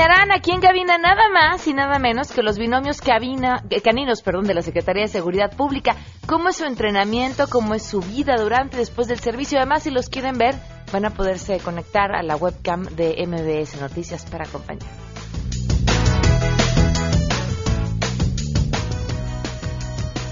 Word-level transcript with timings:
Acompañarán 0.00 0.32
aquí 0.32 0.52
en 0.52 0.62
cabina 0.62 0.96
nada 0.96 1.28
más 1.28 1.66
y 1.66 1.74
nada 1.74 1.98
menos 1.98 2.32
que 2.32 2.42
los 2.42 2.56
binomios 2.56 3.02
cabina, 3.02 3.62
caninos 3.84 4.22
perdón, 4.22 4.46
de 4.46 4.54
la 4.54 4.62
Secretaría 4.62 5.02
de 5.02 5.08
Seguridad 5.08 5.54
Pública. 5.54 5.94
¿Cómo 6.26 6.48
es 6.48 6.56
su 6.56 6.64
entrenamiento? 6.64 7.48
¿Cómo 7.50 7.74
es 7.74 7.84
su 7.84 8.00
vida 8.00 8.36
durante 8.38 8.76
y 8.76 8.78
después 8.78 9.08
del 9.08 9.18
servicio? 9.18 9.58
Además, 9.58 9.82
si 9.82 9.90
los 9.90 10.08
quieren 10.08 10.38
ver, 10.38 10.54
van 10.90 11.04
a 11.04 11.10
poderse 11.10 11.58
conectar 11.58 12.16
a 12.16 12.22
la 12.22 12.36
webcam 12.36 12.84
de 12.84 13.14
MBS 13.26 13.78
Noticias 13.78 14.24
para 14.24 14.44
acompañar. 14.44 14.88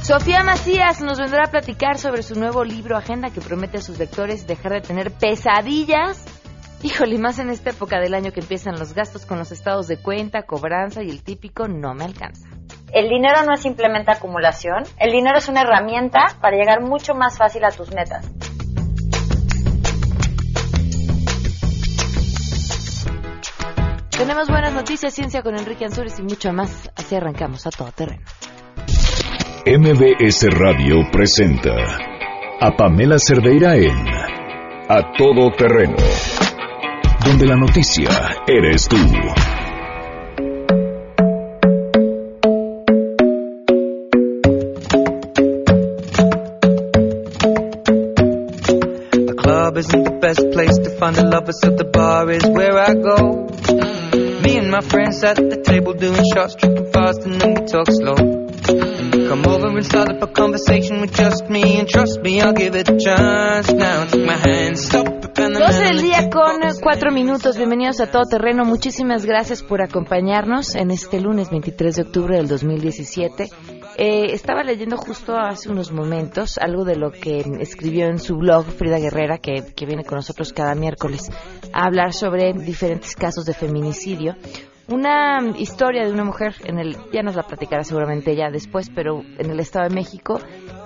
Sofía 0.00 0.42
Macías 0.44 1.02
nos 1.02 1.18
vendrá 1.18 1.44
a 1.44 1.50
platicar 1.50 1.98
sobre 1.98 2.22
su 2.22 2.36
nuevo 2.36 2.64
libro 2.64 2.96
Agenda 2.96 3.28
que 3.28 3.42
promete 3.42 3.76
a 3.76 3.82
sus 3.82 3.98
lectores 3.98 4.46
dejar 4.46 4.72
de 4.72 4.80
tener 4.80 5.10
pesadillas. 5.10 6.37
Híjole, 6.82 7.18
más 7.18 7.38
en 7.38 7.50
esta 7.50 7.70
época 7.70 7.98
del 7.98 8.14
año 8.14 8.32
que 8.32 8.40
empiezan 8.40 8.78
los 8.78 8.94
gastos 8.94 9.26
con 9.26 9.38
los 9.38 9.50
estados 9.50 9.88
de 9.88 9.96
cuenta, 9.96 10.42
cobranza 10.42 11.02
y 11.02 11.10
el 11.10 11.22
típico 11.22 11.66
no 11.66 11.94
me 11.94 12.04
alcanza. 12.04 12.48
El 12.92 13.08
dinero 13.08 13.42
no 13.44 13.54
es 13.54 13.60
simplemente 13.60 14.12
acumulación, 14.12 14.84
el 14.98 15.10
dinero 15.10 15.38
es 15.38 15.48
una 15.48 15.62
herramienta 15.62 16.20
para 16.40 16.56
llegar 16.56 16.80
mucho 16.80 17.14
más 17.14 17.36
fácil 17.36 17.64
a 17.64 17.70
tus 17.70 17.92
metas. 17.92 18.30
Tenemos 24.18 24.48
buenas 24.48 24.72
noticias, 24.72 25.14
ciencia 25.14 25.42
con 25.42 25.56
Enrique 25.56 25.84
Ansures 25.84 26.18
y 26.18 26.22
mucho 26.22 26.52
más. 26.52 26.90
Así 26.96 27.14
arrancamos 27.14 27.66
a 27.66 27.70
todo 27.70 27.92
terreno. 27.92 28.22
MBS 29.64 30.46
Radio 30.58 30.96
presenta 31.12 31.76
a 32.60 32.76
Pamela 32.76 33.16
Cerdeira 33.18 33.76
en 33.76 34.08
A 34.88 35.12
Todo 35.16 35.52
Terreno, 35.56 35.96
donde 37.28 37.46
la 37.46 37.56
noticia 37.56 38.08
eres 38.46 38.88
tú. 38.88 38.96
The 49.26 49.34
club 49.36 49.76
isn't 49.76 50.04
the 50.04 50.18
best 50.22 50.40
place 50.52 50.78
to 50.78 50.90
find 50.98 51.16
the 51.16 51.24
lovers, 51.24 51.60
so 51.60 51.68
the 51.70 51.84
bar 51.84 52.30
is 52.30 52.46
where 52.46 52.78
I 52.78 52.94
go. 52.94 53.46
Me 54.42 54.56
and 54.56 54.70
my 54.70 54.80
friends 54.80 55.22
at 55.22 55.36
the 55.36 55.62
table 55.62 55.92
doing 55.92 56.24
shots, 56.32 56.54
tripping 56.54 56.90
fast, 56.90 57.26
and 57.26 57.38
then 57.38 57.50
we 57.50 57.66
talk 57.66 57.90
slow. 57.90 58.16
Come 59.28 59.44
over 59.46 59.66
and 59.66 59.84
start 59.84 60.08
up 60.08 60.22
a 60.22 60.28
conversation 60.28 61.02
with 61.02 61.14
just 61.14 61.50
me, 61.50 61.78
and 61.78 61.86
trust 61.86 62.20
me, 62.22 62.40
I'll 62.40 62.54
give 62.54 62.74
it 62.74 62.88
a 62.88 62.96
chance. 62.96 63.70
Now 63.70 64.06
take 64.06 64.24
my 64.24 64.36
hand, 64.36 64.78
stop 64.78 65.17
it, 65.50 65.56
and 65.56 65.66
12 65.66 65.84
del 65.84 66.00
día 66.00 66.30
con 66.30 66.60
4 66.80 67.10
minutos. 67.10 67.56
Bienvenidos 67.56 68.00
a 68.00 68.10
Todo 68.10 68.24
Terreno. 68.24 68.64
Muchísimas 68.64 69.24
gracias 69.24 69.62
por 69.62 69.82
acompañarnos 69.82 70.74
en 70.74 70.90
este 70.90 71.20
lunes 71.20 71.50
23 71.50 71.96
de 71.96 72.02
octubre 72.02 72.36
del 72.36 72.48
2017. 72.48 73.48
Eh, 73.96 74.32
estaba 74.32 74.62
leyendo 74.62 74.96
justo 74.96 75.36
hace 75.36 75.70
unos 75.70 75.90
momentos 75.92 76.58
algo 76.58 76.84
de 76.84 76.96
lo 76.96 77.10
que 77.10 77.44
escribió 77.60 78.06
en 78.06 78.18
su 78.18 78.36
blog 78.36 78.64
Frida 78.66 78.98
Guerrera, 78.98 79.38
que, 79.38 79.64
que 79.74 79.86
viene 79.86 80.04
con 80.04 80.16
nosotros 80.16 80.52
cada 80.52 80.74
miércoles, 80.74 81.30
a 81.72 81.86
hablar 81.86 82.12
sobre 82.12 82.52
diferentes 82.52 83.16
casos 83.16 83.44
de 83.44 83.54
feminicidio. 83.54 84.36
Una 84.88 85.38
historia 85.56 86.04
de 86.04 86.12
una 86.12 86.24
mujer 86.24 86.54
en 86.64 86.78
el, 86.78 86.96
ya 87.12 87.22
nos 87.22 87.36
la 87.36 87.42
platicará 87.42 87.84
seguramente 87.84 88.36
ya 88.36 88.50
después, 88.50 88.90
pero 88.94 89.22
en 89.38 89.50
el 89.50 89.60
Estado 89.60 89.88
de 89.88 89.94
México. 89.94 90.40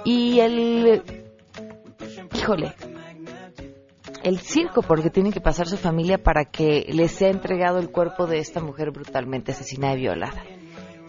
Y 0.04 0.40
el, 0.40 1.02
híjole, 2.34 2.74
el 4.22 4.38
circo 4.38 4.82
porque 4.82 5.10
tiene 5.10 5.32
que 5.32 5.40
pasar 5.40 5.66
su 5.66 5.76
familia 5.76 6.18
para 6.18 6.44
que 6.44 6.86
les 6.88 7.12
sea 7.12 7.30
entregado 7.30 7.78
el 7.78 7.90
cuerpo 7.90 8.26
de 8.26 8.38
esta 8.38 8.60
mujer 8.60 8.90
brutalmente 8.90 9.52
asesinada 9.52 9.94
y 9.94 10.00
violada. 10.00 10.42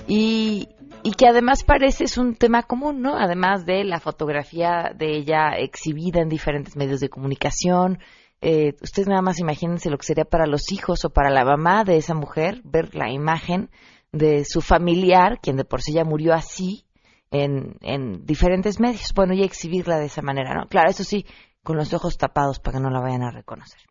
Y, 0.07 0.69
y 1.03 1.11
que 1.13 1.27
además 1.27 1.63
parece 1.63 2.05
es 2.05 2.17
un 2.17 2.35
tema 2.35 2.63
común, 2.63 3.01
¿no? 3.01 3.15
Además 3.17 3.65
de 3.65 3.83
la 3.83 3.99
fotografía 3.99 4.91
de 4.95 5.17
ella 5.17 5.51
exhibida 5.57 6.21
en 6.21 6.29
diferentes 6.29 6.75
medios 6.75 6.99
de 6.99 7.09
comunicación. 7.09 7.99
Eh, 8.41 8.73
ustedes 8.81 9.07
nada 9.07 9.21
más 9.21 9.39
imagínense 9.39 9.89
lo 9.89 9.97
que 9.97 10.05
sería 10.05 10.25
para 10.25 10.45
los 10.45 10.71
hijos 10.71 11.05
o 11.05 11.09
para 11.11 11.29
la 11.29 11.45
mamá 11.45 11.83
de 11.85 11.95
esa 11.95 12.13
mujer 12.13 12.61
ver 12.65 12.93
la 12.93 13.09
imagen 13.11 13.69
de 14.11 14.43
su 14.45 14.61
familiar, 14.61 15.39
quien 15.41 15.55
de 15.55 15.65
por 15.65 15.81
sí 15.81 15.93
ya 15.93 16.03
murió 16.03 16.33
así, 16.33 16.85
en, 17.31 17.77
en 17.81 18.25
diferentes 18.25 18.79
medios. 18.79 19.13
Bueno, 19.15 19.33
y 19.33 19.43
exhibirla 19.43 19.97
de 19.97 20.05
esa 20.05 20.21
manera, 20.21 20.53
¿no? 20.53 20.67
Claro, 20.67 20.89
eso 20.89 21.03
sí, 21.03 21.25
con 21.63 21.77
los 21.77 21.93
ojos 21.93 22.17
tapados 22.17 22.59
para 22.59 22.77
que 22.77 22.83
no 22.83 22.89
la 22.89 22.99
vayan 22.99 23.23
a 23.23 23.31
reconocer. 23.31 23.81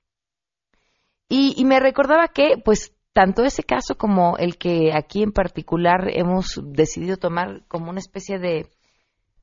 Y, 1.28 1.64
me 1.64 1.80
recordaba 1.80 2.28
que, 2.28 2.60
pues, 2.62 2.94
tanto 3.14 3.42
ese 3.42 3.62
caso 3.62 3.96
como 3.96 4.36
el 4.36 4.58
que 4.58 4.92
aquí 4.92 5.22
en 5.22 5.32
particular 5.32 6.10
hemos 6.12 6.60
decidido 6.62 7.16
tomar 7.16 7.64
como 7.68 7.88
una 7.88 8.00
especie 8.00 8.38
de, 8.38 8.68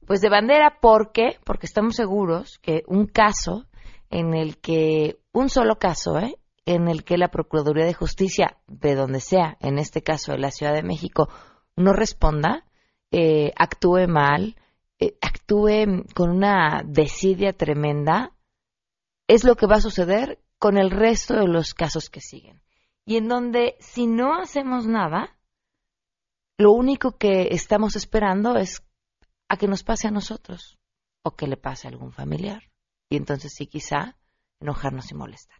pues, 0.05 0.21
de 0.21 0.29
bandera, 0.29 0.77
¿por 0.81 1.11
qué? 1.11 1.39
Porque 1.43 1.65
estamos 1.65 1.95
seguros 1.95 2.59
que 2.59 2.83
un 2.85 3.07
caso 3.07 3.65
en 4.11 4.35
el 4.35 4.59
que, 4.59 5.17
un 5.31 5.49
solo 5.49 5.79
caso, 5.79 6.19
¿eh? 6.19 6.35
en 6.65 6.87
el 6.87 7.03
que 7.03 7.17
la 7.17 7.29
Procuraduría 7.29 7.85
de 7.85 7.95
Justicia, 7.95 8.57
de 8.67 8.93
donde 8.93 9.19
sea, 9.19 9.57
en 9.59 9.79
este 9.79 10.03
caso 10.03 10.31
de 10.31 10.37
la 10.37 10.51
Ciudad 10.51 10.75
de 10.75 10.83
México, 10.83 11.27
no 11.75 11.93
responda, 11.93 12.65
eh, 13.09 13.51
actúe 13.55 14.07
mal, 14.07 14.55
actúe 15.21 16.05
con 16.13 16.29
una 16.29 16.81
desidia 16.85 17.53
tremenda, 17.53 18.35
es 19.27 19.43
lo 19.43 19.55
que 19.55 19.67
va 19.67 19.75
a 19.75 19.81
suceder 19.81 20.39
con 20.57 20.77
el 20.77 20.91
resto 20.91 21.35
de 21.35 21.47
los 21.47 21.73
casos 21.73 22.09
que 22.09 22.21
siguen. 22.21 22.61
Y 23.05 23.17
en 23.17 23.27
donde 23.27 23.75
si 23.79 24.07
no 24.07 24.35
hacemos 24.35 24.85
nada, 24.85 25.37
lo 26.57 26.73
único 26.73 27.17
que 27.17 27.47
estamos 27.51 27.95
esperando 27.95 28.57
es 28.57 28.83
a 29.47 29.57
que 29.57 29.67
nos 29.67 29.83
pase 29.83 30.07
a 30.07 30.11
nosotros 30.11 30.77
o 31.23 31.35
que 31.35 31.47
le 31.47 31.57
pase 31.57 31.87
a 31.87 31.91
algún 31.91 32.11
familiar. 32.11 32.63
Y 33.09 33.15
entonces 33.15 33.53
sí 33.55 33.67
quizá 33.67 34.17
enojarnos 34.59 35.11
y 35.11 35.15
molestarnos. 35.15 35.58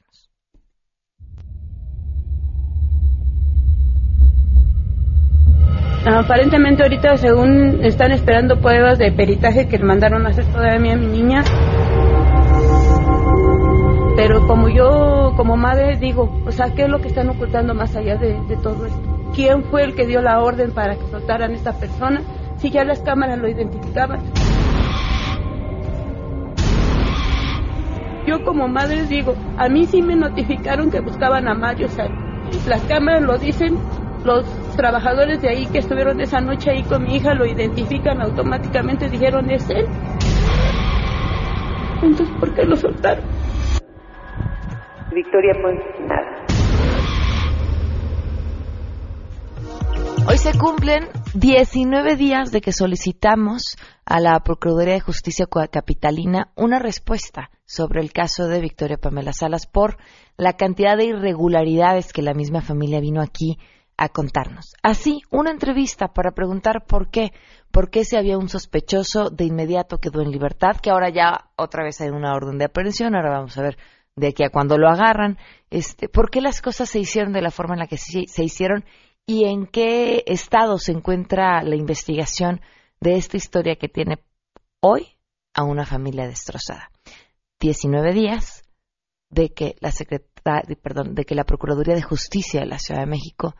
Aparentemente 6.17 6.81
ahorita 6.81 7.17
según 7.17 7.83
están 7.83 8.11
esperando 8.11 8.59
pruebas 8.59 8.97
de 8.97 9.11
peritaje 9.11 9.67
que 9.67 9.77
mandaron 9.77 10.25
a 10.25 10.29
hacer 10.29 10.43
todavía 10.45 10.93
a 10.93 10.95
mi 10.97 11.05
niña. 11.05 11.43
Pero 14.15 14.47
como 14.47 14.69
yo, 14.69 15.33
como 15.37 15.55
madre, 15.55 15.97
digo, 15.97 16.41
o 16.47 16.51
sea, 16.51 16.73
¿qué 16.73 16.83
es 16.83 16.89
lo 16.89 16.99
que 16.99 17.09
están 17.09 17.29
ocultando 17.29 17.75
más 17.75 17.95
allá 17.95 18.15
de, 18.15 18.41
de 18.47 18.57
todo 18.57 18.87
esto? 18.87 19.31
¿Quién 19.35 19.63
fue 19.65 19.83
el 19.83 19.93
que 19.93 20.07
dio 20.07 20.21
la 20.23 20.41
orden 20.41 20.71
para 20.71 20.95
que 20.95 21.05
soltaran 21.11 21.51
a 21.51 21.55
esta 21.55 21.73
persona? 21.73 22.21
Si 22.57 22.71
ya 22.71 22.83
las 22.83 23.01
cámaras 23.01 23.37
lo 23.37 23.47
identificaban. 23.47 24.19
Yo 28.25 28.43
como 28.43 28.67
madre 28.67 29.05
digo, 29.05 29.35
a 29.57 29.69
mí 29.69 29.85
sí 29.85 30.01
me 30.01 30.15
notificaron 30.15 30.89
que 30.89 31.01
buscaban 31.01 31.47
a 31.47 31.53
Mario, 31.53 31.85
o 31.85 31.89
sea, 31.89 32.09
las 32.67 32.81
cámaras 32.81 33.21
lo 33.21 33.37
dicen, 33.37 33.77
los 34.23 34.45
trabajadores 34.75 35.41
de 35.41 35.49
ahí 35.49 35.65
que 35.67 35.79
estuvieron 35.79 36.19
esa 36.21 36.39
noche 36.41 36.71
ahí 36.71 36.83
con 36.83 37.03
mi 37.03 37.15
hija 37.15 37.33
lo 37.33 37.45
identifican 37.45 38.21
automáticamente, 38.21 39.09
dijeron 39.09 39.49
es 39.49 39.69
él. 39.69 39.85
Entonces, 42.01 42.29
¿por 42.39 42.53
qué 42.53 42.63
lo 42.63 42.75
soltaron? 42.75 43.25
Victoria 45.13 45.53
Ponce 45.61 45.83
nada. 46.07 46.45
Hoy 50.27 50.37
se 50.37 50.57
cumplen 50.57 51.09
19 51.33 52.15
días 52.15 52.51
de 52.51 52.61
que 52.61 52.71
solicitamos 52.71 53.77
a 54.05 54.19
la 54.19 54.39
Procuraduría 54.41 54.93
de 54.93 54.99
Justicia 54.99 55.47
Capitalina 55.71 56.51
una 56.55 56.77
respuesta 56.77 57.49
sobre 57.65 58.01
el 58.01 58.11
caso 58.11 58.47
de 58.47 58.61
Victoria 58.61 58.97
Pamela 58.97 59.33
Salas 59.33 59.65
por 59.65 59.97
la 60.37 60.53
cantidad 60.53 60.97
de 60.97 61.05
irregularidades 61.05 62.13
que 62.13 62.21
la 62.21 62.33
misma 62.33 62.61
familia 62.61 62.99
vino 62.99 63.21
aquí 63.21 63.57
a 64.01 64.07
contarnos. 64.07 64.75
Así, 64.81 65.21
una 65.29 65.51
entrevista 65.51 66.13
para 66.13 66.31
preguntar 66.31 66.85
por 66.87 67.09
qué, 67.09 67.33
por 67.69 67.89
qué 67.89 68.05
si 68.05 68.15
había 68.15 68.37
un 68.37 68.47
sospechoso 68.47 69.29
de 69.29 69.43
inmediato 69.43 69.97
quedó 69.97 70.21
en 70.21 70.31
libertad, 70.31 70.77
que 70.81 70.89
ahora 70.89 71.09
ya 71.09 71.51
otra 71.57 71.83
vez 71.83 71.99
hay 71.99 72.09
una 72.09 72.33
orden 72.33 72.57
de 72.57 72.65
aprehensión, 72.65 73.13
ahora 73.13 73.31
vamos 73.31 73.57
a 73.57 73.61
ver 73.61 73.77
de 74.15 74.27
aquí 74.27 74.43
a 74.43 74.51
cuando 74.51 74.77
lo 74.77 74.87
agarran, 74.87 75.37
este, 75.69 76.07
por 76.07 76.31
qué 76.31 76.39
las 76.39 76.61
cosas 76.61 76.89
se 76.89 76.99
hicieron 76.99 77.33
de 77.33 77.41
la 77.41 77.51
forma 77.51 77.75
en 77.75 77.79
la 77.79 77.87
que 77.87 77.97
se 77.97 78.43
hicieron 78.43 78.85
y 79.25 79.45
en 79.45 79.67
qué 79.67 80.23
estado 80.27 80.77
se 80.77 80.93
encuentra 80.93 81.61
la 81.61 81.75
investigación 81.75 82.61
de 83.01 83.17
esta 83.17 83.35
historia 83.35 83.75
que 83.75 83.89
tiene 83.89 84.19
hoy 84.79 85.17
a 85.53 85.63
una 85.63 85.85
familia 85.85 86.25
destrozada. 86.25 86.89
19 87.59 88.13
días 88.13 88.63
de 89.29 89.49
que 89.49 89.75
la 89.81 89.91
secretaria, 89.91 90.63
perdón, 90.81 91.15
de 91.15 91.25
que 91.25 91.35
la 91.35 91.43
Procuraduría 91.43 91.95
de 91.95 92.01
Justicia 92.01 92.61
de 92.61 92.65
la 92.65 92.79
Ciudad 92.79 93.01
de 93.01 93.07
México 93.07 93.55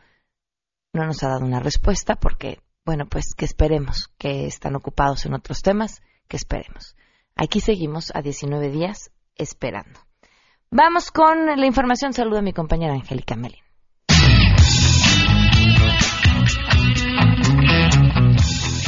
no 0.92 1.06
nos 1.06 1.22
ha 1.22 1.28
dado 1.28 1.44
una 1.44 1.60
respuesta 1.60 2.16
porque, 2.16 2.60
bueno, 2.84 3.06
pues 3.06 3.34
que 3.34 3.44
esperemos 3.44 4.12
que 4.18 4.46
están 4.46 4.74
ocupados 4.76 5.26
en 5.26 5.34
otros 5.34 5.62
temas, 5.62 6.02
que 6.28 6.36
esperemos. 6.36 6.96
Aquí 7.36 7.60
seguimos 7.60 8.12
a 8.14 8.22
19 8.22 8.70
días 8.70 9.10
esperando. 9.36 10.00
Vamos 10.70 11.10
con 11.10 11.46
la 11.46 11.66
información. 11.66 12.12
Saludo 12.12 12.38
a 12.38 12.42
mi 12.42 12.52
compañera 12.52 12.94
Angélica 12.94 13.34
Melin. 13.34 13.69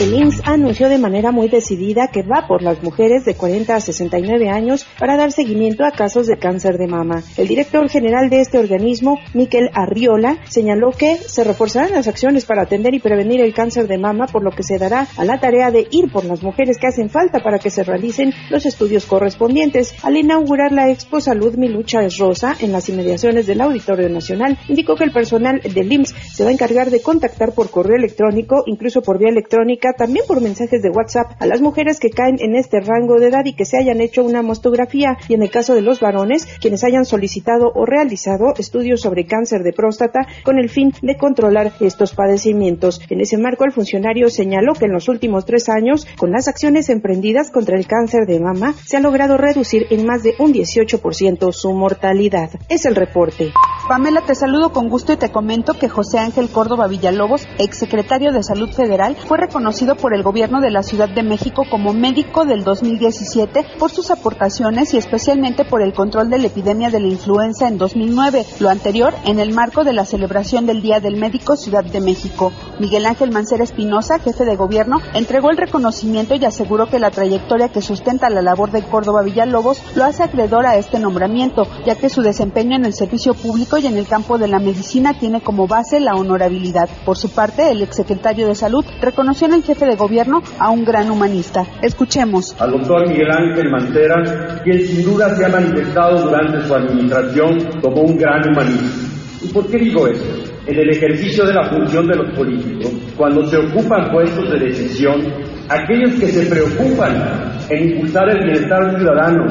El 0.01 0.15
IMSS 0.15 0.41
anunció 0.45 0.89
de 0.89 0.99
manera 0.99 1.33
muy 1.33 1.49
decidida 1.49 2.09
que 2.09 2.23
va 2.23 2.47
por 2.49 2.63
las 2.63 2.83
mujeres 2.83 3.25
de 3.25 3.35
40 3.35 3.77
a 3.77 3.81
69 3.81 4.49
años 4.49 4.87
para 4.99 5.17
dar 5.17 5.33
seguimiento 5.33 5.85
a 5.85 5.91
casos 5.91 6.27
de 6.27 6.39
cáncer 6.39 6.79
de 6.79 6.87
mama. 6.87 7.23
El 7.37 7.47
director 7.47 7.89
general 7.89 8.31
de 8.31 8.41
este 8.41 8.59
organismo, 8.59 9.19
Miquel 9.35 9.71
Arriola, 9.75 10.39
señaló 10.49 10.91
que 10.93 11.17
se 11.17 11.45
reforzarán 11.45 11.93
las 11.93 12.09
acciones 12.09 12.47
para 12.47 12.63
atender 12.63 12.95
y 12.95 13.01
prevenir 13.01 13.43
el 13.43 13.53
cáncer 13.53 13.87
de 13.87 13.99
mama, 13.99 14.27
por 14.27 14.43
lo 14.43 14.51
que 14.51 14.63
se 14.63 14.79
dará 14.79 15.07
a 15.17 15.25
la 15.25 15.39
tarea 15.41 15.71
de 15.71 15.87
ir 15.91 16.11
por 16.11 16.25
las 16.25 16.43
mujeres 16.43 16.79
que 16.79 16.87
hacen 16.87 17.11
falta 17.11 17.41
para 17.41 17.59
que 17.59 17.71
se 17.71 17.85
realicen 17.85 18.33
los 18.51 18.67
estudios 18.67 19.05
correspondientes. 19.05 19.95
Al 20.03 20.17
inaugurar 20.17 20.73
la 20.73 20.91
Expo 20.91 21.21
Salud 21.21 21.55
Mi 21.57 21.69
Lucha 21.69 22.03
es 22.03 22.19
Rosa 22.19 22.57
en 22.61 22.73
las 22.73 22.89
inmediaciones 22.89 23.47
del 23.47 23.61
Auditorio 23.61 24.09
Nacional, 24.09 24.59
indicó 24.69 24.97
que 24.97 25.05
el 25.05 25.13
personal 25.13 25.61
del 25.61 25.93
IMSS 25.93 26.15
se 26.33 26.45
va 26.45 26.51
a 26.51 26.53
encargar 26.53 26.91
de 26.91 27.03
contactar 27.03 27.53
por 27.53 27.71
correo 27.71 27.97
electrónico, 27.97 28.65
incluso 28.67 29.03
por 29.03 29.19
vía 29.19 29.29
electrónica, 29.29 29.92
también 29.93 30.25
por 30.27 30.41
mensajes 30.41 30.83
de 30.83 30.91
WhatsApp 30.91 31.33
a 31.39 31.47
las 31.47 31.61
mujeres 31.61 32.01
que 32.01 32.11
caen 32.11 32.37
en 32.41 32.55
este 32.55 32.81
rango 32.81 33.19
de 33.19 33.29
edad 33.29 33.45
y 33.45 33.55
que 33.55 33.65
se 33.65 33.79
hayan 33.79 34.01
hecho 34.01 34.23
una 34.23 34.43
mastografía 34.43 35.19
y 35.29 35.35
en 35.35 35.43
el 35.43 35.51
caso 35.51 35.75
de 35.75 35.83
los 35.83 36.01
varones, 36.01 36.47
quienes 36.61 36.85
hayan 36.85 37.05
solicitado 37.05 37.73
o 37.75 37.87
realizado 37.87 38.55
estudios 38.59 39.01
sobre 39.01 39.27
cáncer 39.27 39.63
de 39.63 39.73
próstata 39.73 40.27
con 40.45 40.59
el 40.59 40.69
fin 40.69 40.93
de 41.03 41.17
controlar 41.17 41.73
estos 41.81 42.15
padecimientos. 42.15 43.01
En 43.11 43.21
ese 43.21 43.39
marco, 43.39 43.65
el 43.65 43.73
funcionario 43.73 44.31
señaló 44.31 44.75
que 44.75 44.87
en 44.87 44.93
los 44.93 45.09
últimos 45.09 45.45
tres 45.45 45.69
años, 45.69 46.07
con 46.17 46.31
las 46.31 46.49
acciones 46.49 46.89
emprendidas 46.89 47.51
contra 47.51 47.77
el 47.77 47.87
cáncer 47.87 48.27
de 48.27 48.41
mama, 48.41 48.75
se 48.85 48.97
ha 48.97 49.01
logrado 49.01 49.37
reducir 49.37 49.87
en 49.91 50.07
más 50.07 50.23
de 50.23 50.35
un 50.39 50.53
18% 50.53 51.53
su 51.53 51.73
mortalidad. 51.73 52.51
Es 52.69 52.85
el 52.85 52.95
reporte. 52.95 53.53
Pamela, 53.89 54.21
te 54.21 54.35
saludo 54.35 54.73
con 54.73 54.89
gusto 54.89 55.13
y 55.13 55.17
te 55.17 55.31
comento 55.31 55.75
que 55.75 55.89
José 55.89 56.19
Ángel 56.19 56.49
Córdoba 56.49 56.87
Villalobos, 56.87 57.47
exsecretario 57.59 58.33
de 58.33 58.43
Salud 58.43 58.71
Federal, 58.71 59.17
fue 59.27 59.39
reconocido 59.39 59.72
por 59.99 60.15
el 60.15 60.23
gobierno 60.23 60.61
de 60.61 60.71
la 60.71 60.83
Ciudad 60.83 61.09
de 61.09 61.23
México 61.23 61.65
como 61.69 61.95
médico 61.95 62.45
del 62.45 62.63
2017 62.63 63.65
por 63.79 63.91
sus 63.91 64.11
aportaciones 64.11 64.93
y 64.93 64.99
especialmente 64.99 65.65
por 65.65 65.81
el 65.81 65.95
control 65.95 66.29
de 66.29 66.37
la 66.37 66.49
epidemia 66.49 66.91
de 66.91 67.01
la 67.01 67.09
influenza 67.09 67.69
en 67.69 67.79
2009, 67.79 68.45
lo 68.61 68.69
anterior 68.69 69.15
en 69.25 69.39
el 69.39 69.55
marco 69.55 69.83
de 69.83 69.95
la 69.95 70.05
celebración 70.05 70.67
del 70.67 70.83
Día 70.83 71.01
del 71.01 71.17
Médico 71.17 71.57
Ciudad 71.57 71.85
de 71.85 72.03
México. 72.03 72.53
Miguel 72.81 73.07
Ángel 73.07 73.33
Mancera 73.33 73.65
Espinosa, 73.65 74.19
jefe 74.19 74.45
de 74.45 74.57
gobierno, 74.57 75.01
entregó 75.15 75.51
el 75.51 75.57
reconocimiento 75.57 76.35
y 76.35 76.45
aseguró 76.45 76.89
que 76.89 76.99
la 76.99 77.11
trayectoria 77.11 77.71
que 77.71 77.81
sustenta 77.81 78.29
la 78.29 78.43
labor 78.43 78.73
de 78.73 78.83
Córdoba 78.83 79.23
Villalobos 79.23 79.83
lo 79.95 80.05
hace 80.05 80.23
acreedor 80.23 80.67
a 80.67 80.77
este 80.77 80.99
nombramiento, 80.99 81.63
ya 81.87 81.97
que 81.97 82.11
su 82.11 82.21
desempeño 82.21 82.77
en 82.77 82.85
el 82.85 82.93
servicio 82.93 83.33
público 83.33 83.79
y 83.79 83.87
en 83.87 83.97
el 83.97 84.07
campo 84.07 84.37
de 84.37 84.49
la 84.49 84.59
medicina 84.59 85.19
tiene 85.19 85.41
como 85.41 85.67
base 85.67 85.99
la 85.99 86.15
honorabilidad. 86.15 86.91
Por 87.07 87.17
su 87.17 87.31
parte, 87.31 87.71
el 87.71 87.81
exsecretario 87.81 88.47
de 88.47 88.55
Salud 88.55 88.85
reconoció 89.01 89.47
en 89.47 89.55
el 89.55 89.62
jefe 89.63 89.87
de 89.87 89.97
gobierno 89.97 90.43
a 90.59 90.71
un 90.71 90.85
gran 90.85 91.11
humanista. 91.11 91.65
Escuchemos. 91.83 92.55
Al 92.61 92.73
doctor 92.73 93.09
Miguel 93.09 93.31
Ángel 93.31 93.71
Mancera, 93.71 94.61
quien 94.65 94.81
sin 94.81 95.05
duda 95.05 95.35
se 95.35 95.45
ha 95.45 95.49
manifestado 95.49 96.23
durante 96.23 96.61
su 96.67 96.75
administración 96.75 97.59
como 97.81 98.03
un 98.03 98.17
gran 98.17 98.49
humanista. 98.49 99.13
¿Y 99.43 99.49
por 99.49 99.67
qué 99.69 99.79
digo 99.79 100.07
esto? 100.07 100.53
En 100.67 100.79
el 100.79 100.91
ejercicio 100.91 101.45
de 101.45 101.55
la 101.55 101.69
función 101.69 102.07
de 102.07 102.17
los 102.17 102.37
políticos, 102.37 102.93
cuando 103.17 103.45
se 103.47 103.57
ocupan 103.57 104.13
puestos 104.13 104.51
de 104.53 104.67
decisión, 104.67 105.21
aquellos 105.69 106.15
que 106.21 106.29
se 106.29 106.47
preocupan 106.49 107.53
en 107.69 107.91
impulsar 107.91 108.29
el 108.31 108.45
bienestar 108.45 108.97
ciudadano, 108.97 109.47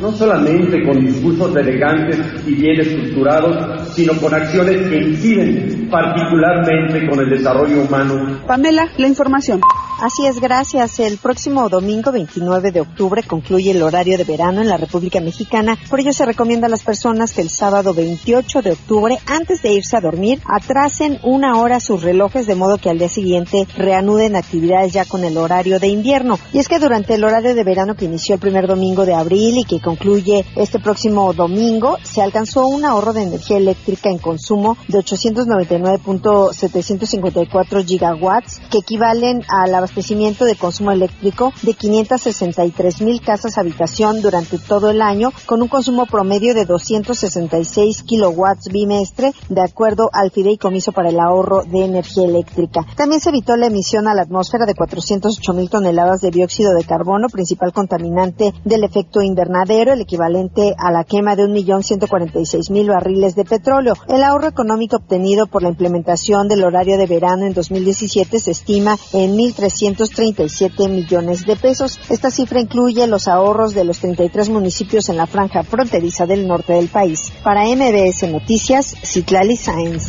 no 0.00 0.12
solamente 0.12 0.82
con 0.84 1.04
discursos 1.04 1.56
elegantes 1.56 2.20
y 2.46 2.54
bien 2.54 2.80
estructurados, 2.80 3.81
sino 3.94 4.14
con 4.20 4.34
acciones 4.34 4.88
que 4.88 4.96
inciden 4.96 5.88
particularmente 5.90 7.08
con 7.08 7.20
el 7.20 7.30
desarrollo 7.30 7.82
humano. 7.82 8.40
Pamela, 8.46 8.88
la 8.96 9.06
información. 9.06 9.60
Así 10.00 10.24
es, 10.26 10.40
gracias. 10.40 10.98
El 10.98 11.18
próximo 11.18 11.68
domingo 11.68 12.10
29 12.10 12.72
de 12.72 12.80
octubre 12.80 13.22
concluye 13.22 13.70
el 13.70 13.82
horario 13.82 14.18
de 14.18 14.24
verano 14.24 14.60
en 14.60 14.68
la 14.68 14.76
República 14.76 15.20
Mexicana. 15.20 15.78
Por 15.88 16.00
ello 16.00 16.12
se 16.12 16.26
recomienda 16.26 16.66
a 16.66 16.70
las 16.70 16.82
personas 16.82 17.32
que 17.32 17.42
el 17.42 17.50
sábado 17.50 17.94
28 17.94 18.62
de 18.62 18.72
octubre, 18.72 19.16
antes 19.26 19.62
de 19.62 19.74
irse 19.74 19.96
a 19.96 20.00
dormir, 20.00 20.40
atrasen 20.46 21.20
una 21.22 21.60
hora 21.60 21.78
sus 21.78 22.02
relojes 22.02 22.48
de 22.48 22.56
modo 22.56 22.78
que 22.78 22.90
al 22.90 22.98
día 22.98 23.08
siguiente 23.08 23.68
reanuden 23.76 24.34
actividades 24.34 24.92
ya 24.92 25.04
con 25.04 25.22
el 25.24 25.36
horario 25.36 25.78
de 25.78 25.86
invierno. 25.88 26.36
Y 26.52 26.58
es 26.58 26.66
que 26.66 26.80
durante 26.80 27.14
el 27.14 27.22
horario 27.22 27.54
de 27.54 27.62
verano 27.62 27.94
que 27.94 28.06
inició 28.06 28.34
el 28.34 28.40
primer 28.40 28.66
domingo 28.66 29.06
de 29.06 29.14
abril 29.14 29.58
y 29.58 29.64
que 29.64 29.80
concluye 29.80 30.44
este 30.56 30.80
próximo 30.80 31.32
domingo, 31.32 31.96
se 32.02 32.22
alcanzó 32.22 32.66
un 32.66 32.84
ahorro 32.84 33.12
de 33.12 33.22
energía 33.22 33.58
eléctrica 33.58 34.10
en 34.10 34.18
consumo 34.18 34.76
de 34.88 34.98
899.754 34.98 37.86
gigawatts, 37.86 38.60
que 38.70 38.78
equivalen 38.78 39.44
al 39.48 39.76
abastecimiento 39.92 40.46
de 40.46 40.56
consumo 40.56 40.90
eléctrico 40.90 41.52
de 41.62 41.74
563 41.74 43.02
mil 43.02 43.20
casas 43.20 43.58
habitación 43.58 44.22
durante 44.22 44.58
todo 44.58 44.90
el 44.90 45.02
año, 45.02 45.30
con 45.44 45.60
un 45.60 45.68
consumo 45.68 46.06
promedio 46.06 46.54
de 46.54 46.64
266 46.64 48.02
kilowatts 48.02 48.68
bimestre, 48.72 49.32
de 49.50 49.60
acuerdo 49.60 50.08
al 50.14 50.30
fideicomiso 50.30 50.92
para 50.92 51.10
el 51.10 51.20
ahorro 51.20 51.64
de 51.64 51.84
energía 51.84 52.24
eléctrica. 52.24 52.86
También 52.96 53.20
se 53.20 53.28
evitó 53.28 53.54
la 53.56 53.66
emisión 53.66 54.08
a 54.08 54.14
la 54.14 54.22
atmósfera 54.22 54.64
de 54.64 54.74
408 54.74 55.52
mil 55.52 55.68
toneladas 55.68 56.22
de 56.22 56.30
dióxido 56.30 56.72
de 56.72 56.84
carbono, 56.84 57.28
principal 57.28 57.74
contaminante 57.74 58.54
del 58.64 58.84
efecto 58.84 59.20
invernadero, 59.20 59.92
el 59.92 60.00
equivalente 60.00 60.74
a 60.78 60.90
la 60.90 61.04
quema 61.04 61.36
de 61.36 61.44
1.146.000 61.44 62.88
barriles 62.88 63.34
de 63.34 63.44
petróleo. 63.44 63.92
El 64.08 64.24
ahorro 64.24 64.48
económico 64.48 64.96
obtenido 64.96 65.46
por 65.48 65.62
la 65.62 65.68
implementación 65.68 66.48
del 66.48 66.64
horario 66.64 66.96
de 66.96 67.06
verano 67.06 67.44
en 67.44 67.52
2017 67.52 68.38
se 68.38 68.52
estima 68.52 68.96
en 69.12 69.36
1.337 69.74 70.88
millones 70.88 71.44
de 71.46 71.56
pesos. 71.56 71.98
Esta 72.08 72.30
cifra 72.30 72.60
incluye 72.60 73.06
los 73.06 73.28
ahorros 73.28 73.74
de 73.74 73.84
los 73.84 73.98
33 73.98 74.48
municipios 74.48 75.08
en 75.08 75.16
la 75.16 75.26
franja 75.26 75.62
fronteriza 75.62 76.26
del 76.26 76.46
norte 76.46 76.74
del 76.74 76.88
país. 76.88 77.32
Para 77.42 77.64
MBS 77.64 78.30
Noticias, 78.30 78.94
Citlali 79.02 79.56
Sáenz. 79.56 80.08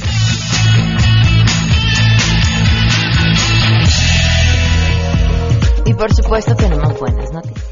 Y 5.86 5.94
por 5.94 6.14
supuesto 6.14 6.56
tenemos 6.56 7.00
buenas 7.00 7.32
noticias. 7.32 7.63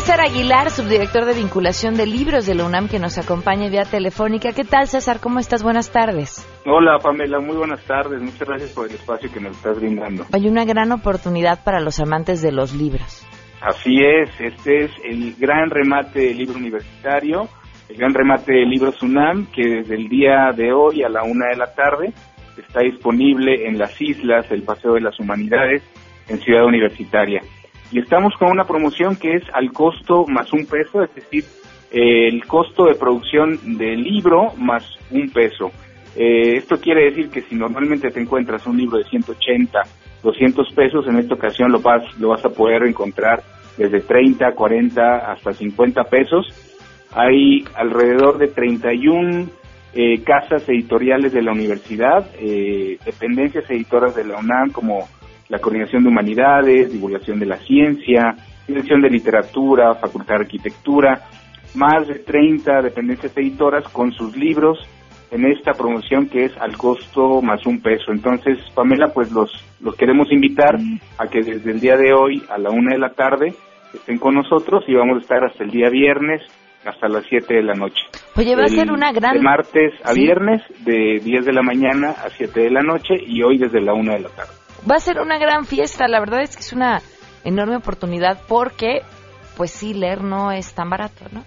César 0.00 0.22
Aguilar, 0.22 0.70
subdirector 0.70 1.26
de 1.26 1.34
vinculación 1.34 1.94
de 1.94 2.06
libros 2.06 2.46
de 2.46 2.54
la 2.54 2.64
UNAM, 2.64 2.88
que 2.88 2.98
nos 2.98 3.18
acompaña 3.18 3.68
vía 3.68 3.84
telefónica. 3.84 4.54
¿Qué 4.54 4.64
tal, 4.64 4.86
César? 4.86 5.20
¿Cómo 5.20 5.40
estás? 5.40 5.62
Buenas 5.62 5.92
tardes. 5.92 6.42
Hola, 6.64 6.96
Pamela. 7.02 7.38
Muy 7.38 7.54
buenas 7.54 7.84
tardes. 7.84 8.18
Muchas 8.18 8.48
gracias 8.48 8.70
por 8.70 8.88
el 8.88 8.94
espacio 8.94 9.30
que 9.30 9.40
nos 9.40 9.54
estás 9.58 9.78
brindando. 9.78 10.24
Hay 10.32 10.48
una 10.48 10.64
gran 10.64 10.90
oportunidad 10.92 11.62
para 11.64 11.80
los 11.80 12.00
amantes 12.00 12.40
de 12.40 12.50
los 12.50 12.72
libros. 12.72 13.26
Así 13.60 13.98
es. 14.00 14.30
Este 14.40 14.84
es 14.84 14.90
el 15.04 15.34
gran 15.38 15.68
remate 15.68 16.20
del 16.20 16.38
libro 16.38 16.56
universitario, 16.56 17.46
el 17.90 17.96
gran 17.98 18.14
remate 18.14 18.54
de 18.54 18.64
libros 18.64 19.02
UNAM, 19.02 19.48
que 19.52 19.68
desde 19.68 19.96
el 19.96 20.08
día 20.08 20.50
de 20.56 20.72
hoy 20.72 21.02
a 21.02 21.10
la 21.10 21.24
una 21.24 21.48
de 21.50 21.56
la 21.56 21.74
tarde 21.74 22.14
está 22.56 22.80
disponible 22.80 23.66
en 23.68 23.76
las 23.76 24.00
islas, 24.00 24.50
el 24.50 24.62
Paseo 24.62 24.94
de 24.94 25.02
las 25.02 25.20
Humanidades, 25.20 25.82
en 26.26 26.38
Ciudad 26.38 26.64
Universitaria. 26.64 27.42
Y 27.92 27.98
estamos 27.98 28.34
con 28.38 28.50
una 28.50 28.64
promoción 28.64 29.16
que 29.16 29.34
es 29.34 29.42
al 29.52 29.72
costo 29.72 30.26
más 30.26 30.52
un 30.52 30.66
peso, 30.66 31.02
es 31.02 31.14
decir, 31.14 31.44
el 31.90 32.44
costo 32.46 32.84
de 32.84 32.94
producción 32.94 33.76
del 33.76 34.02
libro 34.02 34.52
más 34.56 34.84
un 35.10 35.28
peso. 35.30 35.72
Eh, 36.16 36.56
esto 36.56 36.80
quiere 36.80 37.04
decir 37.04 37.30
que 37.30 37.42
si 37.42 37.54
normalmente 37.54 38.10
te 38.10 38.20
encuentras 38.20 38.66
un 38.66 38.76
libro 38.76 38.98
de 38.98 39.04
180, 39.04 39.80
200 40.22 40.72
pesos, 40.72 41.06
en 41.08 41.18
esta 41.18 41.34
ocasión 41.34 41.72
lo 41.72 41.80
vas, 41.80 42.02
lo 42.18 42.28
vas 42.28 42.44
a 42.44 42.50
poder 42.50 42.84
encontrar 42.84 43.42
desde 43.76 44.00
30, 44.00 44.52
40 44.52 45.32
hasta 45.32 45.52
50 45.52 46.04
pesos. 46.04 46.46
Hay 47.12 47.64
alrededor 47.74 48.38
de 48.38 48.48
31 48.48 49.48
eh, 49.94 50.22
casas 50.22 50.68
editoriales 50.68 51.32
de 51.32 51.42
la 51.42 51.52
universidad, 51.52 52.28
eh, 52.38 52.98
dependencias 53.04 53.68
editoras 53.70 54.14
de 54.14 54.24
la 54.24 54.38
UNAM 54.38 54.70
como 54.70 55.08
la 55.50 55.58
Coordinación 55.58 56.02
de 56.04 56.08
Humanidades, 56.08 56.90
Divulgación 56.92 57.38
de 57.38 57.46
la 57.46 57.56
Ciencia, 57.58 58.34
Dirección 58.66 59.02
de 59.02 59.10
Literatura, 59.10 59.94
Facultad 59.96 60.36
de 60.36 60.40
Arquitectura, 60.44 61.22
más 61.74 62.08
de 62.08 62.14
30 62.20 62.80
dependencias 62.82 63.36
editoras 63.36 63.84
con 63.88 64.12
sus 64.12 64.36
libros 64.36 64.78
en 65.30 65.44
esta 65.46 65.72
promoción 65.74 66.26
que 66.28 66.46
es 66.46 66.56
al 66.58 66.76
costo 66.76 67.40
más 67.42 67.64
un 67.66 67.80
peso. 67.80 68.10
Entonces, 68.12 68.58
Pamela, 68.74 69.08
pues 69.12 69.30
los, 69.30 69.50
los 69.80 69.94
queremos 69.96 70.32
invitar 70.32 70.76
a 71.18 71.26
que 71.28 71.42
desde 71.42 71.70
el 71.70 71.80
día 71.80 71.96
de 71.96 72.12
hoy 72.12 72.42
a 72.48 72.58
la 72.58 72.70
una 72.70 72.94
de 72.94 72.98
la 72.98 73.10
tarde 73.10 73.52
estén 73.94 74.18
con 74.18 74.34
nosotros 74.34 74.82
y 74.88 74.94
vamos 74.94 75.18
a 75.18 75.20
estar 75.20 75.44
hasta 75.44 75.62
el 75.64 75.70
día 75.70 75.88
viernes 75.90 76.42
hasta 76.84 77.08
las 77.08 77.24
7 77.28 77.54
de 77.54 77.62
la 77.62 77.74
noche. 77.74 78.02
Oye, 78.36 78.54
va 78.56 78.62
El- 78.62 78.66
a 78.66 78.68
ser 78.68 78.90
una 78.90 79.12
gran... 79.12 79.34
De 79.34 79.40
martes 79.42 79.92
a 80.02 80.12
Sí. 80.14 80.22
viernes, 80.22 80.62
de 80.84 81.20
10 81.22 81.44
de 81.44 81.52
la 81.52 81.62
mañana 81.62 82.10
a 82.10 82.30
7 82.30 82.58
de 82.60 82.70
la 82.70 82.82
noche 82.82 83.14
y 83.24 83.42
hoy 83.42 83.58
desde 83.58 83.80
la 83.80 83.92
1 83.92 84.12
de 84.14 84.20
la 84.20 84.28
tarde. 84.30 84.52
Va 84.88 84.96
a 84.96 85.00
ser 85.00 85.20
una 85.20 85.38
gran 85.38 85.64
fiesta, 85.64 86.08
la 86.08 86.20
verdad 86.20 86.42
es 86.42 86.56
que 86.56 86.62
es 86.62 86.72
una 86.72 87.00
enorme 87.44 87.76
oportunidad 87.76 88.40
porque 88.48 89.02
pues 89.56 89.72
sí, 89.72 89.92
leer 89.92 90.22
no 90.22 90.52
es 90.52 90.72
tan 90.72 90.88
barato, 90.88 91.24
¿no? 91.32 91.44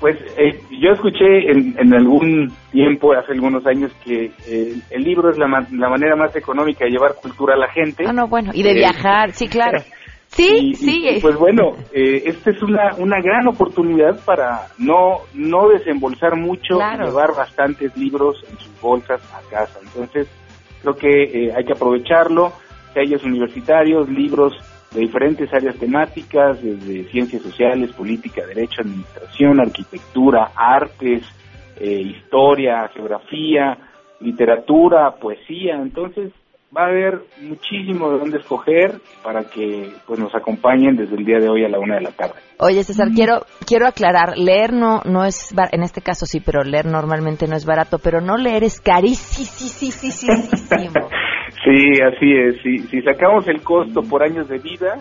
Pues 0.00 0.16
eh, 0.36 0.60
yo 0.80 0.90
escuché 0.92 1.50
en, 1.50 1.76
en, 1.78 1.92
algún 1.92 2.52
tiempo, 2.70 3.12
hace 3.14 3.32
algunos 3.32 3.66
años, 3.66 3.92
que 4.04 4.30
eh, 4.46 4.74
el 4.90 5.02
libro 5.02 5.30
es 5.30 5.38
la, 5.38 5.46
la, 5.72 5.88
manera 5.88 6.14
más 6.14 6.34
económica 6.36 6.84
de 6.84 6.92
llevar 6.92 7.16
cultura 7.20 7.54
a 7.54 7.58
la 7.58 7.68
gente. 7.68 8.04
Ah, 8.06 8.12
no, 8.12 8.28
bueno, 8.28 8.52
y 8.54 8.62
de 8.62 8.74
viajar, 8.74 9.32
sí, 9.32 9.48
claro. 9.48 9.80
Sí, 10.28 10.74
sí. 10.74 11.08
Y, 11.08 11.20
pues 11.20 11.36
bueno, 11.36 11.74
eh, 11.90 12.22
esta 12.26 12.50
es 12.50 12.62
una, 12.62 12.94
una 12.98 13.20
gran 13.22 13.48
oportunidad 13.48 14.22
para 14.26 14.66
no, 14.76 15.20
no 15.32 15.68
desembolsar 15.70 16.36
mucho 16.36 16.74
y 16.74 17.02
llevar 17.02 17.34
bastantes 17.34 17.96
libros 17.96 18.44
en 18.50 18.58
sus 18.58 18.80
bolsas 18.80 19.22
a 19.32 19.40
casa. 19.50 19.80
Entonces, 19.82 20.28
creo 20.82 20.96
que 20.96 21.22
eh, 21.22 21.52
hay 21.56 21.64
que 21.64 21.72
aprovecharlo. 21.72 22.52
Calles 22.94 23.22
universitarios, 23.22 24.08
libros 24.08 24.56
de 24.92 25.00
diferentes 25.00 25.52
áreas 25.52 25.76
temáticas, 25.76 26.62
desde 26.62 27.04
ciencias 27.10 27.42
sociales, 27.42 27.92
política, 27.92 28.46
derecho, 28.46 28.82
administración, 28.82 29.60
arquitectura, 29.60 30.52
artes, 30.56 31.22
eh, 31.78 32.00
historia, 32.00 32.88
geografía, 32.88 33.78
literatura, 34.20 35.14
poesía. 35.16 35.76
Entonces, 35.76 36.32
va 36.76 36.82
a 36.82 36.88
haber 36.88 37.22
muchísimo 37.40 38.10
de 38.10 38.18
dónde 38.18 38.38
escoger 38.38 39.00
para 39.22 39.44
que 39.44 39.90
pues 40.06 40.20
nos 40.20 40.34
acompañen 40.34 40.96
desde 40.96 41.16
el 41.16 41.24
día 41.24 41.38
de 41.38 41.48
hoy 41.48 41.64
a 41.64 41.68
la 41.68 41.78
una 41.78 41.94
de 41.96 42.02
la 42.02 42.12
tarde. 42.12 42.34
Oye 42.58 42.84
César, 42.84 43.08
quiero 43.14 43.46
quiero 43.66 43.86
aclarar, 43.86 44.36
leer 44.36 44.72
no 44.72 45.00
no 45.04 45.24
es 45.24 45.54
en 45.72 45.82
este 45.82 46.02
caso 46.02 46.26
sí, 46.26 46.40
pero 46.40 46.62
leer 46.62 46.86
normalmente 46.86 47.46
no 47.46 47.56
es 47.56 47.64
barato, 47.64 47.98
pero 47.98 48.20
no 48.20 48.36
leer 48.36 48.64
es 48.64 48.80
carísimo. 48.80 49.46
sí, 51.64 51.92
así 52.02 52.32
es. 52.32 52.62
Si, 52.62 52.78
si 52.88 53.02
sacamos 53.02 53.48
el 53.48 53.62
costo 53.62 54.02
por 54.02 54.22
años 54.22 54.48
de 54.48 54.58
vida, 54.58 54.98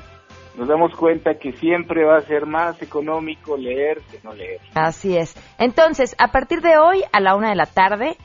nos 0.58 0.68
damos 0.68 0.96
cuenta 0.96 1.36
que 1.36 1.52
siempre 1.54 2.06
va 2.06 2.18
a 2.18 2.22
ser 2.22 2.46
más 2.46 2.82
económico 2.82 3.58
leer 3.58 4.00
que 4.10 4.20
no 4.24 4.34
leer. 4.34 4.60
Así 4.74 5.18
es. 5.18 5.36
Entonces, 5.60 6.16
a 6.18 6.30
partir 6.32 6.62
de 6.62 6.78
hoy 6.78 7.04
a 7.12 7.20
la 7.20 7.36
una 7.36 7.50
de 7.50 7.56
la 7.56 7.66
tarde 7.66 8.16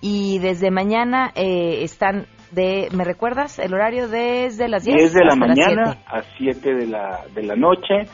y 0.00 0.38
desde 0.38 0.70
mañana 0.70 1.32
eh, 1.34 1.82
están 1.82 2.26
de, 2.52 2.88
¿me 2.94 3.04
recuerdas? 3.04 3.58
El 3.58 3.74
horario 3.74 4.08
desde 4.08 4.68
las 4.68 4.84
10, 4.84 4.96
10 4.96 5.12
de 5.14 5.24
la 5.24 5.36
mañana 5.36 5.98
a 6.06 6.22
7 6.38 6.74
de 6.74 6.86
la, 6.86 7.20
de 7.34 7.42
la 7.42 7.56
noche, 7.56 8.06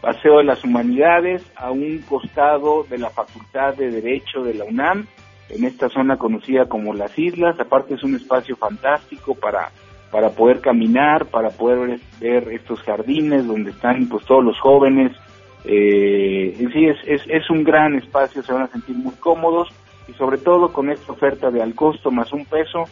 Paseo 0.00 0.38
de 0.38 0.44
las 0.44 0.62
Humanidades, 0.64 1.42
a 1.56 1.70
un 1.70 2.02
costado 2.08 2.84
de 2.84 2.98
la 2.98 3.10
Facultad 3.10 3.74
de 3.74 3.90
Derecho 3.90 4.42
de 4.42 4.54
la 4.54 4.64
UNAM, 4.64 5.06
en 5.48 5.64
esta 5.64 5.88
zona 5.88 6.16
conocida 6.16 6.66
como 6.66 6.94
Las 6.94 7.18
Islas, 7.18 7.58
aparte 7.60 7.94
es 7.94 8.02
un 8.02 8.16
espacio 8.16 8.56
fantástico 8.56 9.34
para, 9.34 9.70
para 10.10 10.30
poder 10.30 10.60
caminar, 10.60 11.26
para 11.26 11.50
poder 11.50 12.00
ver 12.20 12.48
estos 12.52 12.80
jardines 12.82 13.46
donde 13.46 13.70
están 13.70 14.08
pues 14.08 14.24
todos 14.26 14.44
los 14.44 14.58
jóvenes, 14.58 15.12
eh, 15.64 16.54
en 16.58 16.72
sí 16.72 16.84
es, 16.84 16.96
es, 17.06 17.22
es 17.28 17.48
un 17.48 17.64
gran 17.64 17.94
espacio, 17.94 18.42
se 18.42 18.52
van 18.52 18.64
a 18.64 18.68
sentir 18.68 18.96
muy 18.96 19.14
cómodos 19.14 19.68
y 20.08 20.12
sobre 20.12 20.38
todo 20.38 20.72
con 20.72 20.90
esta 20.90 21.12
oferta 21.12 21.50
de 21.50 21.62
al 21.62 21.74
costo 21.74 22.10
más 22.10 22.32
un 22.32 22.44
peso, 22.44 22.84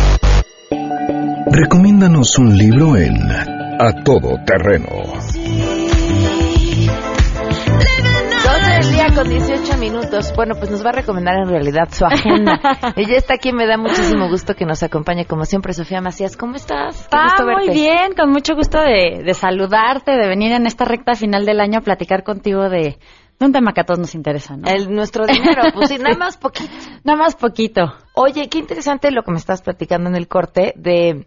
Recomiéndanos 1.49 2.39
un 2.39 2.57
libro 2.59 2.97
en 2.97 3.15
A 3.31 4.03
Todo 4.05 4.37
Terreno. 4.45 4.89
Dos 8.45 8.67
del 8.67 8.93
día 8.93 9.07
con 9.15 9.29
18 9.29 9.79
minutos. 9.79 10.33
Bueno, 10.35 10.55
pues 10.59 10.71
nos 10.71 10.85
va 10.85 10.91
a 10.91 10.95
recomendar 10.95 11.37
en 11.37 11.49
realidad 11.49 11.89
su 11.93 12.05
agenda. 12.05 12.59
Ella 12.97 13.17
está 13.17 13.35
aquí, 13.35 13.53
me 13.53 13.67
da 13.67 13.77
muchísimo 13.77 14.29
gusto 14.29 14.55
que 14.55 14.67
nos 14.67 14.83
acompañe, 14.83 15.25
como 15.25 15.45
siempre, 15.45 15.73
Sofía 15.73 16.01
Macías. 16.01 16.37
¿Cómo 16.37 16.57
estás? 16.57 17.09
Qué 17.09 17.17
ah, 17.17 17.45
muy 17.45 17.73
bien, 17.73 18.15
con 18.17 18.31
mucho 18.31 18.57
gusto 18.57 18.81
de, 18.81 19.23
de 19.25 19.35
saludarte, 19.35 20.13
de 20.13 20.29
venir 20.29 20.51
en 20.53 20.67
esta 20.67 20.85
recta 20.85 21.15
final 21.15 21.47
del 21.47 21.61
año 21.61 21.79
a 21.79 21.83
platicar 21.83 22.25
contigo 22.25 22.69
de 22.69 22.99
un 23.39 23.53
tema 23.53 23.73
que 23.73 23.83
a 23.83 23.85
todos 23.85 23.99
nos 24.01 24.15
interesa, 24.15 24.57
¿no? 24.57 24.69
El, 24.69 24.93
nuestro 24.95 25.27
dinero, 25.27 25.63
pues 25.75 25.91
sí, 25.91 25.99
nada 26.03 26.17
más 26.17 26.37
poquito. 26.39 26.71
nada 27.05 27.19
más 27.19 27.37
poquito. 27.37 27.93
Oye, 28.19 28.49
qué 28.49 28.57
interesante 28.57 29.11
lo 29.11 29.23
que 29.23 29.31
me 29.31 29.37
estás 29.37 29.61
platicando 29.61 30.09
en 30.09 30.17
el 30.17 30.27
corte 30.27 30.73
de 30.75 31.27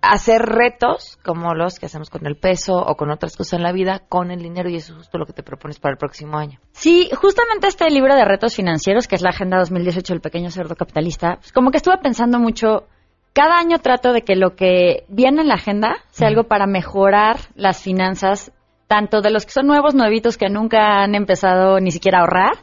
hacer 0.00 0.42
retos 0.42 1.16
como 1.24 1.54
los 1.54 1.78
que 1.78 1.86
hacemos 1.86 2.10
con 2.10 2.26
el 2.26 2.34
peso 2.34 2.74
o 2.74 2.96
con 2.96 3.12
otras 3.12 3.36
cosas 3.36 3.52
en 3.52 3.62
la 3.62 3.70
vida 3.70 4.02
con 4.08 4.32
el 4.32 4.42
dinero 4.42 4.68
y 4.68 4.74
eso 4.74 4.94
es 4.94 4.98
justo 4.98 5.16
lo 5.16 5.26
que 5.26 5.32
te 5.32 5.44
propones 5.44 5.78
para 5.78 5.92
el 5.92 5.98
próximo 5.98 6.38
año. 6.38 6.58
Sí, 6.72 7.08
justamente 7.14 7.68
este 7.68 7.88
libro 7.88 8.16
de 8.16 8.24
retos 8.24 8.56
financieros, 8.56 9.06
que 9.06 9.14
es 9.14 9.22
la 9.22 9.30
Agenda 9.30 9.58
2018 9.58 10.14
del 10.14 10.20
Pequeño 10.20 10.50
Cerdo 10.50 10.74
Capitalista, 10.74 11.36
pues 11.36 11.52
como 11.52 11.70
que 11.70 11.76
estuve 11.76 11.98
pensando 11.98 12.40
mucho, 12.40 12.88
cada 13.32 13.56
año 13.56 13.78
trato 13.78 14.12
de 14.12 14.22
que 14.22 14.34
lo 14.34 14.56
que 14.56 15.04
viene 15.06 15.42
en 15.42 15.48
la 15.48 15.54
agenda 15.54 15.98
sea 16.10 16.26
algo 16.26 16.48
para 16.48 16.66
mejorar 16.66 17.36
las 17.54 17.80
finanzas 17.80 18.50
tanto 18.88 19.20
de 19.20 19.30
los 19.30 19.46
que 19.46 19.52
son 19.52 19.68
nuevos, 19.68 19.94
nuevitos 19.94 20.36
que 20.36 20.50
nunca 20.50 21.04
han 21.04 21.14
empezado 21.14 21.78
ni 21.78 21.92
siquiera 21.92 22.18
a 22.18 22.20
ahorrar, 22.22 22.54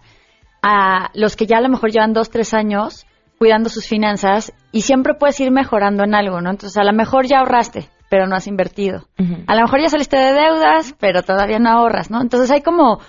a 0.61 1.09
los 1.13 1.37
que 1.37 1.45
ya 1.45 1.59
a 1.59 1.61
lo 1.61 1.69
mejor 1.69 1.89
llevan 1.91 2.11
dos, 2.11 2.29
tres 2.29 2.53
años 2.53 3.05
cuidando 3.39 3.69
sus 3.69 3.87
finanzas 3.87 4.53
y 4.71 4.81
siempre 4.81 5.13
puedes 5.15 5.39
ir 5.39 5.49
mejorando 5.49 6.03
en 6.03 6.13
algo, 6.13 6.41
¿no? 6.41 6.51
Entonces 6.51 6.77
a 6.77 6.83
lo 6.83 6.93
mejor 6.93 7.25
ya 7.25 7.39
ahorraste, 7.39 7.89
pero 8.09 8.27
no 8.27 8.35
has 8.35 8.47
invertido. 8.47 9.07
A 9.47 9.55
lo 9.55 9.61
mejor 9.61 9.81
ya 9.81 9.89
saliste 9.89 10.17
de 10.17 10.33
deudas, 10.33 10.93
pero 10.99 11.23
todavía 11.23 11.57
no 11.57 11.69
ahorras, 11.69 12.11
¿no? 12.11 12.21
Entonces 12.21 12.51
hay 12.51 12.61
como, 12.61 12.99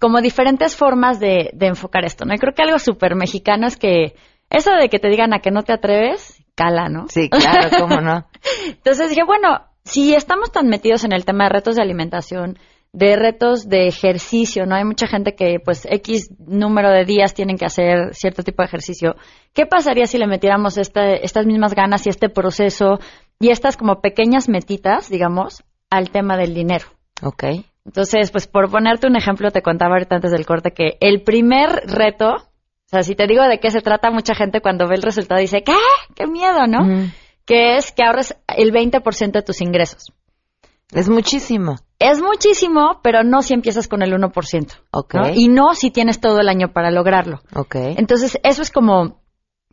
como 0.00 0.20
diferentes 0.20 0.76
formas 0.76 1.18
de, 1.18 1.50
de 1.52 1.66
enfocar 1.66 2.04
esto, 2.04 2.24
¿no? 2.24 2.32
Y 2.34 2.38
creo 2.38 2.54
que 2.54 2.62
algo 2.62 2.78
súper 2.78 3.16
mexicano 3.16 3.66
es 3.66 3.76
que 3.76 4.14
eso 4.48 4.70
de 4.72 4.88
que 4.88 5.00
te 5.00 5.08
digan 5.08 5.34
a 5.34 5.40
que 5.40 5.50
no 5.50 5.62
te 5.62 5.72
atreves, 5.72 6.40
cala, 6.54 6.88
¿no? 6.88 7.06
Sí, 7.08 7.28
claro, 7.28 7.68
cómo 7.78 8.00
no. 8.00 8.26
Entonces 8.66 9.08
dije, 9.10 9.24
bueno, 9.24 9.66
si 9.84 10.14
estamos 10.14 10.52
tan 10.52 10.68
metidos 10.68 11.04
en 11.04 11.12
el 11.12 11.24
tema 11.24 11.44
de 11.44 11.50
retos 11.50 11.76
de 11.76 11.82
alimentación, 11.82 12.58
de 12.92 13.16
retos 13.16 13.68
de 13.68 13.86
ejercicio, 13.86 14.66
¿no? 14.66 14.74
Hay 14.74 14.84
mucha 14.84 15.06
gente 15.06 15.34
que, 15.34 15.58
pues, 15.64 15.86
X 15.88 16.30
número 16.38 16.90
de 16.90 17.04
días 17.04 17.34
tienen 17.34 17.56
que 17.56 17.64
hacer 17.64 18.14
cierto 18.14 18.42
tipo 18.42 18.62
de 18.62 18.66
ejercicio. 18.66 19.14
¿Qué 19.52 19.66
pasaría 19.66 20.06
si 20.06 20.18
le 20.18 20.26
metiéramos 20.26 20.76
este, 20.76 21.24
estas 21.24 21.46
mismas 21.46 21.74
ganas 21.74 22.06
y 22.06 22.10
este 22.10 22.28
proceso 22.28 22.98
y 23.38 23.50
estas 23.50 23.76
como 23.76 24.00
pequeñas 24.00 24.48
metitas, 24.48 25.08
digamos, 25.08 25.62
al 25.88 26.10
tema 26.10 26.36
del 26.36 26.52
dinero? 26.52 26.86
Ok. 27.22 27.44
Entonces, 27.84 28.30
pues 28.30 28.46
por 28.46 28.70
ponerte 28.70 29.06
un 29.06 29.16
ejemplo, 29.16 29.50
te 29.50 29.62
contaba 29.62 29.92
ahorita 29.94 30.16
antes 30.16 30.32
del 30.32 30.46
corte 30.46 30.72
que 30.72 30.96
el 31.00 31.22
primer 31.22 31.70
reto, 31.86 32.34
o 32.34 32.88
sea, 32.88 33.02
si 33.02 33.14
te 33.14 33.26
digo 33.26 33.42
de 33.44 33.58
qué 33.58 33.70
se 33.70 33.80
trata, 33.80 34.10
mucha 34.10 34.34
gente 34.34 34.60
cuando 34.60 34.86
ve 34.88 34.96
el 34.96 35.02
resultado 35.02 35.40
dice, 35.40 35.62
¿qué? 35.62 35.76
¡Qué 36.14 36.26
miedo, 36.26 36.66
¿no? 36.66 37.10
Que 37.46 37.76
es 37.76 37.92
que 37.92 38.04
ahorres 38.04 38.36
el 38.48 38.72
20% 38.72 39.32
de 39.32 39.42
tus 39.42 39.60
ingresos. 39.60 40.12
Es 40.92 41.08
muchísimo. 41.08 41.76
Es 41.98 42.20
muchísimo, 42.20 43.00
pero 43.02 43.22
no 43.22 43.42
si 43.42 43.54
empiezas 43.54 43.86
con 43.88 44.02
el 44.02 44.12
1%. 44.12 44.72
Ok. 44.92 45.14
¿no? 45.14 45.28
Y 45.34 45.48
no 45.48 45.74
si 45.74 45.90
tienes 45.90 46.20
todo 46.20 46.40
el 46.40 46.48
año 46.48 46.72
para 46.72 46.90
lograrlo. 46.90 47.40
Ok. 47.54 47.74
Entonces, 47.96 48.38
eso 48.42 48.62
es 48.62 48.70
como 48.70 49.20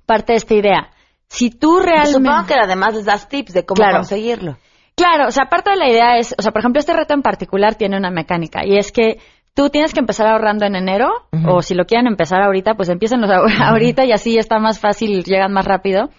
parte 0.06 0.34
de 0.34 0.38
esta 0.38 0.54
idea. 0.54 0.92
Si 1.28 1.50
tú 1.50 1.80
realmente... 1.80 2.14
Supongo 2.14 2.46
que 2.46 2.54
además 2.54 2.96
les 2.96 3.06
das 3.06 3.28
tips 3.30 3.54
de 3.54 3.66
cómo 3.66 3.76
Claro. 3.78 3.98
conseguirlo. 3.98 4.58
Claro, 4.96 5.28
o 5.28 5.32
sea, 5.32 5.46
parte 5.46 5.70
de 5.70 5.76
la 5.78 5.90
idea 5.90 6.18
es, 6.18 6.34
o 6.38 6.42
sea, 6.42 6.52
por 6.52 6.60
ejemplo, 6.62 6.80
este 6.80 6.94
reto 6.94 7.14
en 7.14 7.22
particular 7.22 7.76
tiene 7.76 7.98
una 7.98 8.10
mecánica 8.10 8.66
y 8.66 8.78
es 8.78 8.92
que 8.92 9.20
tú 9.54 9.70
tienes 9.70 9.94
que 9.94 10.00
empezar 10.00 10.28
ahorrando 10.28 10.66
en 10.66 10.76
enero 10.76 11.10
o 11.48 11.62
si 11.62 11.76
lo 11.76 11.86
quieren 11.86 12.08
empezar 12.08 12.42
ahorita, 12.42 12.74
pues 12.74 12.90
empiecen 12.90 13.24
ahorita 13.24 14.06
y 14.06 14.12
así 14.12 14.38
está 14.38 14.58
más 14.60 14.80
fácil, 14.80 15.24
llegan 15.24 15.54
más 15.54 15.66
rápido. 15.66 16.10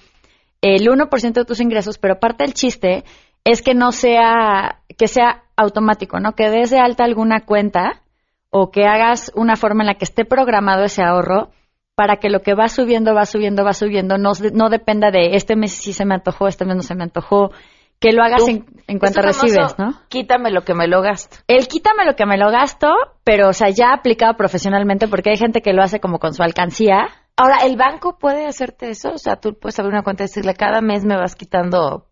El 0.61 0.87
1% 0.89 1.33
de 1.33 1.45
tus 1.45 1.61
ingresos, 1.61 1.99
pero 1.99 2.21
parte 2.21 2.45
del 2.45 2.55
chiste 2.55 3.05
es 3.49 3.63
que 3.63 3.75
no 3.75 3.93
sea, 3.93 4.81
que 4.99 5.09
sea 5.09 5.45
automático, 5.57 6.21
¿no? 6.21 6.35
Que 6.35 6.51
des 6.51 6.71
de 6.71 6.79
alta 6.79 7.05
alguna 7.05 7.47
cuenta 7.47 8.03
o 8.51 8.71
que 8.71 8.85
hagas 8.85 9.33
una 9.35 9.57
forma 9.57 9.83
en 9.83 9.87
la 9.87 9.95
que 9.95 10.05
esté 10.05 10.27
programado 10.27 10.85
ese 10.85 11.03
ahorro 11.03 11.49
para 11.95 12.17
que 12.17 12.29
lo 12.29 12.43
que 12.43 12.53
va 12.55 12.69
subiendo, 12.69 13.15
va 13.15 13.25
subiendo, 13.25 13.65
va 13.65 13.73
subiendo, 13.73 14.19
no, 14.19 14.33
no 14.53 14.69
dependa 14.69 15.11
de 15.11 15.35
este 15.35 15.57
mes 15.57 15.73
sí 15.73 15.95
se 15.95 16.05
me 16.05 16.15
antojó, 16.15 16.47
este 16.47 16.67
mes 16.67 16.77
no 16.77 16.83
se 16.83 16.95
me 16.95 17.05
antojó, 17.05 17.51
que 17.99 18.13
lo 18.13 18.23
hagas 18.23 18.47
en, 18.49 18.67
en 18.87 18.99
cuanto 18.99 19.23
recibes, 19.23 19.79
¿no? 19.79 19.95
Quítame 20.09 20.51
lo 20.51 20.63
que 20.63 20.75
me 20.75 20.87
lo 20.87 21.01
gasto. 21.01 21.39
El 21.49 21.69
quítame 21.69 22.05
lo 22.05 22.17
que 22.17 22.27
me 22.27 22.37
lo 22.37 22.51
gasto, 22.51 22.93
pero 23.25 23.49
o 23.49 23.53
sea, 23.55 23.71
ya 23.71 23.95
aplicado 23.95 24.37
profesionalmente 24.37 25.09
porque 25.09 25.31
hay 25.31 25.39
gente 25.39 25.63
que 25.63 25.73
lo 25.73 25.83
hace 25.83 26.01
como 26.01 26.19
con 26.19 26.35
su 26.35 26.43
alcancía. 26.43 27.09
Ahora, 27.35 27.61
¿el 27.65 27.77
banco 27.77 28.19
puede 28.19 28.47
hacerte 28.47 28.91
eso? 28.91 29.13
O 29.15 29.19
sea, 29.19 29.37
tú 29.37 29.55
puedes 29.59 29.79
abrir 29.79 29.95
una 29.95 30.03
cuenta 30.03 30.25
y 30.25 30.27
decirle, 30.27 30.55
cada 30.55 30.83
mes 30.83 31.05
me 31.07 31.17
vas 31.17 31.35
quitando 31.35 32.08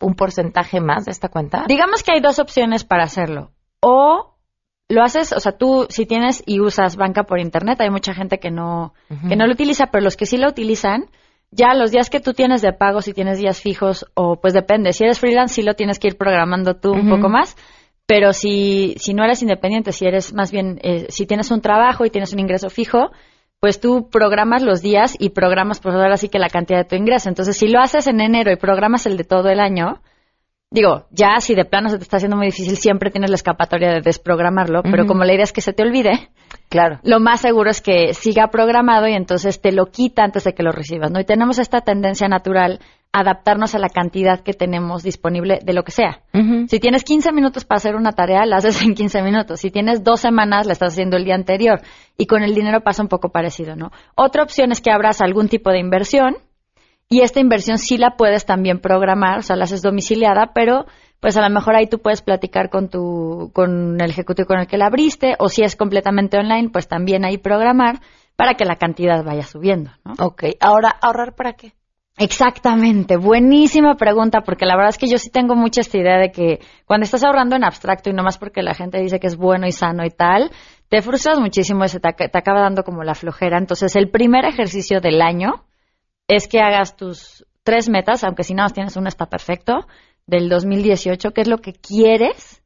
un 0.00 0.14
porcentaje 0.14 0.80
más 0.80 1.04
de 1.04 1.12
esta 1.12 1.28
cuenta. 1.28 1.64
Digamos 1.66 2.02
que 2.02 2.12
hay 2.14 2.20
dos 2.20 2.38
opciones 2.38 2.84
para 2.84 3.04
hacerlo. 3.04 3.50
O 3.80 4.34
lo 4.88 5.02
haces, 5.02 5.32
o 5.32 5.40
sea, 5.40 5.52
tú 5.52 5.86
si 5.90 6.06
tienes 6.06 6.42
y 6.46 6.60
usas 6.60 6.96
banca 6.96 7.24
por 7.24 7.40
internet, 7.40 7.80
hay 7.80 7.90
mucha 7.90 8.14
gente 8.14 8.38
que 8.38 8.50
no, 8.50 8.94
que 9.28 9.36
no 9.36 9.46
lo 9.46 9.52
utiliza, 9.52 9.86
pero 9.86 10.02
los 10.02 10.16
que 10.16 10.26
sí 10.26 10.38
lo 10.38 10.48
utilizan, 10.48 11.10
ya 11.50 11.74
los 11.74 11.90
días 11.90 12.10
que 12.10 12.20
tú 12.20 12.32
tienes 12.32 12.62
de 12.62 12.72
pago, 12.72 13.02
si 13.02 13.12
tienes 13.12 13.38
días 13.38 13.60
fijos, 13.60 14.06
o 14.14 14.40
pues 14.40 14.54
depende, 14.54 14.92
si 14.92 15.04
eres 15.04 15.18
freelance, 15.18 15.56
sí 15.56 15.62
lo 15.62 15.74
tienes 15.74 15.98
que 15.98 16.08
ir 16.08 16.16
programando 16.16 16.74
tú 16.76 16.92
un 16.92 17.08
poco 17.10 17.28
más, 17.28 17.56
pero 18.06 18.32
si, 18.32 18.94
si 18.98 19.12
no 19.12 19.24
eres 19.24 19.42
independiente, 19.42 19.92
si 19.92 20.06
eres 20.06 20.32
más 20.32 20.50
bien, 20.50 20.78
eh, 20.82 21.06
si 21.10 21.26
tienes 21.26 21.50
un 21.50 21.60
trabajo 21.60 22.06
y 22.06 22.10
tienes 22.10 22.32
un 22.32 22.40
ingreso 22.40 22.70
fijo, 22.70 23.10
pues 23.60 23.80
tú 23.80 24.08
programas 24.08 24.62
los 24.62 24.82
días 24.82 25.16
y 25.18 25.30
programas, 25.30 25.80
pues 25.80 25.94
ahora 25.94 26.16
sí 26.16 26.28
que 26.28 26.38
la 26.38 26.48
cantidad 26.48 26.78
de 26.78 26.84
tu 26.84 26.96
ingreso. 26.96 27.28
Entonces, 27.28 27.56
si 27.56 27.68
lo 27.68 27.80
haces 27.80 28.06
en 28.06 28.20
enero 28.20 28.52
y 28.52 28.56
programas 28.56 29.06
el 29.06 29.16
de 29.16 29.24
todo 29.24 29.48
el 29.48 29.58
año, 29.60 30.00
digo, 30.70 31.06
ya 31.10 31.40
si 31.40 31.54
de 31.54 31.64
plano 31.64 31.88
se 31.88 31.98
te 31.98 32.04
está 32.04 32.18
haciendo 32.18 32.36
muy 32.36 32.46
difícil, 32.46 32.76
siempre 32.76 33.10
tienes 33.10 33.30
la 33.30 33.36
escapatoria 33.36 33.92
de 33.92 34.00
desprogramarlo, 34.00 34.82
pero 34.82 35.06
como 35.06 35.24
la 35.24 35.34
idea 35.34 35.44
es 35.44 35.52
que 35.52 35.60
se 35.60 35.72
te 35.72 35.82
olvide, 35.82 36.30
Claro. 36.68 37.00
lo 37.02 37.18
más 37.18 37.40
seguro 37.40 37.70
es 37.70 37.80
que 37.80 38.12
siga 38.14 38.48
programado 38.48 39.08
y 39.08 39.14
entonces 39.14 39.60
te 39.60 39.72
lo 39.72 39.86
quita 39.86 40.22
antes 40.24 40.44
de 40.44 40.52
que 40.52 40.62
lo 40.62 40.72
recibas, 40.72 41.10
¿no? 41.10 41.20
Y 41.20 41.24
tenemos 41.24 41.58
esta 41.58 41.80
tendencia 41.80 42.28
natural 42.28 42.80
a 43.12 43.20
adaptarnos 43.20 43.74
a 43.74 43.78
la 43.78 43.88
cantidad 43.88 44.40
que 44.40 44.52
tenemos 44.52 45.02
disponible 45.02 45.60
de 45.64 45.72
lo 45.72 45.82
que 45.82 45.92
sea. 45.92 46.20
Si 46.68 46.78
tienes 46.78 47.04
15 47.04 47.32
minutos 47.32 47.64
para 47.64 47.78
hacer 47.78 47.96
una 47.96 48.12
tarea, 48.12 48.44
la 48.44 48.56
haces 48.56 48.82
en 48.82 48.94
15 48.94 49.22
minutos. 49.22 49.60
Si 49.60 49.70
tienes 49.70 50.04
dos 50.04 50.20
semanas, 50.20 50.66
la 50.66 50.72
estás 50.72 50.92
haciendo 50.92 51.16
el 51.16 51.24
día 51.24 51.34
anterior. 51.34 51.80
Y 52.18 52.26
con 52.26 52.42
el 52.42 52.54
dinero 52.54 52.82
pasa 52.82 53.02
un 53.02 53.08
poco 53.08 53.30
parecido, 53.30 53.74
¿no? 53.76 53.90
Otra 54.14 54.42
opción 54.42 54.70
es 54.72 54.82
que 54.82 54.90
abras 54.90 55.22
algún 55.22 55.48
tipo 55.48 55.70
de 55.70 55.78
inversión 55.78 56.36
y 57.08 57.22
esta 57.22 57.40
inversión 57.40 57.78
sí 57.78 57.96
la 57.96 58.16
puedes 58.16 58.44
también 58.44 58.80
programar, 58.80 59.38
o 59.38 59.42
sea, 59.42 59.56
la 59.56 59.64
haces 59.64 59.80
domiciliada, 59.80 60.52
pero 60.54 60.84
pues 61.20 61.36
a 61.36 61.42
lo 61.42 61.50
mejor 61.52 61.74
ahí 61.74 61.86
tú 61.86 61.98
puedes 61.98 62.22
platicar 62.22 62.70
con 62.70 62.88
tu, 62.88 63.50
con 63.52 64.00
el 64.00 64.10
ejecutivo 64.10 64.46
con 64.46 64.60
el 64.60 64.66
que 64.66 64.78
la 64.78 64.86
abriste, 64.86 65.34
o 65.38 65.48
si 65.48 65.62
es 65.62 65.76
completamente 65.76 66.38
online, 66.38 66.70
pues 66.70 66.88
también 66.88 67.24
ahí 67.24 67.38
programar 67.38 68.00
para 68.36 68.54
que 68.54 68.64
la 68.64 68.76
cantidad 68.76 69.24
vaya 69.24 69.42
subiendo, 69.42 69.90
¿no? 70.04 70.14
Ok. 70.24 70.44
Ahora, 70.60 70.94
¿ahorrar 71.00 71.34
para 71.34 71.54
qué? 71.54 71.72
Exactamente, 72.20 73.16
buenísima 73.16 73.94
pregunta, 73.94 74.40
porque 74.40 74.66
la 74.66 74.74
verdad 74.74 74.90
es 74.90 74.98
que 74.98 75.06
yo 75.06 75.18
sí 75.18 75.30
tengo 75.30 75.54
mucha 75.54 75.80
esta 75.80 75.98
idea 75.98 76.18
de 76.18 76.32
que 76.32 76.58
cuando 76.84 77.04
estás 77.04 77.22
ahorrando 77.22 77.54
en 77.54 77.62
abstracto 77.62 78.10
y 78.10 78.12
no 78.12 78.24
más 78.24 78.38
porque 78.38 78.62
la 78.62 78.74
gente 78.74 79.00
dice 79.00 79.20
que 79.20 79.28
es 79.28 79.36
bueno 79.36 79.68
y 79.68 79.72
sano 79.72 80.04
y 80.04 80.10
tal, 80.10 80.50
te 80.88 81.00
frustras 81.00 81.38
muchísimo 81.38 81.84
y 81.84 81.88
se 81.88 82.00
te, 82.00 82.12
te 82.12 82.38
acaba 82.38 82.60
dando 82.60 82.82
como 82.82 83.04
la 83.04 83.14
flojera. 83.14 83.56
Entonces, 83.56 83.94
el 83.94 84.10
primer 84.10 84.44
ejercicio 84.44 85.00
del 85.00 85.22
año 85.22 85.64
es 86.26 86.48
que 86.48 86.60
hagas 86.60 86.96
tus 86.96 87.46
tres 87.62 87.88
metas, 87.88 88.24
aunque 88.24 88.42
si 88.42 88.54
nada 88.54 88.64
más 88.64 88.72
tienes 88.72 88.96
una 88.96 89.08
está 89.08 89.26
perfecto, 89.26 89.86
del 90.28 90.48
2018, 90.48 91.32
qué 91.32 91.40
es 91.40 91.48
lo 91.48 91.58
que 91.58 91.72
quieres, 91.72 92.62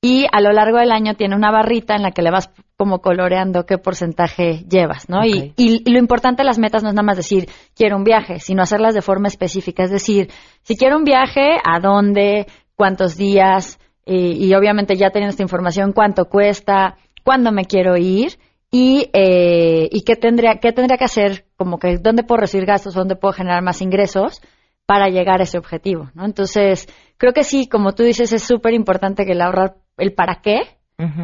y 0.00 0.26
a 0.30 0.40
lo 0.40 0.52
largo 0.52 0.78
del 0.78 0.92
año 0.92 1.14
tiene 1.14 1.34
una 1.34 1.50
barrita 1.50 1.96
en 1.96 2.02
la 2.02 2.12
que 2.12 2.22
le 2.22 2.30
vas 2.30 2.50
como 2.76 3.00
coloreando 3.00 3.66
qué 3.66 3.78
porcentaje 3.78 4.64
llevas, 4.70 5.08
¿no? 5.08 5.24
Y, 5.24 5.52
y- 5.56 5.82
y 5.84 5.90
lo 5.90 5.98
importante 5.98 6.42
de 6.42 6.46
las 6.46 6.60
metas 6.60 6.84
no 6.84 6.90
es 6.90 6.94
nada 6.94 7.04
más 7.04 7.16
decir 7.16 7.48
quiero 7.74 7.96
un 7.96 8.04
viaje, 8.04 8.38
sino 8.38 8.62
hacerlas 8.62 8.94
de 8.94 9.02
forma 9.02 9.26
específica, 9.26 9.82
es 9.82 9.90
decir, 9.90 10.28
si 10.62 10.76
quiero 10.76 10.96
un 10.96 11.02
viaje, 11.04 11.56
¿a 11.64 11.80
dónde? 11.80 12.46
¿Cuántos 12.76 13.16
días? 13.16 13.80
Y, 14.06 14.46
y 14.46 14.54
obviamente 14.54 14.94
ya 14.94 15.10
teniendo 15.10 15.30
esta 15.32 15.42
información, 15.42 15.92
¿cuánto 15.92 16.26
cuesta? 16.26 16.96
¿Cuándo 17.24 17.50
me 17.50 17.64
quiero 17.64 17.96
ir? 17.96 18.38
Y, 18.70 19.08
eh, 19.12 19.88
y 19.90 20.02
qué 20.02 20.14
tendría, 20.14 20.60
qué 20.60 20.72
tendría 20.72 20.96
que 20.98 21.04
hacer, 21.04 21.46
como 21.56 21.78
que 21.78 21.96
dónde 21.98 22.22
puedo 22.22 22.40
recibir 22.42 22.66
gastos, 22.66 22.94
dónde 22.94 23.16
puedo 23.16 23.32
generar 23.32 23.62
más 23.62 23.82
ingresos 23.82 24.40
para 24.88 25.10
llegar 25.10 25.40
a 25.40 25.42
ese 25.42 25.58
objetivo, 25.58 26.10
¿no? 26.14 26.24
Entonces, 26.24 26.88
creo 27.18 27.34
que 27.34 27.44
sí, 27.44 27.68
como 27.68 27.92
tú 27.92 28.04
dices, 28.04 28.32
es 28.32 28.42
súper 28.42 28.72
importante 28.72 29.26
que 29.26 29.32
el 29.32 29.42
ahorrar 29.42 29.74
el 29.98 30.14
para 30.14 30.40
qué, 30.40 30.62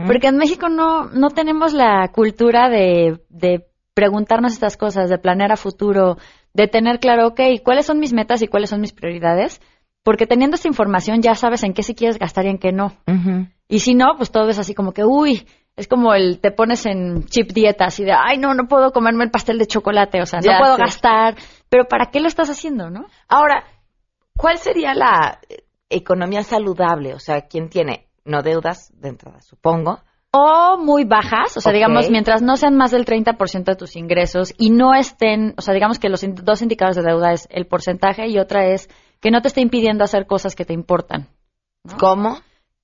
porque 0.07 0.27
en 0.27 0.37
México 0.37 0.69
no, 0.69 1.07
no 1.07 1.31
tenemos 1.31 1.73
la 1.73 2.09
cultura 2.13 2.69
de, 2.69 3.23
de 3.31 3.67
preguntarnos 3.95 4.53
estas 4.53 4.77
cosas, 4.77 5.09
de 5.09 5.17
planear 5.17 5.51
a 5.51 5.57
futuro, 5.57 6.19
de 6.53 6.69
tener 6.69 7.01
claro, 7.01 7.29
ok, 7.29 7.41
cuáles 7.65 7.87
son 7.87 8.01
mis 8.01 8.13
metas 8.13 8.43
y 8.43 8.49
cuáles 8.49 8.69
son 8.69 8.83
mis 8.83 8.93
prioridades, 8.93 9.63
porque 10.03 10.27
teniendo 10.27 10.57
esta 10.57 10.69
información 10.69 11.23
ya 11.23 11.35
sabes 11.35 11.65
en 11.65 11.73
qué 11.73 11.83
sí 11.83 11.95
quieres 11.95 12.19
gastar 12.19 12.45
y 12.45 12.51
en 12.51 12.59
qué 12.59 12.71
no. 12.71 12.93
Y 13.67 13.79
si 13.79 13.95
no, 13.95 14.15
pues 14.19 14.31
todo 14.31 14.51
es 14.51 14.59
así 14.59 14.75
como 14.75 14.93
que, 14.93 15.05
uy, 15.05 15.47
es 15.77 15.89
como 15.89 16.15
el, 16.15 16.39
te 16.39 16.53
pones 16.53 16.87
en 16.87 17.25
chip 17.25 17.51
dieta, 17.53 17.87
así 17.87 18.05
de, 18.05 18.13
ay, 18.13 18.39
no, 18.39 18.55
no 18.55 18.69
puedo 18.69 18.93
comerme 18.93 19.25
el 19.25 19.31
pastel 19.31 19.59
de 19.59 19.67
chocolate, 19.67 20.21
o 20.23 20.27
sea, 20.27 20.41
no 20.41 20.59
puedo 20.59 20.77
gastar, 20.77 21.35
pero 21.75 21.89
¿para 21.89 22.13
qué 22.13 22.21
lo 22.21 22.29
estás 22.29 22.49
haciendo, 22.51 22.89
no? 22.89 23.07
Ahora, 23.27 23.65
¿cuál 24.37 24.59
sería 24.59 24.95
la 24.95 25.41
economía 25.91 26.45
saludable? 26.45 27.15
O 27.15 27.19
sea, 27.19 27.49
¿quién 27.49 27.69
tiene 27.69 28.07
no 28.25 28.43
deudas 28.43 28.93
de 28.95 29.09
entrada, 29.09 29.41
supongo? 29.41 29.99
O 30.31 30.77
muy 30.79 31.03
bajas, 31.05 31.57
o 31.57 31.61
sea, 31.61 31.73
digamos, 31.73 32.07
mientras 32.13 32.43
no 32.43 32.57
sean 32.57 32.77
más 32.77 32.93
del 32.93 33.05
30% 33.05 33.65
de 33.65 33.75
tus 33.75 33.97
ingresos 33.97 34.55
y 34.57 34.71
no 34.71 34.95
estén, 34.95 35.55
o 35.57 35.63
sea, 35.63 35.75
digamos 35.75 35.99
que 35.99 36.09
los 36.09 36.23
in- 36.23 36.37
dos 36.37 36.63
indicadores 36.63 36.95
de 36.95 37.03
deuda 37.03 37.33
es 37.33 37.49
el 37.51 37.67
porcentaje 37.67 38.29
y 38.29 38.39
otra 38.39 38.67
es 38.67 38.89
que 39.21 39.33
no 39.33 39.43
te 39.43 39.49
esté 39.49 39.61
impidiendo 39.61 40.05
hacer 40.05 40.27
cosas 40.29 40.55
que 40.55 40.65
te 40.65 40.75
importan. 40.75 41.27
¿Cómo? 41.99 42.39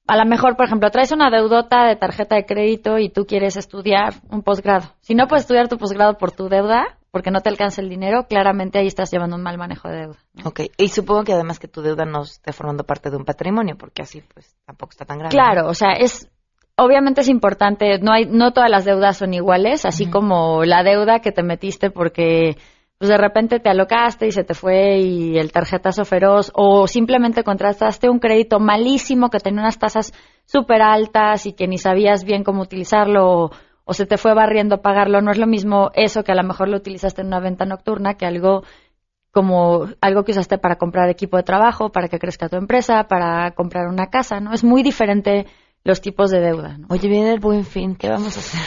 A 0.09 0.17
lo 0.17 0.25
mejor, 0.27 0.57
por 0.57 0.67
ejemplo, 0.67 0.91
traes 0.91 1.13
una 1.13 1.31
deudota 1.31 1.85
de 1.85 1.95
tarjeta 1.95 2.35
de 2.35 2.45
crédito 2.45 2.99
y 2.99 3.09
tú 3.09 3.25
quieres 3.25 3.57
estudiar 3.57 4.15
un 4.31 4.43
posgrado. 4.43 4.95
Si 5.01 5.15
no 5.15 5.29
puedes 5.29 5.43
estudiar 5.45 5.69
tu 5.69 5.79
posgrado 5.79 6.19
por 6.19 6.33
tu 6.33 6.49
deuda, 6.49 6.97
porque 7.11 7.31
no 7.31 7.41
te 7.41 7.49
alcanza 7.49 7.81
el 7.81 7.89
dinero, 7.89 8.27
claramente 8.29 8.79
ahí 8.79 8.87
estás 8.87 9.11
llevando 9.11 9.37
un 9.37 9.43
mal 9.43 9.59
manejo 9.59 9.89
de 9.89 9.97
deuda. 9.97 10.19
Ok. 10.45 10.61
Y 10.77 10.89
supongo 10.89 11.25
que 11.25 11.33
además 11.33 11.59
que 11.59 11.69
tu 11.69 11.83
deuda 11.83 12.05
no 12.05 12.23
esté 12.23 12.53
formando 12.53 12.85
parte 12.85 13.11
de 13.11 13.17
un 13.17 13.25
patrimonio, 13.25 13.77
porque 13.77 14.03
así 14.03 14.23
pues 14.33 14.57
tampoco 14.65 14.91
está 14.91 15.05
tan 15.05 15.19
grave. 15.19 15.33
Claro, 15.33 15.69
o 15.69 15.75
sea, 15.75 15.93
es 15.93 16.31
obviamente 16.77 17.21
es 17.21 17.29
importante, 17.29 17.99
no 17.99 18.13
hay 18.13 18.27
no 18.27 18.53
todas 18.53 18.71
las 18.71 18.85
deudas 18.85 19.17
son 19.17 19.35
iguales, 19.35 19.85
así 19.85 20.09
como 20.09 20.65
la 20.65 20.83
deuda 20.83 21.21
que 21.21 21.33
te 21.33 21.43
metiste 21.43 21.91
porque 21.91 22.57
pues 23.01 23.09
de 23.09 23.17
repente 23.17 23.61
te 23.61 23.71
alocaste 23.71 24.27
y 24.27 24.31
se 24.31 24.45
te 24.45 24.53
fue 24.53 24.99
y 24.99 25.39
el 25.39 25.53
tarjetazo 25.53 26.05
feroz 26.05 26.53
o 26.55 26.87
simplemente 26.87 27.43
contrataste 27.43 28.11
un 28.11 28.19
crédito 28.19 28.61
malísimo 28.61 29.31
que 29.31 29.41
tenía 29.41 29.63
unas 29.63 29.79
tasas 29.79 30.13
súper 30.45 30.83
altas 30.83 31.47
y 31.47 31.55
que 31.55 31.67
ni 31.67 31.79
sabías 31.79 32.25
bien 32.25 32.45
cómo 32.45 32.61
utilizarlo 32.61 33.53
o, 33.91 33.95
se 33.95 34.07
te 34.07 34.17
fue 34.17 34.35
barriendo 34.35 34.83
pagarlo, 34.83 35.21
no 35.21 35.31
es 35.31 35.39
lo 35.39 35.47
mismo 35.47 35.91
eso 35.95 36.23
que 36.23 36.33
a 36.33 36.35
lo 36.35 36.45
mejor 36.45 36.69
lo 36.69 36.77
utilizaste 36.77 37.23
en 37.23 37.29
una 37.29 37.41
venta 37.41 37.65
nocturna 37.65 38.15
que 38.15 38.27
algo 38.27 38.63
como 39.33 39.87
algo 40.01 40.25
que 40.25 40.33
usaste 40.33 40.59
para 40.59 40.77
comprar 40.77 41.09
equipo 41.09 41.37
de 41.37 41.43
trabajo, 41.43 41.91
para 41.91 42.09
que 42.09 42.19
crezca 42.19 42.49
tu 42.49 42.57
empresa, 42.57 43.05
para 43.05 43.53
comprar 43.53 43.87
una 43.87 44.07
casa, 44.07 44.41
¿no? 44.41 44.53
Es 44.53 44.65
muy 44.65 44.83
diferente 44.83 45.47
los 45.85 46.01
tipos 46.01 46.31
de 46.31 46.41
deuda, 46.41 46.79
¿no? 46.79 46.87
Oye, 46.91 47.09
viene 47.09 47.33
el 47.33 47.41
buen 47.41 47.65
fin, 47.65 47.95
¿qué 47.97 48.09
vamos 48.09 48.37
a 48.37 48.41
hacer? 48.41 48.61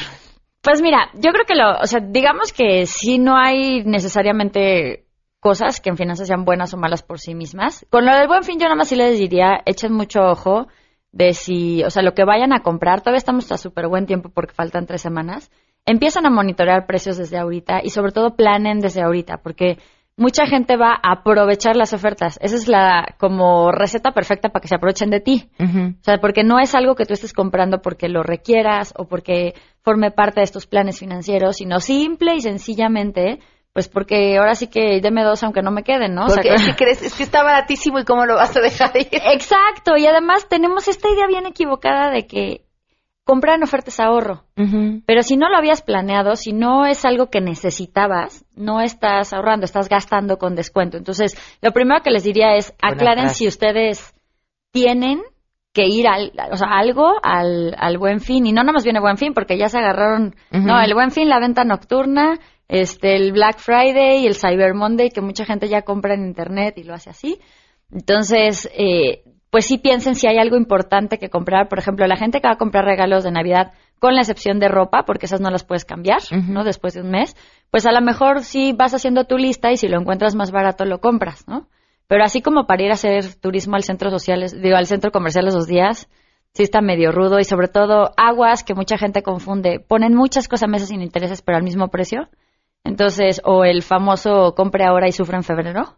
Pues 0.61 0.81
mira, 0.81 1.09
yo 1.15 1.31
creo 1.31 1.45
que 1.45 1.55
lo, 1.55 1.77
o 1.81 1.85
sea, 1.85 1.99
digamos 1.99 2.53
que 2.53 2.85
sí 2.85 3.19
no 3.19 3.37
hay 3.37 3.83
necesariamente 3.83 5.05
cosas 5.41 5.81
que 5.81 5.89
en 5.89 5.97
finanzas 5.97 6.27
sean 6.27 6.45
buenas 6.45 6.73
o 6.73 6.77
malas 6.77 7.03
por 7.03 7.19
sí 7.19 7.35
mismas. 7.35 7.85
Con 7.89 8.05
lo 8.05 8.15
del 8.15 8.29
buen 8.29 8.43
fin 8.43 8.57
yo 8.59 8.65
nada 8.65 8.75
más 8.75 8.87
sí 8.87 8.95
les 8.95 9.19
diría, 9.19 9.61
echen 9.65 9.93
mucho 9.93 10.21
ojo 10.21 10.67
de 11.13 11.33
si, 11.33 11.83
o 11.83 11.89
sea, 11.89 12.03
lo 12.03 12.13
que 12.13 12.25
vayan 12.25 12.51
a 12.53 12.61
comprar, 12.61 13.01
todavía 13.01 13.19
estamos 13.19 13.49
a 13.51 13.57
súper 13.57 13.87
buen 13.87 14.05
tiempo 14.05 14.29
porque 14.29 14.53
faltan 14.53 14.87
tres 14.87 15.01
semanas, 15.01 15.51
empiezan 15.85 16.25
a 16.25 16.31
monitorear 16.31 16.85
precios 16.85 17.17
desde 17.17 17.37
ahorita 17.37 17.81
y 17.83 17.91
sobre 17.91 18.11
todo 18.11 18.35
planen 18.35 18.79
desde 18.79 19.03
ahorita, 19.03 19.37
porque 19.37 19.77
mucha 20.17 20.47
gente 20.47 20.75
va 20.75 20.91
a 20.91 21.13
aprovechar 21.13 21.75
las 21.75 21.93
ofertas. 21.93 22.39
Esa 22.41 22.55
es 22.55 22.67
la 22.67 23.15
como 23.19 23.71
receta 23.71 24.11
perfecta 24.11 24.49
para 24.49 24.61
que 24.61 24.67
se 24.67 24.75
aprovechen 24.75 25.11
de 25.11 25.19
ti. 25.19 25.49
O 25.59 26.03
sea, 26.03 26.17
porque 26.19 26.43
no 26.43 26.59
es 26.59 26.73
algo 26.75 26.95
que 26.95 27.05
tú 27.05 27.13
estés 27.13 27.33
comprando 27.33 27.81
porque 27.81 28.09
lo 28.09 28.23
requieras 28.23 28.93
o 28.97 29.05
porque 29.05 29.53
forme 29.81 30.11
parte 30.11 30.39
de 30.39 30.45
estos 30.45 30.65
planes 30.65 30.99
financieros, 30.99 31.57
sino 31.57 31.79
simple 31.79 32.35
y 32.35 32.41
sencillamente 32.41 33.39
pues 33.73 33.89
porque 33.89 34.37
ahora 34.37 34.55
sí 34.55 34.67
que 34.67 35.01
deme 35.01 35.23
dos 35.23 35.43
aunque 35.43 35.63
no 35.63 35.71
me 35.71 35.83
queden, 35.83 36.13
¿no? 36.13 36.27
Porque 36.27 36.51
o 36.51 36.53
es, 36.53 36.61
sea, 36.61 36.75
que 36.75 36.83
crees, 36.83 37.01
es 37.01 37.15
que 37.15 37.23
está 37.23 37.43
baratísimo 37.43 37.99
y 37.99 38.05
cómo 38.05 38.25
lo 38.25 38.35
vas 38.35 38.55
a 38.55 38.61
dejar 38.61 38.91
ir. 38.95 39.07
Exacto, 39.11 39.97
y 39.97 40.05
además 40.05 40.47
tenemos 40.47 40.87
esta 40.87 41.09
idea 41.09 41.27
bien 41.27 41.47
equivocada 41.47 42.11
de 42.11 42.27
que 42.27 42.65
comprar 43.25 43.55
en 43.55 43.63
ofertas 43.63 43.99
ahorro. 43.99 44.43
Pero 45.05 45.23
si 45.23 45.37
no 45.37 45.49
lo 45.49 45.57
habías 45.57 45.81
planeado, 45.81 46.35
si 46.35 46.53
no 46.53 46.85
es 46.85 47.05
algo 47.05 47.29
que 47.29 47.41
necesitabas, 47.41 48.45
no 48.55 48.81
estás 48.81 49.33
ahorrando, 49.33 49.65
estás 49.65 49.89
gastando 49.89 50.37
con 50.37 50.55
descuento. 50.55 50.97
Entonces, 50.97 51.35
lo 51.61 51.71
primero 51.71 52.01
que 52.03 52.11
les 52.11 52.23
diría 52.23 52.55
es 52.55 52.73
Buena 52.81 52.95
aclaren 52.95 53.23
frase. 53.25 53.35
si 53.35 53.47
ustedes 53.47 54.13
tienen 54.71 55.21
que 55.73 55.87
ir 55.87 56.07
al, 56.07 56.31
o 56.51 56.57
sea, 56.57 56.67
algo 56.77 57.13
al, 57.23 57.73
al 57.77 57.97
buen 57.97 58.19
fin. 58.19 58.45
Y 58.45 58.51
no 58.51 58.61
nada 58.61 58.73
más 58.73 58.83
viene 58.83 58.99
buen 58.99 59.17
fin, 59.17 59.33
porque 59.33 59.57
ya 59.57 59.69
se 59.69 59.79
agarraron, 59.79 60.35
no, 60.51 60.79
el 60.79 60.93
buen 60.93 61.09
fin, 61.09 61.29
la 61.29 61.39
venta 61.39 61.63
nocturna, 61.63 62.39
este, 62.67 63.15
el 63.15 63.33
Black 63.33 63.59
Friday 63.59 64.23
y 64.23 64.27
el 64.27 64.35
Cyber 64.35 64.73
Monday, 64.73 65.09
que 65.09 65.21
mucha 65.21 65.45
gente 65.45 65.67
ya 65.67 65.83
compra 65.83 66.13
en 66.13 66.25
internet 66.25 66.77
y 66.77 66.83
lo 66.83 66.93
hace 66.93 67.09
así. 67.09 67.39
Entonces, 67.91 68.69
eh, 68.73 69.23
pues 69.49 69.65
sí 69.65 69.77
piensen 69.77 70.15
si 70.15 70.27
hay 70.27 70.37
algo 70.39 70.57
importante 70.57 71.19
que 71.19 71.29
comprar. 71.29 71.69
Por 71.69 71.77
ejemplo, 71.77 72.07
la 72.07 72.15
gente 72.17 72.41
que 72.41 72.47
va 72.47 72.55
a 72.55 72.57
comprar 72.57 72.85
regalos 72.85 73.23
de 73.23 73.31
Navidad, 73.31 73.73
con 73.99 74.15
la 74.15 74.21
excepción 74.21 74.59
de 74.59 74.67
ropa, 74.67 75.03
porque 75.05 75.27
esas 75.27 75.39
no 75.39 75.49
las 75.49 75.63
puedes 75.63 75.85
cambiar, 75.85 76.19
¿no? 76.49 76.63
Después 76.63 76.93
de 76.93 77.01
un 77.01 77.11
mes, 77.11 77.37
pues 77.71 77.85
a 77.85 77.91
lo 77.91 78.01
mejor 78.01 78.43
sí 78.43 78.73
vas 78.73 78.93
haciendo 78.93 79.23
tu 79.25 79.37
lista 79.37 79.71
y 79.71 79.77
si 79.77 79.87
lo 79.87 79.97
encuentras 79.97 80.35
más 80.35 80.51
barato 80.51 80.83
lo 80.83 80.99
compras, 80.99 81.47
¿no? 81.47 81.69
Pero 82.07 82.23
así 82.23 82.41
como 82.41 82.65
para 82.67 82.83
ir 82.83 82.89
a 82.89 82.95
hacer 82.95 83.35
turismo 83.35 83.75
al 83.75 83.83
centro 83.83 84.09
social, 84.09 84.43
digo, 84.61 84.75
al 84.75 84.87
centro 84.87 85.11
comercial 85.11 85.47
esos 85.47 85.67
días, 85.67 86.09
sí 86.53 86.63
está 86.63 86.81
medio 86.81 87.11
rudo 87.11 87.39
y 87.39 87.43
sobre 87.43 87.67
todo 87.67 88.11
aguas 88.17 88.63
que 88.63 88.73
mucha 88.73 88.97
gente 88.97 89.23
confunde. 89.23 89.79
Ponen 89.79 90.13
muchas 90.15 90.47
cosas 90.47 90.63
a 90.63 90.71
meses 90.71 90.89
sin 90.89 91.01
intereses, 91.01 91.41
pero 91.41 91.57
al 91.57 91.63
mismo 91.63 91.87
precio. 91.87 92.27
Entonces, 92.83 93.41
o 93.45 93.63
el 93.63 93.81
famoso 93.81 94.53
compre 94.55 94.85
ahora 94.85 95.07
y 95.07 95.11
sufre 95.11 95.37
en 95.37 95.43
febrero. 95.43 95.95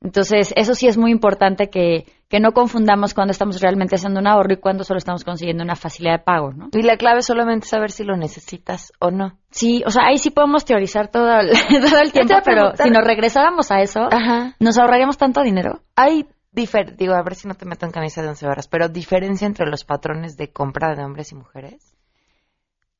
Entonces, 0.00 0.52
eso 0.56 0.74
sí 0.74 0.86
es 0.86 0.96
muy 0.96 1.10
importante 1.10 1.70
que, 1.70 2.06
que 2.28 2.38
no 2.38 2.52
confundamos 2.52 3.14
cuando 3.14 3.32
estamos 3.32 3.60
realmente 3.60 3.96
haciendo 3.96 4.20
un 4.20 4.28
ahorro 4.28 4.52
y 4.52 4.58
cuando 4.58 4.84
solo 4.84 4.98
estamos 4.98 5.24
consiguiendo 5.24 5.64
una 5.64 5.74
facilidad 5.74 6.18
de 6.18 6.24
pago, 6.24 6.52
¿no? 6.52 6.68
Y 6.72 6.82
la 6.82 6.96
clave 6.96 7.18
es 7.18 7.26
solamente 7.26 7.66
saber 7.66 7.90
si 7.90 8.04
lo 8.04 8.16
necesitas 8.16 8.92
o 9.00 9.10
no. 9.10 9.38
Sí, 9.50 9.82
o 9.86 9.90
sea, 9.90 10.06
ahí 10.06 10.18
sí 10.18 10.30
podemos 10.30 10.64
teorizar 10.64 11.08
todo 11.08 11.28
el, 11.40 11.50
todo 11.90 12.00
el 12.00 12.12
tiempo, 12.12 12.34
pero 12.44 12.76
si 12.76 12.90
nos 12.90 13.04
regresáramos 13.04 13.72
a 13.72 13.80
eso, 13.80 14.02
Ajá. 14.10 14.54
nos 14.60 14.78
ahorraríamos 14.78 15.18
tanto 15.18 15.42
dinero. 15.42 15.80
Hay 15.96 16.26
digo, 16.52 17.14
a 17.14 17.22
ver 17.22 17.34
si 17.34 17.46
no 17.46 17.54
te 17.54 17.66
meto 17.66 17.86
en 17.86 17.92
camisa 17.92 18.22
de 18.22 18.28
once 18.28 18.46
horas, 18.46 18.68
pero 18.68 18.88
diferencia 18.88 19.46
entre 19.46 19.66
los 19.66 19.84
patrones 19.84 20.36
de 20.36 20.50
compra 20.50 20.94
de 20.94 21.04
hombres 21.04 21.30
y 21.32 21.36
mujeres. 21.36 21.94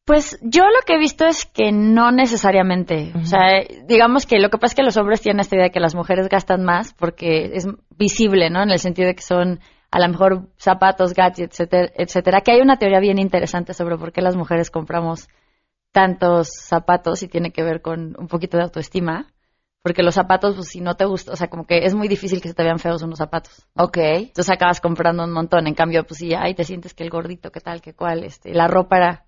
Pues 0.08 0.38
yo 0.40 0.62
lo 0.64 0.80
que 0.86 0.94
he 0.94 0.98
visto 0.98 1.26
es 1.26 1.44
que 1.44 1.70
no 1.70 2.10
necesariamente. 2.12 3.12
O 3.14 3.26
sea, 3.26 3.62
digamos 3.84 4.24
que 4.24 4.38
lo 4.38 4.48
que 4.48 4.56
pasa 4.56 4.72
es 4.72 4.74
que 4.76 4.82
los 4.82 4.96
hombres 4.96 5.20
tienen 5.20 5.40
esta 5.40 5.54
idea 5.54 5.66
de 5.66 5.70
que 5.70 5.80
las 5.80 5.94
mujeres 5.94 6.30
gastan 6.30 6.64
más 6.64 6.94
porque 6.94 7.50
es 7.52 7.68
visible, 7.90 8.48
¿no? 8.48 8.62
En 8.62 8.70
el 8.70 8.78
sentido 8.78 9.06
de 9.06 9.14
que 9.14 9.20
son 9.20 9.60
a 9.90 10.00
lo 10.00 10.08
mejor 10.08 10.48
zapatos, 10.56 11.12
gadgets, 11.12 11.60
etcétera, 11.60 11.92
etcétera. 11.94 12.40
Que 12.40 12.52
hay 12.52 12.62
una 12.62 12.78
teoría 12.78 13.00
bien 13.00 13.18
interesante 13.18 13.74
sobre 13.74 13.98
por 13.98 14.10
qué 14.12 14.22
las 14.22 14.34
mujeres 14.34 14.70
compramos 14.70 15.28
tantos 15.92 16.48
zapatos 16.58 17.22
y 17.22 17.28
tiene 17.28 17.52
que 17.52 17.62
ver 17.62 17.82
con 17.82 18.16
un 18.18 18.28
poquito 18.28 18.56
de 18.56 18.62
autoestima. 18.62 19.26
Porque 19.82 20.02
los 20.02 20.14
zapatos, 20.14 20.54
pues 20.54 20.68
si 20.68 20.80
no 20.80 20.94
te 20.94 21.04
gusta, 21.04 21.32
o 21.32 21.36
sea, 21.36 21.48
como 21.48 21.66
que 21.66 21.84
es 21.84 21.94
muy 21.94 22.08
difícil 22.08 22.40
que 22.40 22.48
se 22.48 22.54
te 22.54 22.62
vean 22.62 22.78
feos 22.78 23.02
unos 23.02 23.18
zapatos. 23.18 23.66
Ok. 23.76 23.98
Entonces 23.98 24.48
acabas 24.48 24.80
comprando 24.80 25.22
un 25.22 25.32
montón. 25.32 25.66
En 25.66 25.74
cambio, 25.74 26.04
pues 26.04 26.20
sí, 26.20 26.32
ahí 26.34 26.54
te 26.54 26.64
sientes 26.64 26.94
que 26.94 27.04
el 27.04 27.10
gordito, 27.10 27.50
qué 27.50 27.60
tal, 27.60 27.82
qué 27.82 27.92
cual. 27.92 28.24
Este, 28.24 28.54
la 28.54 28.68
ropa 28.68 28.96
era, 28.96 29.27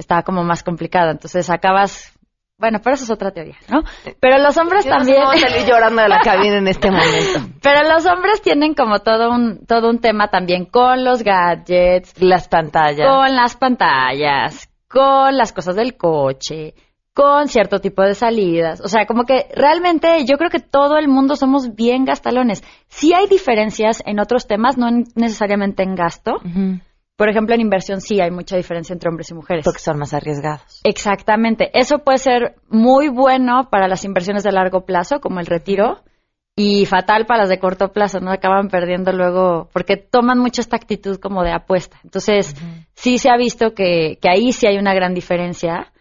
estaba 0.00 0.22
como 0.22 0.42
más 0.42 0.62
complicada. 0.62 1.12
Entonces 1.12 1.48
acabas, 1.50 2.12
bueno, 2.58 2.80
pero 2.82 2.94
eso 2.94 3.04
es 3.04 3.10
otra 3.10 3.30
teoría, 3.30 3.56
¿no? 3.68 3.82
Pero 4.20 4.38
los 4.38 4.56
hombres 4.58 4.84
Yo 4.84 4.90
no 4.90 4.96
también. 4.98 5.20
cómo 5.20 5.32
salir 5.36 5.66
llorando 5.66 6.02
de 6.02 6.08
la 6.08 6.20
cabina 6.20 6.56
en 6.58 6.68
este 6.68 6.90
momento. 6.90 7.40
Pero 7.62 7.88
los 7.88 8.04
hombres 8.06 8.42
tienen 8.42 8.74
como 8.74 9.00
todo 9.00 9.30
un, 9.30 9.64
todo 9.66 9.88
un 9.90 9.98
tema 10.00 10.28
también 10.28 10.64
con 10.64 11.04
los 11.04 11.22
gadgets, 11.22 12.20
Las 12.20 12.48
pantallas. 12.48 13.06
con 13.08 13.34
las 13.36 13.56
pantallas, 13.56 14.68
con 14.88 15.36
las 15.36 15.52
cosas 15.52 15.76
del 15.76 15.96
coche, 15.96 16.74
con 17.14 17.48
cierto 17.48 17.80
tipo 17.80 18.02
de 18.02 18.14
salidas. 18.14 18.80
O 18.80 18.88
sea, 18.88 19.04
como 19.06 19.24
que 19.24 19.46
realmente 19.54 20.24
yo 20.24 20.36
creo 20.38 20.48
que 20.50 20.60
todo 20.60 20.96
el 20.96 21.08
mundo 21.08 21.36
somos 21.36 21.74
bien 21.74 22.04
gastalones. 22.04 22.62
Sí 22.88 23.12
hay 23.14 23.26
diferencias 23.26 24.02
en 24.06 24.20
otros 24.20 24.46
temas, 24.46 24.76
no 24.78 24.88
en- 24.88 25.04
necesariamente 25.14 25.82
en 25.82 25.94
gasto. 25.94 26.36
Ujú. 26.44 26.80
Por 27.20 27.28
ejemplo, 27.28 27.54
en 27.54 27.60
inversión 27.60 28.00
sí 28.00 28.18
hay 28.18 28.30
mucha 28.30 28.56
diferencia 28.56 28.94
entre 28.94 29.10
hombres 29.10 29.30
y 29.30 29.34
mujeres. 29.34 29.62
Porque 29.66 29.80
son 29.80 29.98
más 29.98 30.14
arriesgados. 30.14 30.80
Exactamente. 30.84 31.70
Eso 31.78 31.98
puede 31.98 32.16
ser 32.16 32.54
muy 32.70 33.10
bueno 33.10 33.68
para 33.70 33.88
las 33.88 34.06
inversiones 34.06 34.42
de 34.42 34.50
largo 34.52 34.86
plazo, 34.86 35.20
como 35.20 35.38
el 35.38 35.44
retiro, 35.44 35.98
y 36.56 36.86
fatal 36.86 37.26
para 37.26 37.40
las 37.40 37.50
de 37.50 37.58
corto 37.58 37.92
plazo, 37.92 38.20
¿no? 38.20 38.32
Acaban 38.32 38.68
perdiendo 38.68 39.12
luego, 39.12 39.68
porque 39.70 39.98
toman 39.98 40.38
mucho 40.38 40.62
esta 40.62 40.76
actitud 40.76 41.18
como 41.18 41.42
de 41.42 41.52
apuesta. 41.52 41.98
Entonces, 42.04 42.56
sí 42.94 43.18
se 43.18 43.28
ha 43.28 43.36
visto 43.36 43.74
que, 43.74 44.18
que 44.18 44.30
ahí 44.30 44.52
sí 44.52 44.66
hay 44.66 44.78
una 44.78 44.94
gran 44.94 45.12
diferencia. 45.12 45.92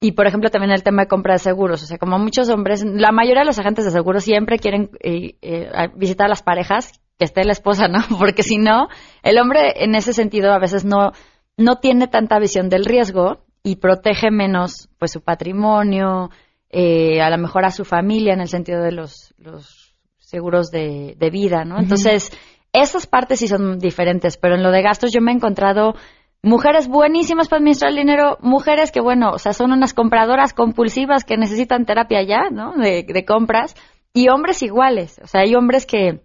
Y, 0.00 0.12
por 0.12 0.26
ejemplo, 0.26 0.48
también 0.48 0.72
el 0.72 0.82
tema 0.82 1.02
de 1.02 1.08
compra 1.08 1.34
de 1.34 1.40
seguros. 1.40 1.82
O 1.82 1.86
sea, 1.86 1.98
como 1.98 2.18
muchos 2.18 2.48
hombres, 2.48 2.82
la 2.82 3.12
mayoría 3.12 3.42
de 3.42 3.46
los 3.48 3.58
agentes 3.58 3.84
de 3.84 3.90
seguros 3.90 4.24
siempre 4.24 4.58
quieren 4.58 4.88
eh, 5.00 5.34
eh, 5.42 5.68
visitar 5.96 6.28
a 6.28 6.30
las 6.30 6.42
parejas, 6.42 6.98
que 7.22 7.26
esté 7.26 7.44
la 7.44 7.52
esposa, 7.52 7.86
¿no? 7.86 8.00
Porque 8.18 8.42
si 8.42 8.58
no, 8.58 8.88
el 9.22 9.38
hombre 9.38 9.84
en 9.84 9.94
ese 9.94 10.12
sentido 10.12 10.52
a 10.52 10.58
veces 10.58 10.84
no, 10.84 11.12
no 11.56 11.76
tiene 11.76 12.08
tanta 12.08 12.40
visión 12.40 12.68
del 12.68 12.84
riesgo 12.84 13.44
y 13.62 13.76
protege 13.76 14.32
menos 14.32 14.88
pues 14.98 15.12
su 15.12 15.20
patrimonio, 15.20 16.30
eh, 16.68 17.22
a 17.22 17.30
lo 17.30 17.38
mejor 17.38 17.64
a 17.64 17.70
su 17.70 17.84
familia 17.84 18.34
en 18.34 18.40
el 18.40 18.48
sentido 18.48 18.82
de 18.82 18.90
los, 18.90 19.34
los 19.38 19.94
seguros 20.18 20.72
de, 20.72 21.14
de 21.16 21.30
vida, 21.30 21.64
¿no? 21.64 21.78
Entonces, 21.78 22.32
esas 22.72 23.06
partes 23.06 23.38
sí 23.38 23.46
son 23.46 23.78
diferentes, 23.78 24.36
pero 24.36 24.56
en 24.56 24.64
lo 24.64 24.72
de 24.72 24.82
gastos 24.82 25.12
yo 25.12 25.20
me 25.20 25.30
he 25.30 25.34
encontrado 25.36 25.94
mujeres 26.42 26.88
buenísimas 26.88 27.48
para 27.48 27.58
administrar 27.58 27.90
el 27.90 27.98
dinero, 27.98 28.36
mujeres 28.40 28.90
que, 28.90 29.00
bueno, 29.00 29.30
o 29.30 29.38
sea, 29.38 29.52
son 29.52 29.70
unas 29.70 29.94
compradoras 29.94 30.54
compulsivas 30.54 31.22
que 31.22 31.36
necesitan 31.36 31.86
terapia 31.86 32.20
ya, 32.24 32.50
¿no? 32.50 32.72
De, 32.72 33.04
de 33.06 33.24
compras, 33.24 33.76
y 34.12 34.28
hombres 34.28 34.60
iguales, 34.64 35.20
o 35.22 35.28
sea, 35.28 35.42
hay 35.42 35.54
hombres 35.54 35.86
que 35.86 36.20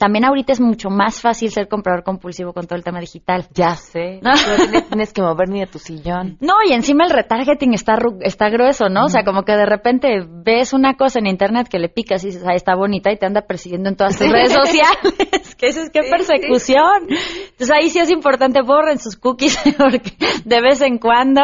también 0.00 0.24
ahorita 0.24 0.54
es 0.54 0.60
mucho 0.60 0.88
más 0.88 1.20
fácil 1.20 1.50
ser 1.50 1.68
comprador 1.68 2.04
compulsivo 2.04 2.54
con 2.54 2.66
todo 2.66 2.74
el 2.74 2.82
tema 2.82 3.00
digital. 3.00 3.46
Ya 3.52 3.76
sé. 3.76 4.18
No. 4.30 4.30
No 4.32 4.82
tienes, 4.82 5.12
que 5.12 5.20
mover 5.20 5.48
ni 5.48 5.60
de 5.60 5.66
tu 5.66 5.78
sillón. 5.78 6.38
No, 6.40 6.54
y 6.66 6.72
encima 6.72 7.04
el 7.04 7.10
retargeting 7.10 7.74
está, 7.74 7.98
está 8.20 8.48
grueso, 8.48 8.88
¿no? 8.88 9.06
O 9.06 9.08
sea, 9.08 9.24
como 9.24 9.42
que 9.42 9.52
de 9.52 9.66
repente 9.66 10.24
ves 10.26 10.72
una 10.72 10.94
cosa 10.94 11.18
en 11.18 11.26
internet 11.26 11.68
que 11.68 11.78
le 11.78 11.88
picas 11.88 12.22
y 12.22 12.28
dices, 12.28 12.44
ah, 12.46 12.54
está 12.54 12.74
bonita 12.76 13.12
y 13.12 13.18
te 13.18 13.26
anda 13.26 13.42
persiguiendo 13.42 13.88
en 13.88 13.96
todas 13.96 14.18
tus 14.18 14.30
redes 14.30 14.52
sociales. 14.64 15.54
que 15.58 15.66
dices, 15.66 15.90
qué 15.90 16.00
persecución. 16.08 17.08
Entonces 17.08 17.70
ahí 17.70 17.90
sí 17.90 17.98
es 17.98 18.10
importante, 18.10 18.62
borren 18.62 18.98
sus 18.98 19.16
cookies 19.16 19.58
porque 19.76 20.14
de 20.44 20.60
vez 20.62 20.80
en 20.80 20.98
cuando, 20.98 21.42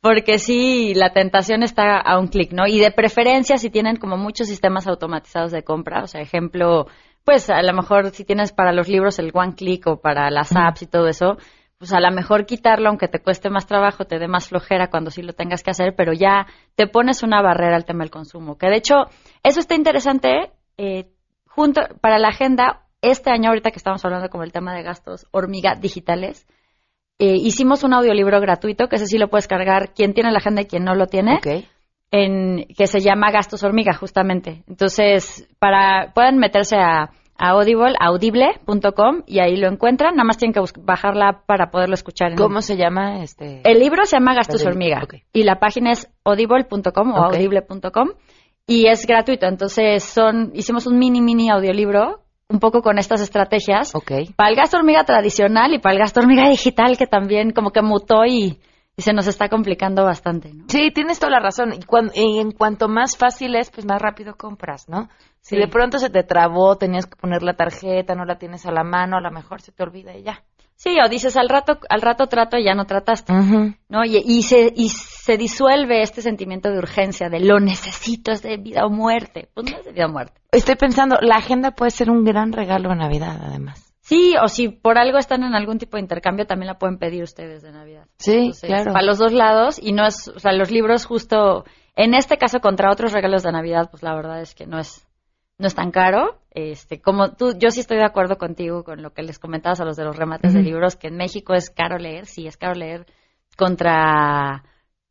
porque 0.00 0.38
sí, 0.38 0.94
la 0.94 1.12
tentación 1.12 1.62
está 1.62 1.98
a 1.98 2.18
un 2.18 2.28
clic, 2.28 2.52
¿no? 2.52 2.66
Y 2.66 2.78
de 2.78 2.92
preferencia 2.92 3.58
si 3.58 3.70
tienen 3.70 3.96
como 3.96 4.16
muchos 4.16 4.46
sistemas 4.46 4.86
automatizados 4.86 5.50
de 5.50 5.64
compra, 5.64 6.02
o 6.02 6.06
sea, 6.06 6.20
ejemplo, 6.20 6.86
pues 7.28 7.50
a 7.50 7.60
lo 7.60 7.74
mejor 7.74 8.08
si 8.12 8.24
tienes 8.24 8.52
para 8.52 8.72
los 8.72 8.88
libros 8.88 9.18
el 9.18 9.32
one 9.34 9.52
click 9.54 9.86
o 9.86 10.00
para 10.00 10.30
las 10.30 10.56
apps 10.56 10.80
y 10.80 10.86
todo 10.86 11.08
eso, 11.08 11.36
pues 11.76 11.92
a 11.92 12.00
lo 12.00 12.10
mejor 12.10 12.46
quitarlo, 12.46 12.88
aunque 12.88 13.06
te 13.06 13.18
cueste 13.18 13.50
más 13.50 13.66
trabajo, 13.66 14.06
te 14.06 14.18
dé 14.18 14.26
más 14.28 14.48
flojera 14.48 14.88
cuando 14.88 15.10
sí 15.10 15.20
lo 15.20 15.34
tengas 15.34 15.62
que 15.62 15.70
hacer, 15.70 15.94
pero 15.94 16.14
ya 16.14 16.46
te 16.74 16.86
pones 16.86 17.22
una 17.22 17.42
barrera 17.42 17.76
al 17.76 17.84
tema 17.84 18.02
del 18.02 18.10
consumo. 18.10 18.56
Que 18.56 18.68
de 18.68 18.76
hecho, 18.76 18.94
eso 19.42 19.60
está 19.60 19.74
interesante, 19.74 20.52
eh, 20.78 21.10
junto 21.46 21.82
para 22.00 22.18
la 22.18 22.28
agenda, 22.28 22.86
este 23.02 23.30
año, 23.30 23.50
ahorita 23.50 23.72
que 23.72 23.76
estamos 23.76 24.02
hablando 24.06 24.30
como 24.30 24.44
el 24.44 24.52
tema 24.52 24.74
de 24.74 24.82
gastos 24.82 25.26
hormiga 25.30 25.74
digitales, 25.74 26.46
eh, 27.18 27.36
hicimos 27.36 27.84
un 27.84 27.92
audiolibro 27.92 28.40
gratuito, 28.40 28.88
que 28.88 28.96
ese 28.96 29.04
sí 29.04 29.18
lo 29.18 29.28
puedes 29.28 29.48
cargar 29.48 29.92
quien 29.92 30.14
tiene 30.14 30.32
la 30.32 30.38
agenda 30.38 30.62
y 30.62 30.66
quien 30.66 30.84
no 30.84 30.94
lo 30.94 31.08
tiene 31.08 31.34
Ok. 31.34 31.66
En, 32.10 32.66
que 32.76 32.86
se 32.86 33.00
llama 33.00 33.30
Gastos 33.30 33.62
Hormiga, 33.62 33.92
justamente. 33.94 34.62
Entonces, 34.68 35.48
para 35.58 36.12
pueden 36.14 36.38
meterse 36.38 36.76
a, 36.76 37.10
a 37.36 37.48
Audible, 37.50 37.94
audible.com 38.00 39.22
y 39.26 39.40
ahí 39.40 39.56
lo 39.56 39.68
encuentran. 39.68 40.14
Nada 40.16 40.24
más 40.24 40.38
tienen 40.38 40.52
que 40.54 40.60
bajarla 40.80 41.42
para 41.46 41.70
poderlo 41.70 41.94
escuchar. 41.94 42.32
en- 42.32 42.36
¿Cómo 42.38 42.60
se 42.62 42.76
llama 42.76 43.22
este? 43.22 43.60
El 43.64 43.78
libro 43.78 44.04
se 44.04 44.16
llama 44.16 44.34
Gastos 44.34 44.64
Hormiga 44.66 45.02
y 45.32 45.42
la 45.44 45.58
página 45.58 45.92
es 45.92 46.08
audible.com 46.24 47.12
o 47.12 47.16
audible.com 47.24 48.08
y 48.66 48.86
es 48.86 49.06
gratuito. 49.06 49.46
Entonces, 49.46 50.02
son 50.04 50.50
hicimos 50.54 50.86
un 50.86 50.98
mini 50.98 51.20
mini 51.20 51.50
audiolibro 51.50 52.22
un 52.50 52.60
poco 52.60 52.80
con 52.80 52.98
estas 52.98 53.20
estrategias 53.20 53.94
Ok. 53.94 54.10
para 54.34 54.48
el 54.50 54.56
gasto 54.56 54.78
hormiga 54.78 55.04
tradicional 55.04 55.74
y 55.74 55.78
para 55.78 55.92
el 55.94 55.98
gasto 55.98 56.20
hormiga 56.20 56.48
digital 56.48 56.96
que 56.96 57.06
también 57.06 57.50
como 57.50 57.70
que 57.72 57.82
mutó 57.82 58.24
y, 58.24 58.58
y 58.98 59.02
se 59.02 59.12
nos 59.12 59.28
está 59.28 59.48
complicando 59.48 60.04
bastante, 60.04 60.52
¿no? 60.52 60.64
Sí, 60.68 60.90
tienes 60.92 61.20
toda 61.20 61.30
la 61.30 61.38
razón. 61.40 61.72
Y, 61.72 61.84
cuan- 61.84 62.10
y 62.14 62.40
en 62.40 62.50
cuanto 62.50 62.88
más 62.88 63.16
fácil 63.16 63.54
es, 63.54 63.70
pues 63.70 63.86
más 63.86 64.02
rápido 64.02 64.34
compras, 64.36 64.88
¿no? 64.88 65.08
Si 65.40 65.54
Sí. 65.54 65.56
de 65.60 65.68
pronto 65.68 65.98
se 66.00 66.10
te 66.10 66.24
trabó, 66.24 66.76
tenías 66.76 67.06
que 67.06 67.14
poner 67.16 67.42
la 67.44 67.54
tarjeta, 67.54 68.14
no 68.16 68.24
la 68.24 68.38
tienes 68.38 68.66
a 68.66 68.72
la 68.72 68.82
mano, 68.82 69.16
a 69.16 69.20
lo 69.20 69.30
mejor 69.30 69.60
se 69.62 69.70
te 69.70 69.84
olvida 69.84 70.16
y 70.16 70.24
ya. 70.24 70.42
Sí, 70.74 70.96
o 71.04 71.08
dices 71.08 71.36
al 71.36 71.48
rato, 71.48 71.78
al 71.88 72.00
rato 72.02 72.26
trato 72.26 72.56
y 72.56 72.64
ya 72.64 72.74
no 72.74 72.84
trataste. 72.86 73.32
¿no? 73.88 74.04
Y, 74.04 74.16
y 74.24 74.42
se, 74.42 74.72
y 74.76 74.88
se 74.90 75.36
disuelve 75.36 76.02
este 76.02 76.20
sentimiento 76.22 76.68
de 76.70 76.78
urgencia, 76.78 77.28
de 77.28 77.40
lo 77.40 77.58
necesito, 77.60 78.32
es 78.32 78.42
de 78.42 78.56
vida 78.58 78.84
o 78.84 78.90
muerte. 78.90 79.48
Pues 79.54 79.70
no 79.70 79.78
es 79.78 79.84
de 79.84 79.92
vida 79.92 80.06
o 80.06 80.10
muerte. 80.12 80.40
Estoy 80.52 80.74
pensando, 80.76 81.16
la 81.20 81.36
agenda 81.36 81.70
puede 81.70 81.90
ser 81.92 82.10
un 82.10 82.24
gran 82.24 82.52
regalo 82.52 82.90
de 82.90 82.96
Navidad, 82.96 83.40
además. 83.44 83.87
Sí, 84.08 84.36
o 84.42 84.48
si 84.48 84.68
por 84.68 84.96
algo 84.96 85.18
están 85.18 85.42
en 85.42 85.54
algún 85.54 85.76
tipo 85.76 85.98
de 85.98 86.00
intercambio, 86.00 86.46
también 86.46 86.68
la 86.68 86.78
pueden 86.78 86.96
pedir 86.96 87.22
ustedes 87.22 87.60
de 87.60 87.72
Navidad. 87.72 88.06
Sí, 88.16 88.36
Entonces, 88.36 88.66
claro. 88.66 88.92
Para 88.94 89.04
los 89.04 89.18
dos 89.18 89.34
lados, 89.34 89.78
y 89.78 89.92
no 89.92 90.06
es, 90.06 90.28
o 90.28 90.38
sea, 90.38 90.52
los 90.52 90.70
libros 90.70 91.04
justo, 91.04 91.66
en 91.94 92.14
este 92.14 92.38
caso 92.38 92.60
contra 92.60 92.90
otros 92.90 93.12
regalos 93.12 93.42
de 93.42 93.52
Navidad, 93.52 93.90
pues 93.90 94.02
la 94.02 94.14
verdad 94.14 94.40
es 94.40 94.54
que 94.54 94.66
no 94.66 94.78
es, 94.78 95.06
no 95.58 95.66
es 95.66 95.74
tan 95.74 95.90
caro. 95.90 96.38
Este, 96.52 97.02
como 97.02 97.32
tú, 97.32 97.52
yo 97.58 97.70
sí 97.70 97.80
estoy 97.80 97.98
de 97.98 98.06
acuerdo 98.06 98.38
contigo 98.38 98.82
con 98.82 99.02
lo 99.02 99.12
que 99.12 99.22
les 99.22 99.38
comentabas 99.38 99.82
a 99.82 99.84
los 99.84 99.98
de 99.98 100.04
los 100.04 100.16
remates 100.16 100.54
de 100.54 100.62
libros, 100.62 100.96
que 100.96 101.08
en 101.08 101.18
México 101.18 101.52
es 101.52 101.68
caro 101.68 101.98
leer, 101.98 102.24
sí, 102.24 102.46
es 102.46 102.56
caro 102.56 102.76
leer 102.76 103.04
contra, 103.58 104.64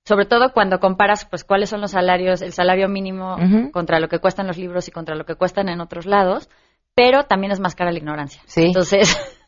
sobre 0.05 0.25
todo 0.25 0.53
cuando 0.53 0.79
comparas, 0.79 1.25
pues, 1.25 1.43
cuáles 1.43 1.69
son 1.69 1.81
los 1.81 1.91
salarios, 1.91 2.41
el 2.41 2.51
salario 2.51 2.89
mínimo 2.89 3.37
contra 3.71 3.99
lo 3.99 4.07
que 4.07 4.17
cuestan 4.17 4.47
los 4.47 4.57
libros 4.57 4.87
y 4.87 4.91
contra 4.91 5.13
lo 5.13 5.25
que 5.25 5.35
cuestan 5.35 5.69
en 5.69 5.81
otros 5.81 6.07
lados, 6.07 6.49
pero 6.97 7.23
también 7.25 7.51
es 7.51 7.59
más 7.59 7.75
cara 7.75 7.91
la 7.91 7.99
ignorancia. 7.99 8.41
Sí. 8.47 8.63
Entonces, 8.65 9.15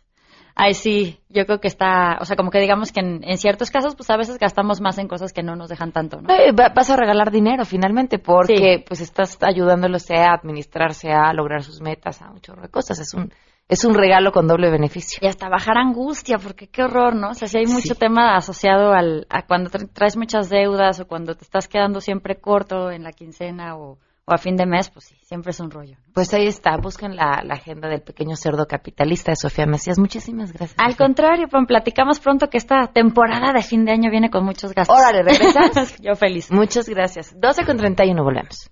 ahí 0.56 0.74
sí, 0.76 1.20
yo 1.30 1.46
creo 1.48 1.60
que 1.60 1.68
está, 1.68 2.18
o 2.22 2.26
sea, 2.26 2.36
como 2.36 2.52
que 2.52 2.60
digamos 2.60 2.92
que 2.92 3.00
en, 3.00 3.22
en 3.24 3.38
ciertos 3.40 3.72
casos, 3.72 3.96
pues 3.96 4.08
a 4.12 4.18
veces 4.18 4.38
gastamos 4.38 4.82
más 4.82 5.00
en 5.00 5.08
cosas 5.08 5.34
que 5.34 5.42
no 5.42 5.56
nos 5.56 5.70
dejan 5.70 5.92
tanto, 5.92 6.22
¿no? 6.22 6.30
Eh, 6.34 6.52
va- 6.52 6.70
vas 6.70 6.90
a 6.92 6.96
regalar 6.96 7.32
dinero 7.32 7.66
finalmente 7.66 8.20
porque 8.20 8.78
Sí. 8.78 8.84
pues 8.88 9.02
estás 9.02 9.38
ayudándolos 9.42 10.10
a 10.12 10.34
administrarse, 10.34 11.12
a 11.12 11.34
lograr 11.34 11.64
sus 11.64 11.82
metas, 11.82 12.22
a 12.22 12.30
un 12.30 12.40
chorro 12.42 12.62
de 12.62 12.70
cosas. 12.70 13.00
Es 13.00 13.14
un, 13.16 13.34
es 13.68 13.84
un 13.86 13.96
regalo 13.96 14.32
con 14.32 14.48
doble 14.48 14.70
beneficio. 14.70 15.20
Y 15.22 15.28
hasta 15.28 15.50
bajar 15.50 15.78
angustia, 15.78 16.38
porque 16.38 16.68
qué 16.68 16.84
horror, 16.84 17.16
¿no? 17.16 17.30
O 17.30 17.34
sea, 17.34 17.48
si 17.48 17.58
hay 17.58 17.66
mucho 17.66 17.94
Sí. 17.96 18.00
tema 18.00 18.36
asociado 18.36 18.94
al, 18.94 19.26
a 19.30 19.44
cuando 19.48 19.70
tra- 19.72 19.90
traes 19.92 20.18
muchas 20.18 20.50
deudas 20.50 21.00
o 21.00 21.08
cuando 21.08 21.36
te 21.36 21.44
estás 21.46 21.68
quedando 21.68 22.00
siempre 22.00 22.40
corto 22.40 22.92
en 22.92 23.04
la 23.04 23.12
quincena 23.12 23.76
o, 23.76 23.98
o 24.30 24.34
a 24.34 24.38
fin 24.38 24.56
de 24.56 24.66
mes, 24.66 24.90
pues 24.90 25.06
sí, 25.06 25.16
siempre 25.24 25.52
es 25.52 25.60
un 25.60 25.72
rollo. 25.72 25.98
Pues 26.14 26.34
ahí 26.34 26.46
está, 26.46 26.78
busquen 26.78 27.16
la, 27.16 27.42
la 27.44 27.56
agenda 27.56 27.90
del 27.90 28.02
pequeño 28.02 28.36
cerdo 28.36 28.68
capitalista 28.68 29.32
de 29.32 29.36
Sofía 29.36 29.66
Mesías. 29.66 29.98
Muchísimas 29.98 30.54
gracias. 30.54 30.76
Al 30.78 30.92
Sofía. 30.92 31.08
contrario, 31.08 31.48
pues 31.50 31.66
platicamos 31.68 32.20
pronto 32.20 32.48
que 32.50 32.58
esta 32.58 32.88
temporada 32.94 33.52
de 33.54 33.64
fin 33.64 33.86
de 33.86 33.92
año 33.92 34.12
viene 34.12 34.30
con 34.30 34.46
muchos 34.46 34.74
gastos. 34.74 34.96
Órale, 34.96 35.24
¿regresas? 35.24 35.96
Yo 36.02 36.16
feliz. 36.16 36.52
Muchas 36.52 36.88
gracias. 36.88 37.34
12 37.40 37.66
con 37.66 37.78
31, 37.78 38.24
volvemos. 38.24 38.70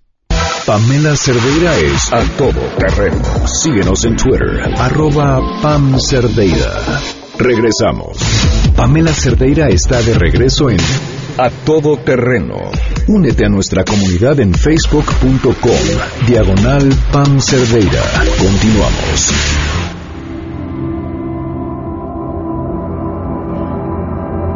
Pamela 0.64 1.16
Cerdeira 1.16 1.74
es 1.76 2.12
a 2.12 2.22
todo 2.36 2.60
terreno. 2.78 3.22
Síguenos 3.46 4.04
en 4.04 4.16
Twitter, 4.16 4.74
arroba 4.78 5.40
Pam 5.62 5.98
Cerdeira. 5.98 7.00
Regresamos. 7.38 8.18
Pamela 8.76 9.12
Cerdeira 9.12 9.68
está 9.68 10.02
de 10.02 10.14
regreso 10.14 10.70
en 10.70 10.78
A 11.40 11.50
Todo 11.64 11.96
Terreno. 11.96 12.56
Únete 13.06 13.46
a 13.46 13.48
nuestra 13.48 13.84
comunidad 13.84 14.40
en 14.40 14.50
facebook.com, 14.50 16.26
diagonal 16.26 16.90
Pam 17.14 17.38
Cerdeira. 17.38 18.02
Continuamos. 18.42 19.30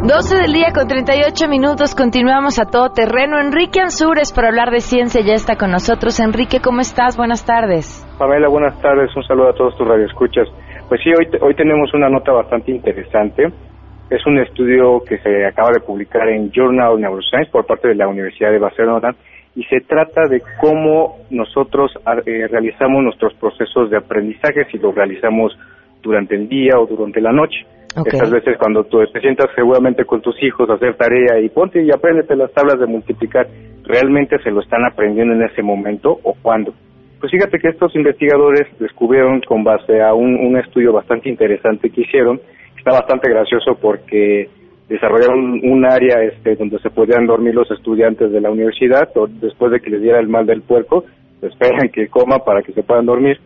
12 0.03 0.35
del 0.35 0.51
día 0.51 0.75
con 0.75 0.85
38 0.85 1.47
minutos, 1.47 1.95
continuamos 1.95 2.59
a 2.59 2.65
todo 2.65 2.91
terreno. 2.91 3.39
Enrique 3.39 3.79
Ansures 3.79 4.33
para 4.33 4.49
hablar 4.49 4.69
de 4.69 4.81
ciencia 4.81 5.21
ya 5.23 5.35
está 5.35 5.55
con 5.55 5.71
nosotros. 5.71 6.19
Enrique, 6.19 6.59
¿cómo 6.59 6.81
estás? 6.81 7.15
Buenas 7.15 7.45
tardes. 7.45 8.03
Pamela, 8.19 8.49
buenas 8.49 8.75
tardes. 8.81 9.09
Un 9.15 9.23
saludo 9.23 9.51
a 9.51 9.53
todos 9.53 9.77
tus 9.77 9.87
radioescuchas. 9.87 10.49
Pues 10.89 10.99
sí, 11.01 11.11
hoy, 11.11 11.31
hoy 11.39 11.55
tenemos 11.55 11.93
una 11.93 12.09
nota 12.09 12.33
bastante 12.33 12.73
interesante. 12.73 13.71
Es 14.09 14.25
un 14.25 14.37
estudio 14.39 15.01
que 15.07 15.17
se 15.19 15.45
acaba 15.45 15.71
de 15.71 15.79
publicar 15.79 16.27
en 16.29 16.51
Journal 16.51 16.99
Neuroscience 16.99 17.51
por 17.51 17.65
parte 17.65 17.87
de 17.87 17.95
la 17.95 18.07
Universidad 18.07 18.51
de 18.51 18.59
Barcelona 18.59 19.15
y 19.55 19.63
se 19.65 19.81
trata 19.81 20.27
de 20.29 20.41
cómo 20.59 21.17
nosotros 21.29 21.91
ah, 22.05 22.17
eh, 22.25 22.47
realizamos 22.47 23.03
nuestros 23.03 23.33
procesos 23.35 23.89
de 23.89 23.97
aprendizaje, 23.97 24.65
si 24.71 24.77
lo 24.77 24.91
realizamos 24.91 25.57
durante 26.01 26.35
el 26.35 26.49
día 26.49 26.79
o 26.79 26.85
durante 26.85 27.21
la 27.21 27.31
noche. 27.31 27.65
Estas 28.05 28.31
veces 28.31 28.57
cuando 28.57 28.85
tú 28.85 29.05
te 29.05 29.21
sientas 29.21 29.49
seguramente 29.55 30.03
con 30.03 30.19
tus 30.21 30.41
hijos 30.41 30.67
a 30.69 30.73
hacer 30.73 30.95
tarea 30.95 31.39
y 31.39 31.49
ponte 31.49 31.83
y 31.83 31.91
apréndete 31.91 32.35
las 32.35 32.51
tablas 32.51 32.79
de 32.79 32.87
multiplicar, 32.87 33.47
¿realmente 33.83 34.39
se 34.39 34.49
lo 34.49 34.61
están 34.61 34.83
aprendiendo 34.83 35.35
en 35.35 35.43
ese 35.43 35.61
momento 35.61 36.17
o 36.23 36.33
cuándo? 36.41 36.73
Pues 37.19 37.31
fíjate 37.31 37.59
que 37.59 37.69
estos 37.69 37.95
investigadores 37.95 38.67
descubrieron 38.79 39.41
con 39.41 39.63
base 39.63 40.01
a 40.01 40.13
un, 40.15 40.35
un 40.35 40.57
estudio 40.57 40.91
bastante 40.91 41.29
interesante 41.29 41.91
que 41.91 42.01
hicieron, 42.01 42.41
está 42.83 42.99
bastante 42.99 43.29
gracioso 43.29 43.75
porque 43.81 44.49
desarrollaron 44.89 45.61
un 45.63 45.85
área 45.85 46.21
este, 46.21 46.57
donde 46.57 46.79
se 46.79 46.89
podían 46.89 47.25
dormir 47.25 47.55
los 47.55 47.71
estudiantes 47.71 48.29
de 48.29 48.41
la 48.41 48.51
universidad 48.51 49.09
o 49.15 49.25
después 49.27 49.71
de 49.71 49.79
que 49.79 49.89
les 49.89 50.01
diera 50.01 50.19
el 50.19 50.27
mal 50.27 50.45
del 50.45 50.63
puerco, 50.63 51.05
esperan 51.41 51.87
que 51.89 52.09
coma 52.09 52.39
para 52.39 52.61
que 52.61 52.73
se 52.73 52.83
puedan 52.83 53.05
dormir 53.05 53.39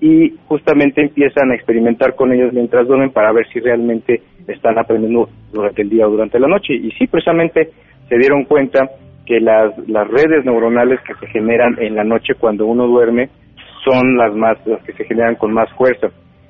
y 0.00 0.34
justamente 0.46 1.00
empiezan 1.00 1.50
a 1.50 1.56
experimentar 1.56 2.14
con 2.14 2.32
ellos 2.32 2.52
mientras 2.52 2.86
duermen 2.86 3.10
para 3.10 3.32
ver 3.32 3.48
si 3.52 3.58
realmente 3.58 4.22
están 4.46 4.78
aprendiendo 4.78 5.28
durante 5.52 5.82
el 5.82 5.90
día 5.90 6.06
o 6.06 6.10
durante 6.10 6.38
la 6.38 6.46
noche. 6.46 6.74
Y 6.74 6.92
sí, 6.92 7.08
precisamente 7.08 7.70
se 8.08 8.16
dieron 8.18 8.44
cuenta 8.44 8.88
que 9.24 9.40
las, 9.40 9.76
las 9.88 10.06
redes 10.06 10.44
neuronales 10.44 11.00
que 11.00 11.14
se 11.14 11.26
generan 11.32 11.76
en 11.80 11.96
la 11.96 12.04
noche 12.04 12.34
cuando 12.38 12.66
uno 12.66 12.86
duerme 12.86 13.30
son 13.84 14.16
las 14.16 14.32
más 14.34 14.64
las 14.64 14.80
que 14.84 14.92
se 14.92 15.04
generan 15.04 15.34
con 15.34 15.52
más 15.52 15.68
fuerza. 15.72 16.08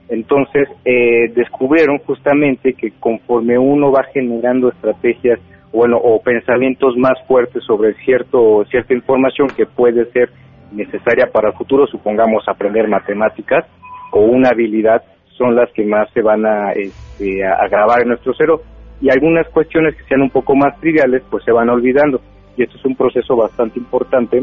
Entonces 0.09 0.69
eh, 0.85 1.33
descubrieron 1.35 1.99
justamente 1.99 2.75
que 2.75 2.93
conforme 3.01 3.59
uno 3.59 3.91
va 3.91 4.05
generando 4.13 4.69
estrategias 4.69 5.41
bueno 5.73 5.97
o 5.97 6.23
pensamientos 6.23 6.97
más 6.97 7.15
fuertes 7.27 7.65
sobre 7.65 7.95
cierto 8.05 8.65
cierta 8.71 8.95
información 8.95 9.49
que 9.49 9.67
puede 9.67 10.07
ser 10.13 10.31
necesaria 10.73 11.27
para 11.33 11.49
el 11.49 11.55
futuro, 11.55 11.87
supongamos 11.87 12.49
aprender 12.49 12.89
matemáticas 12.89 13.65
o 14.13 14.21
una 14.21 14.51
habilidad, 14.51 15.03
son 15.37 15.55
las 15.55 15.71
que 15.73 15.85
más 15.85 16.09
se 16.13 16.23
van 16.23 16.47
a, 16.47 16.73
este, 16.73 17.45
a 17.45 17.65
a 17.65 17.69
grabar 17.69 18.03
en 18.03 18.09
nuestro 18.09 18.33
cerebro. 18.35 18.63
Y 19.01 19.11
algunas 19.11 19.47
cuestiones 19.49 19.95
que 19.95 20.05
sean 20.05 20.23
un 20.23 20.31
poco 20.31 20.55
más 20.55 20.79
triviales, 20.81 21.23
pues 21.31 21.45
se 21.45 21.53
van 21.53 21.69
olvidando. 21.69 22.21
Y 22.57 22.63
esto 22.63 22.79
es 22.79 22.85
un 22.87 22.97
proceso 22.97 23.37
bastante 23.37 23.79
importante 23.79 24.43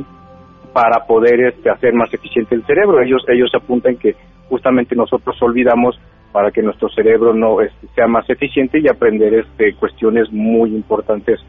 para 0.73 1.05
poder 1.05 1.39
este, 1.41 1.69
hacer 1.69 1.93
más 1.93 2.13
eficiente 2.13 2.53
el 2.53 2.63
cerebro. 2.65 3.01
Ellos, 3.01 3.23
ellos 3.29 3.49
apuntan 3.55 3.95
que 3.97 4.15
justamente 4.53 4.95
nosotros 4.95 5.35
olvidamos 5.41 5.99
para 6.31 6.51
que 6.51 6.61
nuestro 6.61 6.87
cerebro 6.89 7.33
no 7.33 7.59
este, 7.61 7.87
sea 7.95 8.07
más 8.07 8.29
eficiente 8.29 8.79
y 8.79 8.87
aprender 8.87 9.33
este, 9.33 9.73
cuestiones 9.75 10.31
muy 10.31 10.75
importantes 10.75 11.39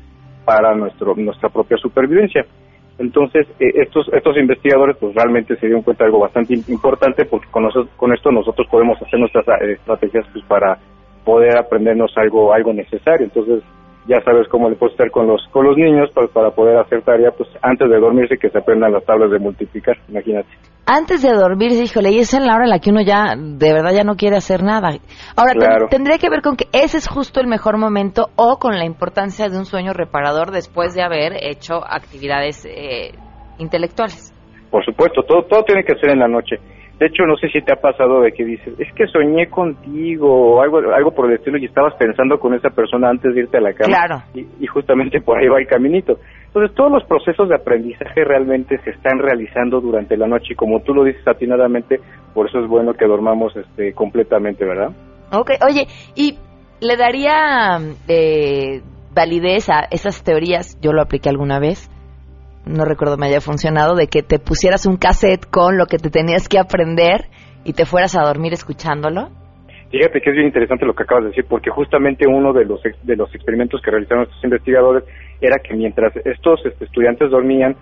para 0.46 0.74
nuestro, 0.74 1.14
nuestra 1.16 1.50
propia 1.50 1.76
supervivencia. 1.76 2.46
Entonces, 2.98 3.46
eh, 3.60 3.72
estos, 3.84 4.08
estos 4.12 4.36
investigadores 4.38 4.96
pues 4.98 5.14
realmente 5.14 5.56
se 5.56 5.66
dieron 5.66 5.82
cuenta 5.82 6.04
de 6.04 6.08
algo 6.08 6.20
bastante 6.20 6.54
im- 6.54 6.64
importante 6.68 7.24
porque 7.26 7.48
con, 7.50 7.66
eso- 7.66 7.88
con 7.96 8.12
esto 8.14 8.30
nosotros 8.30 8.66
podemos 8.70 8.96
hacer 9.02 9.18
nuestras 9.20 9.44
eh, 9.48 9.72
estrategias 9.72 10.24
pues 10.32 10.44
para 10.46 10.78
poder 11.24 11.58
aprendernos 11.58 12.12
algo 12.16 12.52
algo 12.54 12.72
necesario. 12.72 13.26
Entonces, 13.26 13.62
ya 14.06 14.20
sabes 14.22 14.48
cómo 14.48 14.68
le 14.68 14.76
puedes 14.76 14.94
hacer 14.94 15.10
con 15.10 15.26
los 15.26 15.46
con 15.50 15.66
los 15.66 15.76
niños 15.76 16.10
pues, 16.14 16.30
para 16.30 16.50
poder 16.50 16.76
hacer 16.76 17.02
tarea 17.02 17.30
pues 17.30 17.48
antes 17.62 17.88
de 17.88 17.98
dormirse 17.98 18.36
que 18.36 18.50
se 18.50 18.58
aprendan 18.58 18.92
las 18.92 19.04
tablas 19.04 19.30
de 19.30 19.38
multiplicar, 19.38 19.96
imagínate. 20.08 20.48
Antes 20.86 21.22
de 21.22 21.32
dormir, 21.32 21.72
híjole, 21.72 22.10
y 22.12 22.18
es 22.18 22.34
en 22.34 22.46
la 22.46 22.56
hora 22.56 22.64
en 22.64 22.70
la 22.70 22.78
que 22.78 22.90
uno 22.90 23.00
ya, 23.00 23.34
de 23.38 23.72
verdad, 23.72 23.94
ya 23.94 24.04
no 24.04 24.16
quiere 24.16 24.36
hacer 24.36 24.62
nada. 24.62 24.90
Ahora, 25.34 25.54
Claro. 25.54 25.86
tendría 25.88 26.18
que 26.18 26.28
ver 26.28 26.42
con 26.42 26.56
que 26.56 26.66
ese 26.74 26.98
es 26.98 27.08
justo 27.08 27.40
el 27.40 27.46
mejor 27.46 27.78
momento 27.78 28.28
o 28.36 28.58
con 28.58 28.76
la 28.76 28.84
importancia 28.84 29.48
de 29.48 29.56
un 29.56 29.64
sueño 29.64 29.94
reparador 29.94 30.50
después 30.50 30.94
de 30.94 31.02
haber 31.02 31.42
hecho 31.42 31.76
actividades 31.76 32.66
eh, 32.66 33.12
intelectuales. 33.56 34.34
Por 34.70 34.84
supuesto, 34.84 35.22
todo 35.22 35.44
todo 35.44 35.62
tiene 35.62 35.84
que 35.84 35.94
ser 35.98 36.10
en 36.10 36.18
la 36.18 36.28
noche. 36.28 36.56
De 37.04 37.08
hecho, 37.08 37.26
no 37.26 37.36
sé 37.36 37.50
si 37.50 37.60
te 37.60 37.70
ha 37.70 37.76
pasado 37.76 38.22
de 38.22 38.32
que 38.32 38.46
dices, 38.46 38.80
es 38.80 38.90
que 38.94 39.06
soñé 39.08 39.50
contigo 39.50 40.54
o 40.54 40.62
algo, 40.62 40.78
algo 40.78 41.10
por 41.10 41.26
el 41.26 41.36
estilo 41.36 41.58
y 41.58 41.66
estabas 41.66 41.92
pensando 41.96 42.40
con 42.40 42.54
esa 42.54 42.70
persona 42.70 43.10
antes 43.10 43.34
de 43.34 43.42
irte 43.42 43.58
a 43.58 43.60
la 43.60 43.74
cama. 43.74 43.94
Claro. 43.94 44.22
Y, 44.32 44.46
y 44.64 44.66
justamente 44.66 45.20
por 45.20 45.36
ahí 45.36 45.46
va 45.46 45.58
el 45.58 45.66
caminito. 45.66 46.18
Entonces, 46.46 46.74
todos 46.74 46.90
los 46.90 47.04
procesos 47.04 47.50
de 47.50 47.56
aprendizaje 47.56 48.24
realmente 48.24 48.78
se 48.84 48.88
están 48.88 49.18
realizando 49.18 49.82
durante 49.82 50.16
la 50.16 50.26
noche 50.26 50.54
y 50.54 50.54
como 50.54 50.80
tú 50.80 50.94
lo 50.94 51.04
dices 51.04 51.28
atinadamente, 51.28 52.00
por 52.32 52.48
eso 52.48 52.60
es 52.60 52.68
bueno 52.68 52.94
que 52.94 53.04
dormamos 53.04 53.54
este, 53.54 53.92
completamente, 53.92 54.64
¿verdad? 54.64 54.88
Ok, 55.30 55.50
oye, 55.68 55.86
¿y 56.16 56.38
le 56.80 56.96
daría 56.96 57.80
eh, 58.08 58.80
validez 59.14 59.68
a 59.68 59.80
esas 59.90 60.24
teorías? 60.24 60.80
Yo 60.80 60.94
lo 60.94 61.02
apliqué 61.02 61.28
alguna 61.28 61.58
vez, 61.58 61.90
no 62.66 62.84
recuerdo 62.84 63.16
me 63.16 63.26
haya 63.26 63.40
funcionado, 63.40 63.94
de 63.94 64.06
que 64.06 64.22
te 64.22 64.38
pusieras 64.38 64.86
un 64.86 64.96
cassette 64.96 65.46
con 65.46 65.76
lo 65.76 65.86
que 65.86 65.98
te 65.98 66.10
tenías 66.10 66.48
que 66.48 66.58
aprender 66.58 67.26
y 67.64 67.72
te 67.72 67.86
fueras 67.86 68.16
a 68.16 68.22
dormir 68.22 68.52
escuchándolo? 68.52 69.28
Fíjate 69.90 70.20
que 70.20 70.30
es 70.30 70.34
bien 70.34 70.46
interesante 70.46 70.86
lo 70.86 70.94
que 70.94 71.04
acabas 71.04 71.24
de 71.24 71.30
decir, 71.30 71.46
porque 71.48 71.70
justamente 71.70 72.26
uno 72.26 72.52
de 72.52 72.64
los 72.64 72.80
de 72.82 73.16
los 73.16 73.32
experimentos 73.34 73.80
que 73.80 73.90
realizaron 73.90 74.24
estos 74.24 74.42
investigadores 74.42 75.04
era 75.40 75.58
que 75.58 75.74
mientras 75.74 76.14
estos 76.24 76.64
este, 76.66 76.84
estudiantes 76.84 77.30
dormían, 77.30 77.76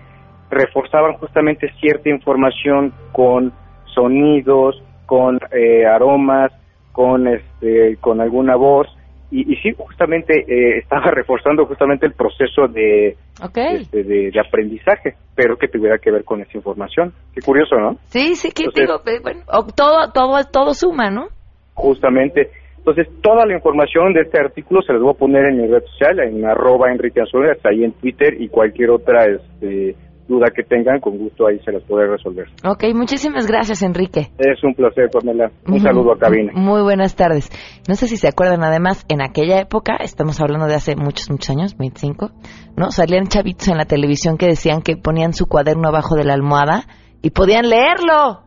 reforzaban 0.51 1.15
justamente 1.15 1.73
cierta 1.81 2.11
información 2.11 2.93
con 3.13 3.53
sonidos, 3.95 4.83
con 5.07 5.39
eh, 5.53 5.87
aromas, 5.87 6.53
con 6.93 7.29
este, 7.29 7.97
con 8.01 8.21
alguna 8.21 8.57
voz 8.57 8.89
y, 9.33 9.51
y 9.51 9.57
sí, 9.57 9.73
justamente 9.77 10.45
eh, 10.47 10.79
estaba 10.81 11.11
reforzando 11.11 11.65
justamente 11.65 12.07
el 12.07 12.13
proceso 12.13 12.69
de, 12.69 13.17
este, 13.43 14.05
de, 14.05 14.31
de, 14.31 14.41
aprendizaje, 14.41 15.15
pero 15.35 15.57
que 15.57 15.69
tuviera 15.69 15.99
que 15.99 16.11
ver 16.13 16.23
con 16.23 16.43
esa 16.43 16.57
información. 16.57 17.13
Qué 17.35 17.41
curioso, 17.41 17.77
¿no? 17.77 17.97
Sí, 18.09 18.37
sí, 18.37 18.51
que 18.53 18.65
digo, 18.75 19.01
eh, 19.07 19.21
bueno, 19.23 19.41
todo, 19.75 20.13
todo, 20.13 20.39
todo 20.53 20.75
suma, 20.75 21.11
¿no? 21.11 21.29
Justamente. 21.73 22.51
Entonces, 22.77 23.09
toda 23.23 23.47
la 23.47 23.55
información 23.55 24.13
de 24.13 24.23
este 24.23 24.39
artículo 24.39 24.83
se 24.83 24.93
las 24.93 25.01
voy 25.01 25.13
a 25.15 25.19
poner 25.19 25.47
en 25.47 25.63
mi 25.63 25.67
red 25.67 25.83
social, 25.85 26.19
en 26.21 26.45
arroba 26.45 26.91
Enrique 26.91 27.23
Azuela, 27.23 27.57
ahí 27.65 27.85
en 27.85 27.93
Twitter 27.93 28.35
y 28.39 28.49
cualquier 28.49 28.91
otra 28.91 29.25
este, 29.25 29.95
duda 30.33 30.51
que 30.55 30.63
tengan, 30.63 31.01
con 31.01 31.19
gusto 31.19 31.47
ahí 31.47 31.59
se 31.65 31.73
las 31.73 31.83
podré 31.85 32.09
resolver. 32.09 32.47
Ok, 32.65 32.85
muchísimas 32.95 33.47
gracias, 33.47 33.83
Enrique. 33.83 34.31
Es 34.39 34.63
un 34.65 34.75
placer, 34.75 35.09
Pamela. 35.11 35.51
Un 35.67 35.81
saludo 35.81 36.13
a 36.13 36.19
cabina. 36.19 36.53
Muy 36.55 36.83
buenas 36.83 37.15
tardes. 37.15 37.51
No 37.89 37.95
sé 37.95 38.07
si 38.09 38.17
se 38.17 38.29
acuerdan, 38.29 38.65
además, 38.65 39.05
en 39.09 39.23
aquella 39.23 39.61
época, 39.61 39.97
estamos 40.01 40.41
hablando 40.41 40.67
de 40.67 40.75
hace 40.75 40.97
muchos, 40.97 41.31
muchos 41.31 41.51
años, 41.51 41.77
25, 41.77 42.31
¿no? 42.77 42.91
Salían 42.91 43.27
chavitos 43.27 43.69
en 43.69 43.77
la 43.77 43.85
televisión 43.85 44.39
que 44.39 44.47
decían 44.47 44.83
que 44.83 44.97
ponían 44.97 45.35
su 45.35 45.47
cuaderno 45.47 45.89
abajo 45.89 46.17
de 46.17 46.25
la 46.25 46.35
almohada 46.35 46.85
y 47.21 47.31
podían 47.31 47.69
leerlo, 47.69 48.43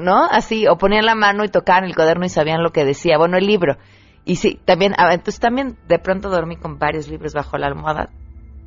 ¿no? 0.00 0.24
Así, 0.30 0.66
o 0.66 0.76
ponían 0.76 1.06
la 1.06 1.14
mano 1.14 1.44
y 1.44 1.48
tocaban 1.48 1.84
el 1.84 1.94
cuaderno 1.94 2.24
y 2.24 2.28
sabían 2.28 2.62
lo 2.62 2.70
que 2.70 2.84
decía, 2.84 3.18
bueno, 3.18 3.36
el 3.36 3.46
libro. 3.46 3.76
Y 4.24 4.36
sí, 4.36 4.58
también, 4.64 4.94
entonces 4.98 5.40
también 5.40 5.76
de 5.88 5.98
pronto 5.98 6.30
dormí 6.30 6.56
con 6.56 6.78
varios 6.78 7.08
libros 7.08 7.34
bajo 7.34 7.58
la 7.58 7.66
almohada 7.66 8.10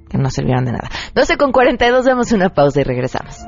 que 0.10 0.18
no 0.18 0.30
sirvieron 0.30 0.66
de 0.66 0.74
nada. 0.74 0.90
12 1.16 1.38
con 1.38 1.52
42, 1.52 2.06
damos 2.06 2.32
una 2.32 2.50
pausa 2.50 2.82
y 2.82 2.84
regresamos. 2.84 3.46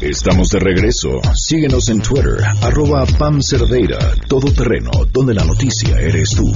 Estamos 0.00 0.48
de 0.48 0.58
regreso. 0.58 1.20
Síguenos 1.34 1.88
en 1.88 2.02
Twitter, 2.02 2.42
arroba 2.62 3.06
Pam 3.18 3.40
Cerdeira, 3.40 3.98
todo 4.28 4.52
terreno, 4.52 4.90
donde 5.12 5.32
la 5.32 5.44
noticia 5.44 5.96
eres 6.00 6.30
tú. 6.30 6.52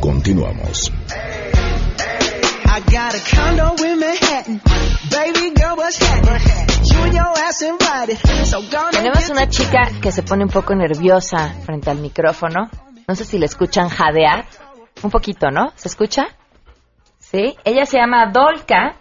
Continuamos. 0.00 0.92
Tenemos 8.92 9.30
una 9.30 9.48
chica 9.48 9.90
que 10.02 10.12
se 10.12 10.22
pone 10.22 10.44
un 10.44 10.50
poco 10.50 10.74
nerviosa 10.74 11.54
frente 11.64 11.90
al 11.90 11.98
micrófono. 11.98 12.70
No 13.06 13.14
sé 13.14 13.24
si 13.24 13.38
le 13.38 13.46
escuchan 13.46 13.88
jadear. 13.88 14.44
Un 15.02 15.10
poquito, 15.10 15.50
¿no? 15.50 15.72
¿Se 15.76 15.88
escucha? 15.88 16.26
Sí. 17.18 17.56
Ella 17.64 17.86
se 17.86 17.96
llama 17.98 18.30
Dolka 18.32 18.96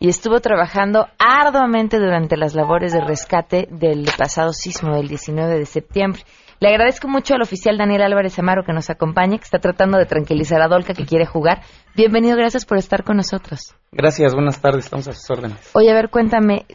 y 0.00 0.08
estuvo 0.08 0.40
trabajando 0.40 1.08
arduamente 1.18 1.98
durante 1.98 2.36
las 2.36 2.54
labores 2.54 2.92
de 2.92 3.00
rescate 3.00 3.68
del 3.70 4.06
pasado 4.16 4.52
sismo 4.52 4.94
del 4.94 5.08
19 5.08 5.58
de 5.58 5.66
septiembre. 5.66 6.22
Le 6.60 6.68
agradezco 6.68 7.08
mucho 7.08 7.34
al 7.34 7.42
oficial 7.42 7.78
Daniel 7.78 8.02
Álvarez 8.02 8.38
Amaro 8.38 8.64
que 8.64 8.72
nos 8.72 8.90
acompaña, 8.90 9.38
que 9.38 9.44
está 9.44 9.58
tratando 9.58 9.98
de 9.98 10.06
tranquilizar 10.06 10.60
a 10.60 10.68
Dolca 10.68 10.92
que 10.92 11.04
quiere 11.04 11.24
jugar. 11.24 11.62
Bienvenido, 11.96 12.36
gracias 12.36 12.64
por 12.64 12.78
estar 12.78 13.04
con 13.04 13.16
nosotros. 13.16 13.74
Gracias, 13.90 14.34
buenas 14.34 14.60
tardes, 14.60 14.84
estamos 14.84 15.08
a 15.08 15.12
sus 15.12 15.30
órdenes. 15.30 15.70
Oye, 15.74 15.90
a 15.90 15.94
ver, 15.94 16.10
cuéntame, 16.10 16.66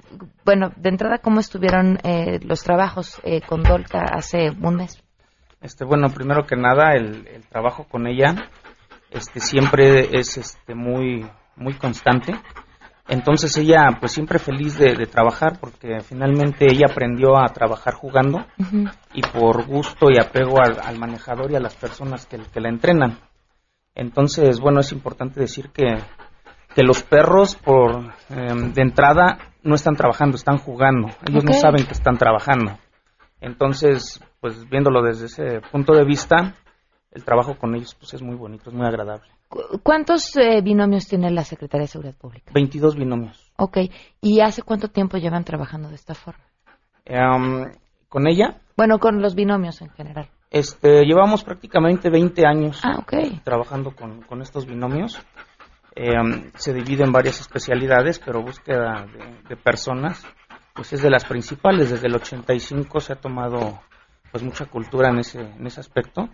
bueno, 0.46 0.72
de 0.76 0.90
entrada, 0.90 1.18
¿cómo 1.20 1.40
estuvieron 1.40 2.00
eh, 2.04 2.40
los 2.44 2.64
trabajos 2.64 3.22
eh, 3.24 3.42
con 3.42 3.64
Dolca 3.64 4.04
hace 4.14 4.52
un 4.52 4.76
mes? 4.76 5.02
Este, 5.62 5.86
bueno, 5.86 6.10
primero 6.10 6.46
que 6.46 6.58
nada, 6.58 6.94
el, 6.96 7.28
el 7.28 7.48
trabajo 7.48 7.86
con 7.90 8.08
ella 8.08 8.50
este, 9.12 9.40
siempre 9.40 10.10
es 10.18 10.38
este, 10.38 10.76
muy, 10.76 11.26
muy 11.56 11.74
constante. 11.76 12.34
Entonces 13.08 13.56
ella 13.58 13.98
pues 14.00 14.14
siempre 14.14 14.40
feliz 14.40 14.78
de, 14.78 14.96
de 14.96 15.06
trabajar 15.06 15.60
porque 15.60 16.00
finalmente 16.02 16.66
ella 16.66 16.88
aprendió 16.90 17.38
a 17.38 17.48
trabajar 17.48 17.96
jugando 17.96 18.38
uh 18.58 18.64
-huh. 18.64 18.92
y 19.14 19.22
por 19.22 19.66
gusto 19.66 20.10
y 20.10 20.18
apego 20.18 20.62
al, 20.62 20.80
al, 20.82 20.98
manejador 20.98 21.52
y 21.52 21.56
a 21.56 21.60
las 21.60 21.76
personas 21.76 22.26
que, 22.26 22.38
que, 22.38 22.62
la 22.62 22.70
entrenan. 22.70 23.20
Entonces, 23.94 24.60
bueno, 24.60 24.80
es 24.80 24.92
importante 24.94 25.40
decir 25.40 25.70
que, 25.72 25.98
que 26.74 26.84
los 26.84 27.04
perros 27.04 27.56
por 27.56 28.14
eh, 28.30 28.72
de 28.74 28.82
entrada 28.82 29.38
no 29.64 29.76
están 29.76 29.96
trabajando, 29.96 30.36
están 30.36 30.58
jugando. 30.58 31.08
Ellos 31.28 31.44
okay. 31.44 31.56
no 31.56 31.62
saben 31.62 31.86
que 31.86 31.94
están 31.94 32.18
trabajando. 32.18 32.78
Entonces, 33.42 34.22
pues 34.40 34.70
viéndolo 34.70 35.02
desde 35.02 35.26
ese 35.26 35.62
punto 35.72 35.94
de 35.94 36.06
vista, 36.06 36.56
el 37.12 37.26
trabajo 37.26 37.56
con 37.58 37.76
ellos 37.76 37.96
pues 37.96 38.14
es 38.14 38.22
muy 38.22 38.36
bonito, 38.36 38.70
es 38.70 38.76
muy 38.76 38.88
agradable. 38.88 39.33
¿Cuántos 39.84 40.36
eh, 40.36 40.62
binomios 40.62 41.08
tiene 41.08 41.32
la 41.32 41.44
Secretaría 41.44 41.84
de 41.84 41.88
Seguridad 41.88 42.16
Pública? 42.16 42.52
22 42.54 42.96
binomios. 42.96 43.52
Ok. 43.58 43.78
¿Y 44.22 44.42
hace 44.42 44.62
cuánto 44.62 44.88
tiempo 44.88 45.18
llevan 45.18 45.44
trabajando 45.44 45.90
de 45.90 45.96
esta 45.96 46.14
forma? 46.14 46.44
Um, 47.08 47.66
¿Con 48.10 48.28
ella? 48.28 48.62
Bueno, 48.76 49.00
con 49.00 49.22
los 49.22 49.36
binomios 49.36 49.82
en 49.82 49.90
general. 49.90 50.30
Este, 50.50 51.04
llevamos 51.04 51.44
prácticamente 51.44 52.10
20 52.10 52.46
años 52.46 52.80
ah, 52.84 53.00
okay. 53.00 53.42
trabajando 53.44 53.96
con, 53.96 54.22
con, 54.22 54.42
estos 54.42 54.66
binomios. 54.66 55.20
Eh, 55.96 56.12
um, 56.20 56.52
se 56.56 56.74
divide 56.74 57.04
en 57.04 57.12
varias 57.12 57.40
especialidades, 57.42 58.20
pero 58.20 58.42
búsqueda 58.42 59.06
de, 59.06 59.50
de, 59.50 59.56
personas 59.56 60.24
pues 60.74 60.94
es 60.94 61.02
de 61.02 61.10
las 61.10 61.26
principales. 61.26 61.92
Desde 61.92 62.08
el 62.08 62.16
85 62.16 63.00
se 63.00 63.14
ha 63.14 63.16
tomado 63.16 63.80
pues 64.32 64.44
mucha 64.44 64.66
cultura 64.66 65.10
en 65.10 65.20
ese, 65.20 65.42
en 65.42 65.66
ese 65.68 65.80
aspecto 65.80 66.30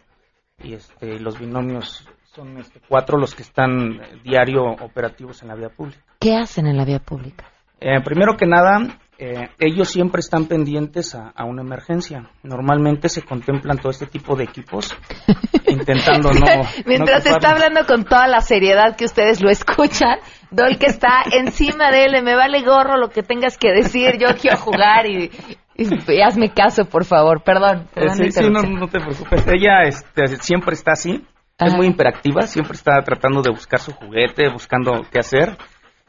y 0.64 0.74
este, 0.74 1.20
los 1.20 1.40
binomios 1.40 2.08
son 2.34 2.58
este, 2.58 2.80
cuatro 2.88 3.18
los 3.18 3.36
que 3.36 3.44
están 3.44 4.00
diario 4.24 4.64
operativos 4.64 5.42
en 5.42 5.50
la 5.50 5.56
vía 5.56 5.70
pública. 5.70 6.02
¿Qué 6.20 6.36
hacen 6.36 6.68
en 6.68 6.78
la 6.78 6.86
vía 6.86 7.00
pública? 7.00 7.46
Eh, 7.82 8.02
primero 8.04 8.36
que 8.38 8.46
nada, 8.46 9.00
eh, 9.18 9.50
ellos 9.58 9.90
siempre 9.90 10.20
están 10.20 10.46
pendientes 10.46 11.16
a, 11.16 11.30
a, 11.30 11.46
una 11.46 11.62
emergencia. 11.62 12.30
Normalmente 12.44 13.10
se 13.10 13.22
contemplan 13.22 13.78
todo 13.78 13.92
este 13.92 14.06
tipo 14.06 14.36
de 14.36 14.44
equipos, 14.44 14.96
intentando 15.68 16.32
no. 16.32 16.46
Mientras 16.86 17.26
no 17.26 17.32
está 17.32 17.52
hablando 17.52 17.86
con 17.86 18.04
toda 18.04 18.28
la 18.28 18.42
seriedad 18.42 18.96
que 18.96 19.06
ustedes 19.06 19.42
lo 19.42 19.50
escuchan, 19.50 20.20
Dol 20.52 20.80
que 20.80 20.88
está 20.88 21.24
encima 21.32 21.92
de 21.92 22.06
él, 22.06 22.24
me 22.24 22.36
vale 22.36 22.62
gorro 22.64 22.98
lo 22.98 23.10
que 23.10 23.22
tengas 23.22 23.58
que 23.58 23.72
decir, 23.72 24.18
yo 24.20 24.36
quiero 24.36 24.58
jugar 24.58 25.06
y, 25.06 25.26
y 25.26 25.58
hazme 26.26 26.52
caso, 26.54 26.86
por 26.86 27.06
favor, 27.06 27.44
perdón. 27.44 27.88
perdón 27.94 28.16
sí, 28.18 28.32
sí 28.32 28.50
no, 28.50 28.62
no, 28.62 28.88
te 28.88 29.00
preocupes. 29.00 29.46
Ella 29.48 29.84
este, 29.84 30.38
siempre 30.38 30.74
está 30.74 30.94
así, 30.94 31.26
Ajá. 31.58 31.72
es 31.72 31.76
muy 31.76 31.88
imperactiva, 31.88 32.44
siempre 32.48 32.74
está 32.74 33.02
tratando 33.02 33.42
de 33.42 33.52
buscar 33.52 33.80
su 33.80 33.92
juguete, 33.94 34.50
buscando 34.52 35.06
qué 35.12 35.20
hacer. 35.20 35.58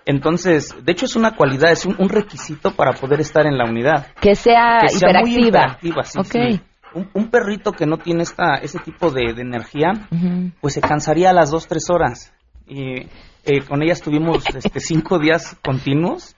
Entonces, 0.06 0.74
de 0.82 0.92
hecho 0.92 1.06
es 1.06 1.16
una 1.16 1.36
cualidad, 1.36 1.70
es 1.70 1.84
un, 1.86 1.94
un 1.98 2.08
requisito 2.08 2.72
para 2.72 2.92
poder 2.92 3.20
estar 3.20 3.46
en 3.46 3.58
la 3.58 3.64
unidad. 3.64 4.08
Que 4.20 4.34
sea, 4.34 4.78
que 4.80 4.88
sea 4.88 5.10
hiperactiva. 5.10 5.40
Muy 5.40 5.48
hiperactiva 5.48 6.02
sí, 6.04 6.18
okay. 6.18 6.52
sí. 6.54 6.60
Un, 6.92 7.08
un, 7.14 7.30
perrito 7.30 7.70
que 7.70 7.86
no 7.86 7.98
tiene 7.98 8.24
esta, 8.24 8.56
ese 8.56 8.80
tipo 8.80 9.10
de, 9.10 9.32
de 9.32 9.42
energía, 9.42 9.92
uh 10.10 10.16
-huh. 10.16 10.52
pues 10.60 10.74
se 10.74 10.80
cansaría 10.80 11.30
a 11.30 11.32
las 11.32 11.52
dos, 11.52 11.68
tres 11.68 11.88
horas. 11.88 12.32
Y 12.66 13.06
eh, 13.44 13.62
con 13.66 13.82
ella 13.82 13.92
estuvimos 13.92 14.44
este, 14.54 14.80
cinco 14.80 15.18
días 15.18 15.56
continuos, 15.64 16.34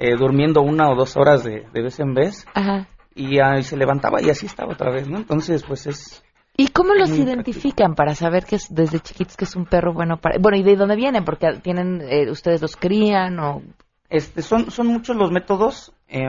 eh, 0.00 0.16
durmiendo 0.16 0.62
una 0.62 0.88
o 0.90 0.94
dos 0.96 1.14
horas 1.18 1.44
de, 1.44 1.66
de 1.70 1.82
vez 1.82 2.00
en 2.00 2.14
vez. 2.14 2.46
Ajá. 2.54 2.88
Y, 3.14 3.38
uh, 3.38 3.62
se 3.62 3.76
levantaba 3.76 4.22
y 4.22 4.30
así 4.30 4.46
estaba 4.46 4.72
otra 4.72 4.90
vez, 4.90 5.06
¿no? 5.06 5.18
Entonces, 5.18 5.62
pues 5.62 5.86
es... 5.86 6.24
¿Y 6.56 6.68
cómo 6.68 6.94
los 6.94 7.10
identifican 7.10 7.94
para 7.94 8.14
saber 8.14 8.46
que 8.46 8.56
es 8.56 8.74
desde 8.74 9.00
chiquitos 9.00 9.36
que 9.36 9.44
es 9.44 9.54
un 9.56 9.66
perro 9.66 9.92
bueno 9.92 10.16
para... 10.16 10.38
Bueno, 10.38 10.56
¿y 10.56 10.62
de 10.62 10.76
dónde 10.76 10.96
vienen? 10.96 11.22
Porque 11.24 11.60
tienen, 11.62 12.00
eh, 12.00 12.30
ustedes 12.30 12.62
los 12.62 12.76
crían 12.76 13.38
o... 13.40 13.62
Este, 14.08 14.40
son, 14.40 14.70
son 14.70 14.86
muchos 14.86 15.16
los 15.16 15.30
métodos. 15.30 15.92
Eh, 16.08 16.28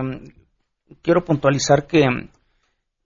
quiero 1.01 1.23
puntualizar 1.23 1.87
que, 1.87 2.05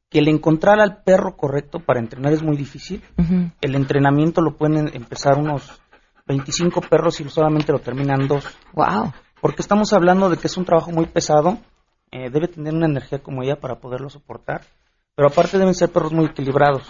que 0.09 0.19
el 0.19 0.27
encontrar 0.27 0.79
al 0.79 1.03
perro 1.03 1.37
correcto 1.37 1.79
para 1.79 1.99
entrenar 1.99 2.33
es 2.33 2.41
muy 2.41 2.57
difícil. 2.57 3.03
Uh 3.17 3.21
-huh. 3.21 3.51
El 3.61 3.75
entrenamiento 3.75 4.41
lo 4.41 4.57
pueden 4.57 4.89
empezar 4.95 5.37
unos 5.37 5.79
25 6.25 6.81
perros 6.81 7.21
y 7.21 7.29
solamente 7.29 7.71
lo 7.71 7.79
terminan 7.79 8.27
dos. 8.27 8.45
Wow. 8.73 9.13
Porque 9.45 9.61
estamos 9.61 9.93
hablando 9.93 10.27
de 10.27 10.37
que 10.37 10.47
es 10.47 10.57
un 10.57 10.65
trabajo 10.65 10.89
muy 10.89 11.05
pesado, 11.05 11.59
eh, 12.09 12.31
debe 12.31 12.47
tener 12.47 12.73
una 12.73 12.87
energía 12.87 13.19
como 13.19 13.43
ella 13.43 13.57
para 13.57 13.75
poderlo 13.75 14.09
soportar, 14.09 14.61
pero 15.13 15.27
aparte 15.27 15.59
deben 15.59 15.75
ser 15.75 15.91
perros 15.91 16.13
muy 16.13 16.25
equilibrados, 16.25 16.81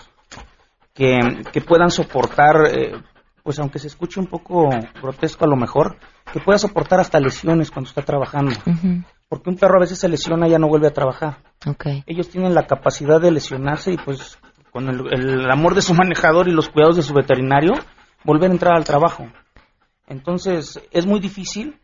que, 0.94 1.20
que 1.52 1.60
puedan 1.60 1.92
soportar 1.92 2.56
eh, 2.72 2.94
pues 3.44 3.60
aunque 3.60 3.78
se 3.78 3.88
escuche 3.88 4.22
un 4.22 4.28
poco 4.28 4.70
grotesco 5.02 5.44
a 5.44 5.50
lo 5.50 5.58
mejor, 5.58 5.98
que 6.32 6.40
pueda 6.40 6.58
soportar 6.58 7.02
hasta 7.02 7.20
lesiones 7.20 7.72
cuando 7.72 7.90
está 7.90 8.04
trabajando. 8.04 8.54
Porque 9.28 9.50
un 9.50 9.58
perro 9.58 9.76
a 9.76 9.82
veces 9.82 10.00
se 10.00 10.08
lesiona 10.08 10.48
y 10.48 10.52
ya 10.52 10.58
no 10.58 10.70
vuelve 10.70 10.88
a 10.88 10.94
trabajar. 10.94 11.40
Okay. 11.68 12.06
Ellos 12.08 12.30
tienen 12.30 12.56
la 12.56 12.68
capacidad 12.68 13.20
de 13.20 13.32
lesionarse 13.32 13.92
y 13.92 13.98
pues 13.98 14.40
con 14.72 14.88
el, 14.88 15.14
el 15.14 15.52
amor 15.52 15.76
de 15.76 15.82
su 15.82 15.94
manejador 15.94 16.48
y 16.48 16.54
los 16.54 16.70
cuidados 16.70 16.96
de 16.96 17.04
su 17.04 17.14
veterinario, 17.14 17.74
volver 18.24 18.50
a 18.50 18.54
entrar 18.54 18.78
al 18.78 18.86
trabajo. 18.86 19.28
Entonces, 20.08 20.80
es 20.92 21.06
muy 21.06 21.20
difícil. 21.20 21.82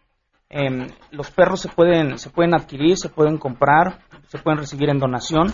Em, 0.54 0.88
los 1.12 1.32
perros 1.32 1.62
se 1.62 1.70
pueden, 1.70 2.18
se 2.18 2.30
pueden 2.30 2.54
adquirir, 2.54 2.98
se 2.98 3.08
pueden 3.10 3.38
comprar, 3.38 4.00
se 4.28 4.38
pueden 4.38 4.60
recibir 4.60 4.90
en 4.90 5.00
donación. 5.00 5.48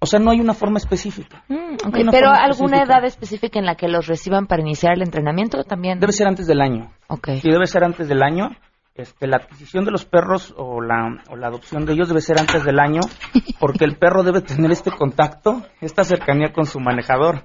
O 0.00 0.06
sea, 0.06 0.20
no 0.20 0.30
hay 0.32 0.40
una 0.40 0.52
forma 0.52 0.76
específica. 0.76 1.42
Mm, 1.48 1.54
No 1.54 1.88
ok, 1.88 1.94
hay 1.94 2.02
una 2.02 2.12
Pero 2.12 2.28
alguna 2.30 2.76
específica. 2.76 2.82
edad 2.98 3.04
específica 3.06 3.58
en 3.58 3.64
la 3.64 3.74
que 3.74 3.88
los 3.88 4.06
reciban 4.06 4.46
para 4.46 4.60
iniciar 4.60 4.92
el 4.94 5.02
entrenamiento 5.02 5.64
también. 5.64 5.98
Debe 5.98 6.12
ser 6.12 6.26
antes 6.28 6.46
del 6.46 6.60
año. 6.60 6.92
Ok. 7.08 7.30
Sí, 7.40 7.48
debe 7.50 7.66
ser 7.66 7.84
antes 7.84 8.06
del 8.08 8.22
año. 8.22 8.50
Este, 8.94 9.26
la 9.26 9.38
adquisición 9.38 9.84
de 9.86 9.90
los 9.90 10.04
perros 10.04 10.54
o 10.58 10.80
la, 10.82 11.22
o 11.30 11.36
la 11.36 11.46
adopción 11.48 11.86
de 11.86 11.94
ellos 11.94 12.08
debe 12.08 12.20
ser 12.20 12.38
antes 12.38 12.64
del 12.64 12.78
año, 12.78 13.00
porque 13.58 13.84
el 13.84 13.96
perro 13.96 14.22
debe 14.22 14.40
tener 14.42 14.70
este 14.70 14.90
contacto, 14.92 15.62
esta 15.80 16.04
cercanía 16.04 16.52
con 16.52 16.66
su 16.66 16.78
manejador. 16.80 17.42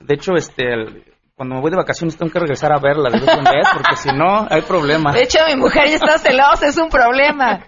De 0.00 0.14
hecho, 0.14 0.32
este, 0.36 0.72
el- 0.72 1.04
cuando 1.40 1.54
me 1.54 1.62
voy 1.62 1.70
de 1.70 1.78
vacaciones 1.78 2.18
tengo 2.18 2.30
que 2.30 2.38
regresar 2.38 2.70
a 2.70 2.78
verla 2.78 3.08
de 3.08 3.18
vez 3.18 3.30
en 3.30 3.44
vez, 3.44 3.66
porque 3.72 3.96
si 3.96 4.10
no, 4.12 4.46
hay 4.50 4.60
problema. 4.60 5.10
De 5.10 5.22
hecho, 5.22 5.38
mi 5.48 5.56
mujer 5.56 5.88
ya 5.88 5.94
está 5.94 6.18
celosa, 6.18 6.66
es 6.66 6.76
un 6.76 6.90
problema. 6.90 7.64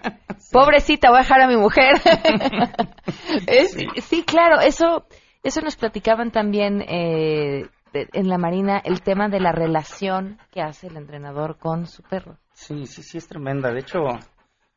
Pobrecita, 0.51 1.09
voy 1.09 1.17
a 1.17 1.21
dejar 1.23 1.41
a 1.41 1.47
mi 1.47 1.57
mujer. 1.57 1.95
Es- 3.47 3.75
sí. 4.05 4.21
claro, 4.23 4.59
eso, 4.61 5.07
eso 5.41 5.61
nos 5.61 5.75
platicaban 5.75 6.29
también 6.29 6.81
eh, 6.87 7.65
de- 7.93 8.09
en 8.13 8.29
la 8.29 8.37
Marina, 8.37 8.79
el 8.83 9.01
tema 9.01 9.27
de 9.27 9.39
la 9.39 9.51
relación 9.51 10.37
que 10.51 10.61
hace 10.61 10.85
el 10.85 10.97
entrenador 10.97 11.57
con 11.57 11.87
su 11.87 12.03
perro. 12.03 12.37
Sí, 12.53 12.85
sí, 12.85 13.01
sí, 13.01 13.17
es 13.17 13.27
tremenda. 13.27 13.71
De 13.71 13.79
hecho, 13.79 14.01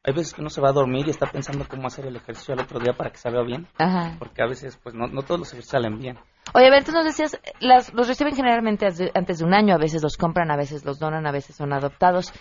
hay 0.05 0.15
veces 0.15 0.33
que 0.33 0.41
uno 0.41 0.49
se 0.49 0.63
va 0.63 0.71
a 0.71 0.73
dormir 0.73 1.07
y 1.07 1.11
está 1.11 1.27
pensando 1.27 1.67
cómo 1.69 1.87
hacer 1.87 2.07
el 2.07 2.17
ejercicio 2.17 2.55
al 2.55 2.61
otro 2.61 2.81
día 2.81 2.95
para 2.95 3.11
que 3.11 3.19
salga 3.19 3.43
bien, 3.43 3.67
Ajá. 3.77 4.17
porque 4.19 4.43
a 4.43 4.47
veces, 4.47 4.79
pues, 4.83 4.95
no, 4.95 5.07
no 5.07 5.21
todos 5.21 5.41
los 5.41 5.49
ejercicios 5.53 5.71
salen 5.83 5.99
bien. 5.99 6.19
Oye, 6.55 6.67
a 6.67 6.71
ver, 6.71 6.85
tú 6.85 6.93
nos 6.93 7.05
decías, 7.05 7.39
las, 7.61 7.93
los 7.93 8.09
reciben 8.09 8.35
generalmente 8.35 8.87
antes 9.15 9.39
de 9.39 9.45
un 9.45 9.53
año, 9.55 9.75
a 9.75 9.79
veces 9.79 10.03
los 10.03 10.17
compran, 10.17 10.51
a 10.51 10.57
veces 10.57 10.85
los 10.85 10.99
donan, 10.99 11.27
a 11.27 11.33
veces 11.33 11.57
son 11.57 11.73
adoptados. 11.73 12.33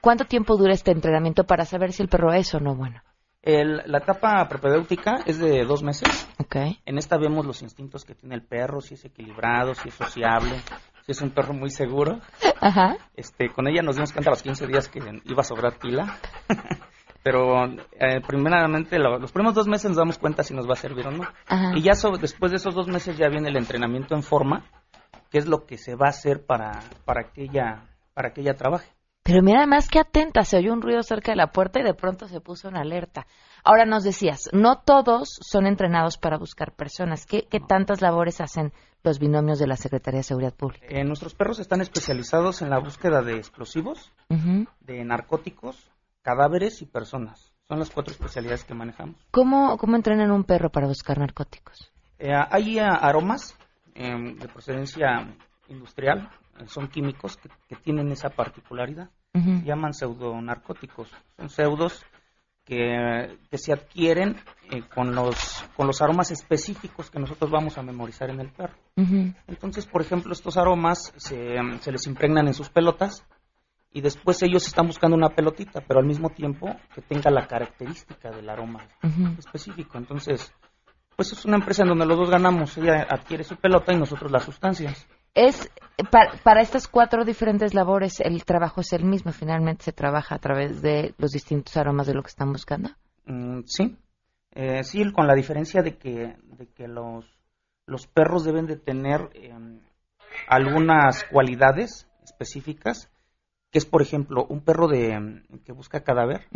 ¿Cuánto 0.00 0.24
tiempo 0.24 0.56
dura 0.56 0.72
este 0.74 0.90
entrenamiento 0.90 1.44
para 1.44 1.64
saber 1.64 1.92
si 1.92 2.02
el 2.02 2.08
perro 2.08 2.32
es 2.32 2.54
o 2.54 2.60
no 2.60 2.74
bueno? 2.74 3.00
El- 3.42 3.82
la 3.86 3.98
etapa 3.98 4.46
prepedéutica 4.48 5.18
es 5.24 5.38
de 5.38 5.64
dos 5.64 5.82
meses. 5.82 6.28
Okay. 6.38 6.80
En 6.84 6.98
esta 6.98 7.16
vemos 7.16 7.46
los 7.46 7.62
instintos 7.62 8.04
que 8.04 8.14
tiene 8.14 8.34
el 8.34 8.42
perro, 8.42 8.80
si 8.80 8.94
es 8.94 9.04
equilibrado, 9.04 9.74
si 9.74 9.88
es 9.88 9.94
sociable, 9.94 10.60
si 11.04 11.12
es 11.12 11.20
un 11.22 11.30
perro 11.30 11.54
muy 11.54 11.70
seguro. 11.70 12.20
Ajá. 12.60 12.96
Este, 13.14 13.48
con 13.50 13.68
ella 13.68 13.82
nos 13.82 13.94
dimos 13.94 14.12
cuenta 14.12 14.30
a 14.30 14.32
los 14.32 14.42
15 14.42 14.66
días 14.66 14.88
que 14.88 14.98
iba 15.24 15.40
a 15.40 15.44
sobrar 15.44 15.78
pila. 15.78 16.18
Pero 17.26 17.64
eh, 17.64 18.20
primeramente, 18.24 19.00
lo- 19.00 19.18
los 19.18 19.32
primeros 19.32 19.52
dos 19.56 19.66
meses 19.66 19.86
nos 19.88 19.96
damos 19.96 20.16
cuenta 20.16 20.44
si 20.44 20.54
nos 20.54 20.68
va 20.68 20.74
a 20.74 20.76
servir 20.76 21.08
o 21.08 21.10
no. 21.10 21.24
Ajá. 21.48 21.72
Y 21.74 21.82
ya 21.82 21.96
so- 21.96 22.16
después 22.16 22.52
de 22.52 22.58
esos 22.58 22.72
dos 22.72 22.86
meses 22.86 23.18
ya 23.18 23.28
viene 23.28 23.48
el 23.48 23.56
entrenamiento 23.56 24.14
en 24.14 24.22
forma, 24.22 24.62
que 25.28 25.38
es 25.38 25.48
lo 25.48 25.66
que 25.66 25.76
se 25.76 25.96
va 25.96 26.06
a 26.06 26.10
hacer 26.10 26.46
para, 26.46 26.78
para, 27.04 27.32
que, 27.32 27.42
ella, 27.42 27.82
para 28.14 28.32
que 28.32 28.42
ella 28.42 28.54
trabaje. 28.54 28.88
Pero 29.24 29.42
mira, 29.42 29.58
además 29.58 29.88
que 29.88 29.98
atenta, 29.98 30.44
se 30.44 30.56
oyó 30.56 30.72
un 30.72 30.82
ruido 30.82 31.02
cerca 31.02 31.32
de 31.32 31.36
la 31.36 31.48
puerta 31.48 31.80
y 31.80 31.82
de 31.82 31.94
pronto 31.94 32.28
se 32.28 32.40
puso 32.40 32.68
en 32.68 32.76
alerta. 32.76 33.26
Ahora 33.64 33.86
nos 33.86 34.04
decías, 34.04 34.42
no 34.52 34.82
todos 34.84 35.28
son 35.40 35.66
entrenados 35.66 36.16
para 36.18 36.38
buscar 36.38 36.76
personas. 36.76 37.26
¿Qué, 37.26 37.42
qué 37.50 37.58
tantas 37.58 38.02
labores 38.02 38.40
hacen 38.40 38.72
los 39.02 39.18
binomios 39.18 39.58
de 39.58 39.66
la 39.66 39.74
Secretaría 39.74 40.18
de 40.20 40.22
Seguridad 40.22 40.54
Pública? 40.54 40.86
Eh, 40.88 41.02
nuestros 41.02 41.34
perros 41.34 41.58
están 41.58 41.80
especializados 41.80 42.62
en 42.62 42.70
la 42.70 42.78
búsqueda 42.78 43.20
de 43.22 43.34
explosivos, 43.38 44.12
de 44.78 45.04
narcóticos, 45.04 45.90
cadáveres 46.26 46.82
y 46.82 46.86
personas. 46.86 47.52
Son 47.68 47.78
las 47.78 47.88
cuatro 47.90 48.12
especialidades 48.12 48.64
que 48.64 48.74
manejamos. 48.74 49.14
¿Cómo, 49.30 49.78
¿Cómo 49.78 49.94
entrenan 49.94 50.32
un 50.32 50.42
perro 50.42 50.70
para 50.70 50.88
buscar 50.88 51.18
narcóticos? 51.18 51.92
Eh, 52.18 52.32
hay 52.50 52.80
ah, 52.80 52.94
aromas 52.94 53.56
em, 53.94 54.36
de 54.36 54.48
procedencia 54.48 55.06
industrial, 55.68 56.28
eh, 56.58 56.66
son 56.66 56.88
químicos 56.88 57.36
que, 57.36 57.48
que 57.68 57.76
tienen 57.76 58.10
esa 58.10 58.30
particularidad. 58.30 59.08
Ujú. 59.34 59.60
Se 59.60 59.66
llaman 59.66 59.92
pseudonarcóticos. 59.92 61.12
Son 61.36 61.48
pseudos 61.48 62.04
que, 62.64 63.38
que 63.48 63.58
se 63.58 63.72
adquieren 63.72 64.34
eh, 64.72 64.82
con, 64.92 65.14
los, 65.14 65.64
con 65.76 65.86
los 65.86 66.02
aromas 66.02 66.32
específicos 66.32 67.08
que 67.08 67.20
nosotros 67.20 67.52
vamos 67.52 67.78
a 67.78 67.82
memorizar 67.82 68.30
en 68.30 68.40
el 68.40 68.48
perro. 68.50 68.74
Entonces, 69.46 69.86
por 69.86 70.02
ejemplo, 70.02 70.32
estos 70.32 70.56
aromas 70.56 71.12
se, 71.16 71.54
se 71.80 71.92
les 71.92 72.06
impregnan 72.08 72.48
en 72.48 72.54
sus 72.54 72.68
pelotas 72.68 73.24
y 73.96 74.02
después 74.02 74.42
ellos 74.42 74.66
están 74.66 74.88
buscando 74.88 75.16
una 75.16 75.30
pelotita, 75.30 75.80
pero 75.80 76.00
al 76.00 76.06
mismo 76.06 76.28
tiempo 76.28 76.68
que 76.94 77.00
tenga 77.00 77.30
la 77.30 77.46
característica 77.46 78.30
del 78.30 78.46
aroma 78.50 78.86
específico. 79.38 79.96
Entonces, 79.96 80.52
pues 81.16 81.32
es 81.32 81.46
una 81.46 81.56
empresa 81.56 81.82
en 81.82 81.88
donde 81.88 82.04
los 82.04 82.18
dos 82.18 82.28
ganamos. 82.28 82.76
Ella 82.76 83.06
adquiere 83.08 83.42
su 83.42 83.56
pelota 83.56 83.94
y 83.94 83.96
nosotros 83.96 84.30
las 84.30 84.44
sustancias. 84.44 85.08
Es 85.34 85.70
para, 86.10 86.36
para 86.42 86.60
estas 86.60 86.88
cuatro 86.88 87.24
diferentes 87.24 87.72
labores 87.72 88.20
el 88.20 88.44
trabajo 88.44 88.82
es 88.82 88.92
el 88.92 89.06
mismo. 89.06 89.32
Finalmente 89.32 89.84
se 89.84 89.92
trabaja 89.92 90.34
a 90.34 90.40
través 90.40 90.82
de 90.82 91.14
los 91.16 91.30
distintos 91.30 91.74
aromas 91.78 92.06
de 92.06 92.12
lo 92.12 92.22
que 92.22 92.28
están 92.28 92.52
buscando. 92.52 92.90
Mm, 93.24 93.60
sí, 93.64 93.96
Eh, 94.50 94.84
sí, 94.84 95.10
con 95.10 95.26
la 95.26 95.34
diferencia 95.34 95.80
de 95.80 95.96
que, 95.96 96.36
de 96.42 96.66
que 96.74 96.86
los, 96.86 97.24
los 97.86 98.06
perros 98.06 98.44
deben 98.44 98.66
de 98.66 98.76
tener 98.76 99.30
em, 99.32 99.80
algunas 100.48 101.24
cualidades 101.24 102.10
específicas, 102.22 103.10
que 103.76 103.80
es, 103.80 103.84
por 103.84 104.00
ejemplo, 104.00 104.46
un 104.48 104.62
perro 104.62 104.88
de, 104.88 105.12
em, 105.12 105.42
que 105.66 105.70
busca 105.70 106.02
cadáver, 106.02 106.48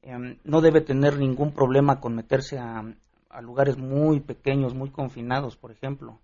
em, 0.00 0.38
no 0.42 0.62
debe 0.62 0.80
tener 0.80 1.18
ningún 1.18 1.52
problema 1.52 2.00
con 2.00 2.14
meterse 2.14 2.58
a, 2.58 2.82
a 3.28 3.42
lugares 3.42 3.76
muy 3.76 4.20
pequeños, 4.20 4.72
muy 4.72 4.88
confinados, 4.88 5.58
por 5.58 5.70
ejemplo. 5.70 6.18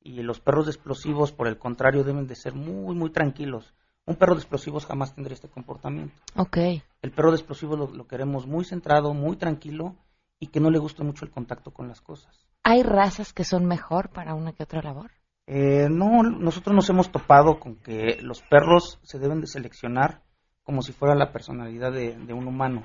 Y 0.00 0.22
los 0.22 0.38
perros 0.38 0.66
de 0.66 0.70
explosivos, 0.70 1.32
por 1.32 1.48
el 1.48 1.58
contrario, 1.58 2.04
deben 2.04 2.28
de 2.28 2.36
ser 2.36 2.54
muy, 2.54 2.94
muy 2.94 3.10
tranquilos. 3.10 3.74
Un 4.06 4.14
perro 4.14 4.36
de 4.36 4.42
explosivos 4.42 4.86
jamás 4.86 5.16
tendría 5.16 5.34
este 5.34 5.48
comportamiento. 5.48 6.14
Ok. 6.36 6.58
El 7.02 7.10
perro 7.10 7.32
de 7.32 7.38
explosivos 7.38 7.76
lo, 7.76 7.88
lo 7.90 8.06
queremos 8.06 8.46
muy 8.46 8.64
centrado, 8.64 9.12
muy 9.14 9.34
tranquilo 9.36 9.96
y 10.38 10.46
que 10.46 10.60
no 10.60 10.70
le 10.70 10.78
guste 10.78 11.02
mucho 11.02 11.24
el 11.24 11.32
contacto 11.32 11.72
con 11.72 11.88
las 11.88 12.00
cosas. 12.00 12.46
¿Hay 12.62 12.84
razas 12.84 13.32
que 13.32 13.42
son 13.42 13.66
mejor 13.66 14.10
para 14.10 14.34
una 14.34 14.52
que 14.52 14.62
otra 14.62 14.80
labor? 14.80 15.10
Eh, 15.54 15.88
no, 15.90 16.22
nosotros 16.22 16.74
nos 16.74 16.88
hemos 16.88 17.12
topado 17.12 17.60
con 17.60 17.76
que 17.76 18.16
los 18.22 18.40
perros 18.40 18.98
se 19.02 19.18
deben 19.18 19.42
de 19.42 19.46
seleccionar 19.46 20.22
como 20.62 20.80
si 20.80 20.92
fuera 20.92 21.14
la 21.14 21.30
personalidad 21.30 21.92
de, 21.92 22.16
de 22.16 22.32
un 22.32 22.46
humano. 22.48 22.84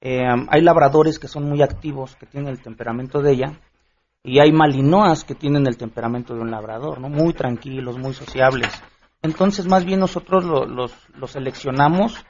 Eh, 0.00 0.24
hay 0.48 0.60
labradores 0.60 1.20
que 1.20 1.28
son 1.28 1.48
muy 1.48 1.62
activos, 1.62 2.16
que 2.16 2.26
tienen 2.26 2.50
el 2.50 2.60
temperamento 2.60 3.20
de 3.22 3.30
ella, 3.32 3.52
y 4.24 4.40
hay 4.40 4.50
malinoas 4.50 5.22
que 5.22 5.36
tienen 5.36 5.68
el 5.68 5.76
temperamento 5.76 6.34
de 6.34 6.40
un 6.40 6.50
labrador, 6.50 7.00
¿no? 7.00 7.08
Muy 7.08 7.32
tranquilos, 7.32 7.96
muy 7.96 8.12
sociables. 8.12 8.72
Entonces, 9.22 9.66
más 9.68 9.84
bien 9.84 10.00
nosotros 10.00 10.44
lo- 10.44 10.66
los, 10.66 10.92
los 11.14 11.30
seleccionamos 11.30 12.24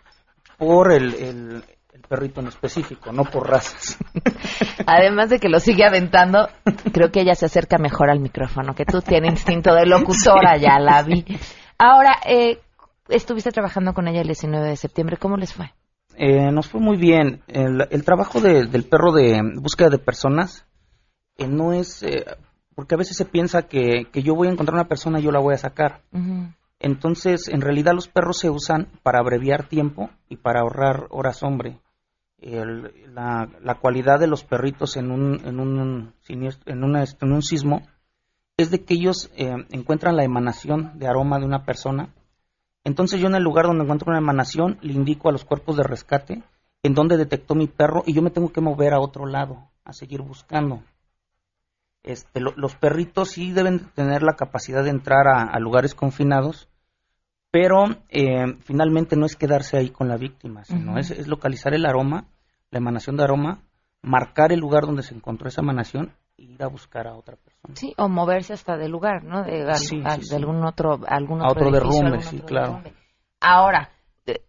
por 0.59 0.93
el, 0.93 1.15
el- 1.15 1.65
el 1.99 2.09
perrito 2.09 2.41
en 2.41 2.47
específico, 2.49 3.13
no 3.13 3.25
por 3.25 3.49
razas. 3.51 3.99
Además 4.87 5.31
de 5.31 5.39
que 5.41 5.49
lo 5.49 5.61
sigue 5.61 5.85
aventando, 5.85 6.49
creo 6.93 7.11
que 7.11 7.21
ella 7.21 7.35
se 7.35 7.47
acerca 7.47 7.79
mejor 7.79 8.11
al 8.11 8.21
micrófono, 8.21 8.75
que 8.75 8.85
tú 8.85 9.01
tienes 9.03 9.33
instinto 9.33 9.75
de 9.75 9.87
locutora, 9.87 10.57
ya 10.57 10.79
la 10.79 11.03
vi. 11.03 11.25
Ahora, 11.79 12.17
eh, 12.27 12.61
estuviste 13.09 13.51
trabajando 13.51 13.93
con 13.95 14.07
ella 14.09 14.21
el 14.21 14.27
19 14.29 14.69
de 14.69 14.77
septiembre, 14.77 15.17
¿cómo 15.17 15.37
les 15.37 15.53
fue? 15.53 15.73
Eh, 16.17 16.51
nos 16.53 16.69
fue 16.69 16.81
muy 16.81 16.97
bien. 16.97 17.43
El, 17.49 17.87
el 17.91 18.05
trabajo 18.05 18.41
de- 18.41 18.67
del 18.67 18.85
perro 18.85 19.13
de 19.13 19.41
búsqueda 19.57 19.89
de 19.91 19.99
personas 19.99 20.65
eh, 21.37 21.47
no 21.47 21.73
es... 21.73 22.03
eh, 22.03 22.25
porque 22.75 22.95
a 22.95 22.99
veces 22.99 23.17
se 23.17 23.25
piensa 23.25 23.63
que, 23.63 24.07
que 24.13 24.23
yo 24.23 24.35
voy 24.37 24.47
a 24.49 24.53
encontrar 24.53 24.75
una 24.77 24.89
persona 24.89 25.19
y 25.19 25.23
yo 25.25 25.33
la 25.33 25.41
voy 25.41 25.55
a 25.55 25.59
sacar. 25.59 26.03
Entonces, 26.79 27.49
en 27.49 27.61
realidad 27.61 27.93
los 27.93 28.07
perros 28.07 28.39
se 28.39 28.51
usan 28.51 28.87
para 29.03 29.19
abreviar 29.19 29.65
tiempo 29.67 30.11
y 30.29 30.37
para 30.37 30.61
ahorrar 30.61 31.07
horas 31.11 31.43
hombre. 31.43 31.81
El- 32.41 32.93
la, 33.15 33.49
la 33.63 33.75
cualidad 33.77 34.21
de 34.21 34.27
los 34.29 34.45
perritos 34.45 34.97
en 34.97 35.11
un, 35.11 35.41
en 35.45 35.59
un, 35.59 36.13
en 36.29 36.85
una- 36.85 37.05
en 37.05 37.33
un 37.33 37.43
sismo 37.43 37.83
es 38.57 38.71
de 38.71 38.85
que 38.85 38.95
ellos 38.95 39.31
eh, 39.37 39.55
encuentran 39.71 40.17
la 40.17 40.25
emanación 40.25 40.99
de 40.99 41.07
aroma 41.09 41.39
de 41.39 41.47
una 41.47 41.65
persona. 41.65 42.09
Entonces 42.85 43.21
yo 43.21 43.27
en 43.29 43.35
el 43.35 43.43
lugar 43.43 43.67
donde 43.67 43.83
encuentro 43.85 44.09
una 44.11 44.19
emanación 44.19 44.79
le 44.83 44.93
indico 44.93 45.29
a 45.29 45.33
los 45.33 45.45
cuerpos 45.45 45.77
de 45.77 45.83
rescate 45.83 46.43
en 46.83 46.95
donde 46.95 47.17
detectó 47.17 47.55
mi 47.55 47.67
perro 47.67 48.03
y 48.07 48.15
yo 48.15 48.23
me 48.23 48.31
tengo 48.31 48.53
que 48.53 48.61
mover 48.61 48.95
a 48.95 49.01
otro 49.01 49.27
lado, 49.27 49.69
a 49.85 49.93
seguir 49.93 50.23
buscando. 50.23 50.83
Este, 52.05 52.41
lo- 52.41 52.55
los 52.57 52.77
perritos 52.77 53.31
sí 53.31 53.53
deben 53.53 53.91
tener 53.95 54.23
la 54.23 54.35
capacidad 54.37 54.85
de 54.85 54.91
entrar 54.91 55.27
a 55.29 55.59
lugares 55.59 55.95
confinados, 55.95 56.69
pero 57.51 57.85
eh, 58.11 58.55
finalmente 58.61 59.17
no 59.17 59.27
es 59.27 59.37
quedarse 59.37 59.77
ahí 59.79 59.91
con 59.91 60.09
la 60.09 60.17
víctima, 60.17 60.65
sino 60.65 60.99
es, 60.99 61.11
es 61.11 61.27
localizar 61.29 61.75
el 61.75 61.87
aroma, 61.87 62.27
la 62.71 62.79
emanación 62.79 63.17
de 63.17 63.25
aroma, 63.25 63.63
marcar 64.03 64.53
el 64.53 64.61
lugar 64.61 64.85
donde 64.85 65.03
se 65.03 65.15
encontró 65.15 65.49
esa 65.49 65.63
emanación 65.63 66.13
ir 66.37 66.63
a 66.63 66.69
buscar 66.69 67.07
a 67.09 67.15
otra 67.17 67.37
persona. 67.37 67.75
Sí, 67.75 67.95
o 67.99 68.09
moverse 68.09 68.53
hasta 68.53 68.77
del 68.77 68.93
lugar, 68.93 69.25
¿no? 69.25 69.43
De, 69.43 69.63
al- 69.63 69.75
Sí, 69.77 70.01
sí, 70.01 70.21
de 70.21 70.21
sí. 70.23 70.35
algún 70.37 70.65
otro, 70.65 71.01
algún 71.09 71.41
A 71.43 71.49
otro, 71.49 71.67
otro 71.67 71.77
edificio, 71.77 72.05
derrumbe, 72.05 72.07
algún 72.19 72.23
sí, 72.31 72.37
otro 72.37 72.47
claro. 72.47 72.67
derrumbe. 72.69 72.93
Ahora, 73.41 73.91
eh, 74.27 74.43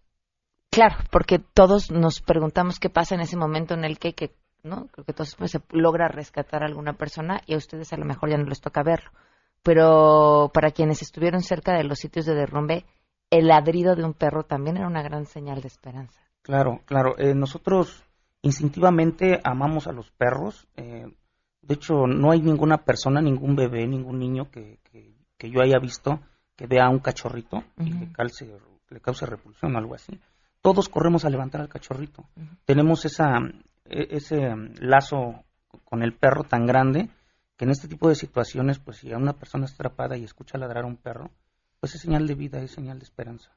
claro, 0.69 0.97
porque 1.11 1.39
todos 1.39 1.89
nos 1.89 2.21
preguntamos 2.21 2.79
qué 2.79 2.89
pasa 2.89 3.15
en 3.15 3.21
ese 3.21 3.37
momento 3.37 3.73
en 3.73 3.85
el 3.85 3.97
que, 3.97 4.13
que 4.13 4.31
¿no? 4.61 4.85
Creo 4.91 5.03
que 5.05 5.13
todos 5.13 5.35
pues, 5.35 5.51
se 5.51 5.61
logra 5.71 6.09
rescatar 6.09 6.61
a 6.61 6.67
alguna 6.67 6.93
persona 6.93 7.41
y 7.47 7.55
a 7.55 7.57
ustedes 7.57 7.91
a 7.91 7.97
lo 7.97 8.05
mejor 8.05 8.29
ya 8.29 8.37
no 8.37 8.45
les 8.45 8.61
toca 8.61 8.83
verlo. 8.83 9.09
Pero 9.63 10.51
para 10.53 10.71
quienes 10.71 11.01
estuvieron 11.01 11.41
cerca 11.41 11.73
de 11.73 11.83
los 11.83 11.99
sitios 11.99 12.25
de 12.25 12.35
derrumbe, 12.35 12.85
el 13.29 13.47
ladrido 13.47 13.95
de 13.95 14.03
un 14.03 14.13
perro 14.13 14.43
también 14.43 14.77
era 14.77 14.87
una 14.87 15.03
gran 15.03 15.25
señal 15.25 15.61
de 15.61 15.67
esperanza. 15.67 16.21
Claro, 16.41 16.81
claro. 16.85 17.17
Eh, 17.17 17.35
nosotros 17.35 18.03
instintivamente 18.41 19.39
amamos 19.43 19.87
a 19.87 19.91
los 19.91 20.11
perros. 20.11 20.67
eh, 20.77 21.05
de 21.61 21.75
hecho, 21.75 22.07
no 22.07 22.31
hay 22.31 22.41
ninguna 22.41 22.77
persona, 22.77 23.21
ningún 23.21 23.55
bebé, 23.55 23.85
ningún 23.85 24.17
niño 24.17 24.49
que, 24.49 24.79
que, 24.83 25.13
que 25.37 25.51
yo 25.51 25.61
haya 25.61 25.77
visto 25.77 26.19
que 26.55 26.67
vea 26.67 26.85
a 26.85 26.89
un 26.89 26.99
cachorrito 26.99 27.63
y 27.77 27.93
le, 27.93 28.11
calce, 28.11 28.51
le 28.89 28.99
cause 28.99 29.25
repulsión 29.25 29.75
o 29.75 29.77
algo 29.77 29.95
así. 29.95 30.19
Todos 30.61 30.89
corremos 30.89 31.23
a 31.23 31.29
levantar 31.29 31.61
al 31.61 31.69
cachorrito. 31.69 32.25
Tenemos 32.65 33.05
esa, 33.05 33.37
e- 33.85 34.07
ese 34.09 34.39
lazo 34.81 35.45
con 35.85 36.03
el 36.03 36.13
perro 36.13 36.43
tan 36.43 36.65
grande 36.65 37.09
que 37.59 37.65
en 37.65 37.71
este 37.71 37.89
tipo 37.89 38.07
de 38.07 38.15
situaciones, 38.15 38.79
pues 38.79 38.99
si 38.99 39.11
a 39.11 39.17
una 39.17 39.33
persona 39.33 39.65
está 39.65 39.83
atrapada 39.83 40.15
y 40.15 40.23
escucha 40.23 40.57
ladrar 40.57 40.85
a 40.85 40.87
un 40.87 40.95
perro, 40.95 41.29
pues 41.81 41.93
es 41.93 42.01
señal 42.01 42.25
de 42.25 42.33
vida, 42.33 42.61
es 42.61 42.71
señal 42.71 42.99
de 42.99 43.03
esperanza. 43.03 43.51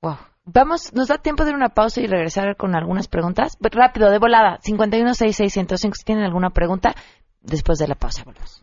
Wow. 0.00 0.18
Vamos, 0.44 0.92
nos 0.94 1.08
da 1.08 1.18
tiempo 1.18 1.44
de 1.44 1.52
una 1.52 1.70
pausa 1.70 2.00
y 2.00 2.06
regresar 2.06 2.56
con 2.56 2.76
algunas 2.76 3.08
preguntas. 3.08 3.58
Pero 3.60 3.80
Rápido, 3.80 4.08
de 4.12 4.20
volada, 4.20 4.60
5166105. 4.62 5.94
Si 5.96 6.04
tienen 6.04 6.24
alguna 6.24 6.50
pregunta, 6.50 6.94
después 7.40 7.80
de 7.80 7.88
la 7.88 7.96
pausa 7.96 8.22
volvemos. 8.22 8.62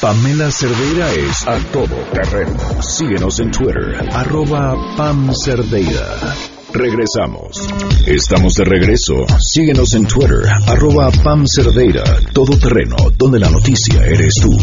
Pamela 0.00 0.50
Cerdeira 0.50 1.12
es 1.12 1.46
a 1.46 1.58
todo 1.70 1.94
terreno. 2.14 2.58
Síguenos 2.80 3.38
en 3.38 3.50
Twitter, 3.50 4.08
arroba 4.14 4.96
Pam 4.96 5.30
Cerdeira. 5.34 6.57
Regresamos. 6.72 7.66
Estamos 8.06 8.54
de 8.54 8.64
regreso. 8.64 9.14
Síguenos 9.40 9.94
en 9.94 10.06
Twitter, 10.06 10.42
arroba 10.66 11.10
Pam 11.24 11.44
Cerdeira. 11.46 12.04
Todo 12.32 12.58
terreno, 12.58 12.96
donde 13.16 13.38
la 13.38 13.50
noticia 13.50 14.04
eres 14.04 14.34
tú. 14.40 14.56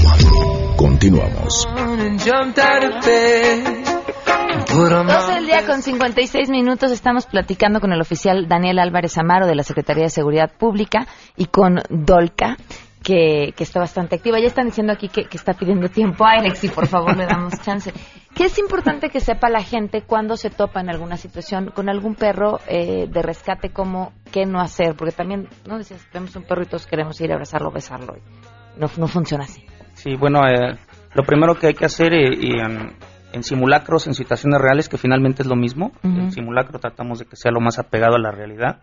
Continuamos. 0.77 1.67
and 2.05 2.19
jumped 2.19 2.59
out 2.59 2.83
of 2.83 3.05
bed. 3.05 3.65
and 3.65 4.65
Put 4.67 4.91
on 4.91 5.07
12 5.07 5.27
my 5.27 5.33
del 5.35 5.45
día 5.47 5.65
con 5.65 5.81
56 5.81 6.49
minutos 6.49 6.91
estamos 6.91 7.25
platicando 7.25 7.79
con 7.79 7.91
el 7.91 8.01
oficial 8.01 8.47
Daniel 8.47 8.79
Álvarez 8.79 9.17
Amaro 9.17 9.47
de 9.47 9.55
la 9.55 9.63
Secretaría 9.63 10.03
de 10.03 10.09
Seguridad 10.09 10.51
Pública 10.57 11.07
y 11.35 11.45
con 11.45 11.81
Dolca, 11.89 12.57
que, 13.05 13.53
que 13.55 13.63
está 13.63 13.79
bastante 13.79 14.15
activa. 14.15 14.39
Ya 14.39 14.47
están 14.47 14.65
diciendo 14.65 14.91
aquí 14.91 15.09
que, 15.09 15.25
que 15.25 15.37
está 15.37 15.53
pidiendo 15.53 15.87
tiempo. 15.89 16.25
Ay, 16.25 16.39
Alexi, 16.39 16.69
por 16.69 16.87
favor, 16.87 17.15
le 17.15 17.27
damos 17.27 17.53
chance. 17.61 17.93
Que 18.33 18.45
es 18.45 18.57
importante 18.57 19.09
que 19.09 19.19
sepa 19.19 19.47
la 19.47 19.61
gente 19.61 20.01
cuando 20.01 20.35
se 20.35 20.49
topa 20.49 20.81
en 20.81 20.89
alguna 20.89 21.15
situación 21.15 21.71
con 21.73 21.87
algún 21.87 22.15
perro 22.15 22.59
eh, 22.67 23.05
de 23.07 23.21
rescate, 23.21 23.69
como 23.69 24.11
qué 24.31 24.47
no 24.47 24.59
hacer. 24.59 24.95
Porque 24.95 25.13
también, 25.13 25.47
¿no? 25.67 25.77
Decías, 25.77 26.05
vemos 26.11 26.35
un 26.35 26.43
perro 26.43 26.63
y 26.63 26.65
todos 26.65 26.87
queremos 26.87 27.21
ir 27.21 27.29
a 27.31 27.35
abrazarlo, 27.35 27.71
besarlo. 27.71 28.15
y 28.17 28.79
No, 28.79 28.87
no 28.97 29.07
funciona 29.07 29.43
así. 29.43 29.63
Sí, 29.93 30.15
bueno, 30.15 30.41
eh, 30.47 30.75
lo 31.13 31.23
primero 31.23 31.53
que 31.53 31.67
hay 31.67 31.73
que 31.75 31.85
hacer 31.85 32.11
eh, 32.11 32.35
y 32.35 32.59
en, 32.59 32.97
en 33.33 33.43
simulacros, 33.43 34.07
en 34.07 34.15
situaciones 34.15 34.59
reales, 34.59 34.89
que 34.89 34.97
finalmente 34.97 35.43
es 35.43 35.47
lo 35.47 35.55
mismo, 35.55 35.91
en 36.03 36.31
simulacro 36.31 36.79
tratamos 36.79 37.19
de 37.19 37.25
que 37.25 37.35
sea 37.35 37.51
lo 37.51 37.61
más 37.61 37.77
apegado 37.77 38.15
a 38.15 38.19
la 38.19 38.31
realidad, 38.31 38.81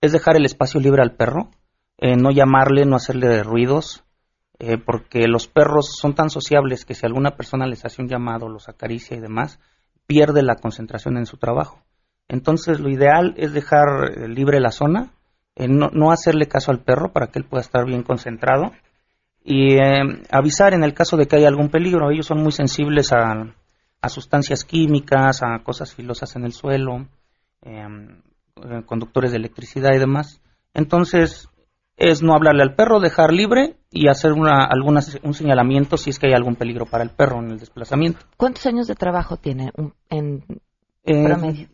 es 0.00 0.12
dejar 0.12 0.36
el 0.36 0.46
espacio 0.46 0.80
libre 0.80 1.02
al 1.02 1.16
perro, 1.16 1.50
eh, 2.00 2.16
no 2.16 2.30
llamarle, 2.30 2.86
no 2.86 2.96
hacerle 2.96 3.42
ruidos, 3.42 4.02
eh, 4.58 4.76
porque 4.76 5.28
los 5.28 5.46
perros 5.46 5.96
son 5.98 6.14
tan 6.14 6.28
sociables 6.28 6.84
que 6.84 6.94
si 6.94 7.06
alguna 7.06 7.36
persona 7.36 7.66
les 7.66 7.84
hace 7.84 8.02
un 8.02 8.08
llamado, 8.08 8.48
los 8.48 8.68
acaricia 8.68 9.16
y 9.16 9.20
demás, 9.20 9.60
pierde 10.06 10.42
la 10.42 10.56
concentración 10.56 11.16
en 11.18 11.26
su 11.26 11.36
trabajo. 11.36 11.82
Entonces 12.26 12.80
lo 12.80 12.88
ideal 12.88 13.34
es 13.36 13.52
dejar 13.52 14.12
eh, 14.16 14.28
libre 14.28 14.60
la 14.60 14.70
zona, 14.70 15.10
eh, 15.56 15.68
no, 15.68 16.10
hacerle 16.10 16.48
caso 16.48 16.70
al 16.70 16.80
perro 16.80 17.12
para 17.12 17.28
que 17.28 17.38
él 17.38 17.44
pueda 17.44 17.60
estar 17.60 17.84
bien 17.84 18.02
concentrado 18.02 18.72
y 19.44 19.76
avisar 20.30 20.74
en 20.74 20.84
el 20.84 20.94
caso 20.94 21.16
de 21.16 21.26
que 21.26 21.36
haya 21.36 21.48
algún 21.48 21.70
peligro. 21.70 22.10
Ellos 22.10 22.26
son 22.26 22.42
muy 22.42 22.52
sensibles 22.52 23.12
a, 23.12 23.54
a 24.00 24.08
sustancias 24.08 24.64
químicas, 24.64 25.42
a 25.42 25.62
cosas 25.62 25.94
filosas 25.94 26.34
en 26.36 26.44
el 26.44 26.52
suelo, 26.52 27.06
eh, 27.62 27.86
conductores 28.86 29.32
de 29.32 29.38
electricidad 29.38 29.94
y 29.94 29.98
demás. 29.98 30.40
Entonces, 30.74 31.48
es 32.00 32.22
no 32.22 32.34
hablarle 32.34 32.62
al 32.62 32.74
perro, 32.74 32.98
dejar 32.98 33.32
libre 33.32 33.76
y 33.90 34.08
hacer 34.08 34.32
una, 34.32 34.64
alguna, 34.64 35.00
un 35.22 35.34
señalamiento 35.34 35.96
si 35.96 36.10
es 36.10 36.18
que 36.18 36.26
hay 36.28 36.32
algún 36.32 36.56
peligro 36.56 36.86
para 36.86 37.04
el 37.04 37.10
perro 37.10 37.38
en 37.40 37.50
el 37.52 37.58
desplazamiento. 37.60 38.20
¿Cuántos 38.36 38.64
años 38.66 38.86
de 38.88 38.94
trabajo 38.94 39.36
tiene 39.36 39.70
un- 39.76 39.94
en 40.08 40.44
Eh, 41.04 41.24
promedio? 41.24 41.68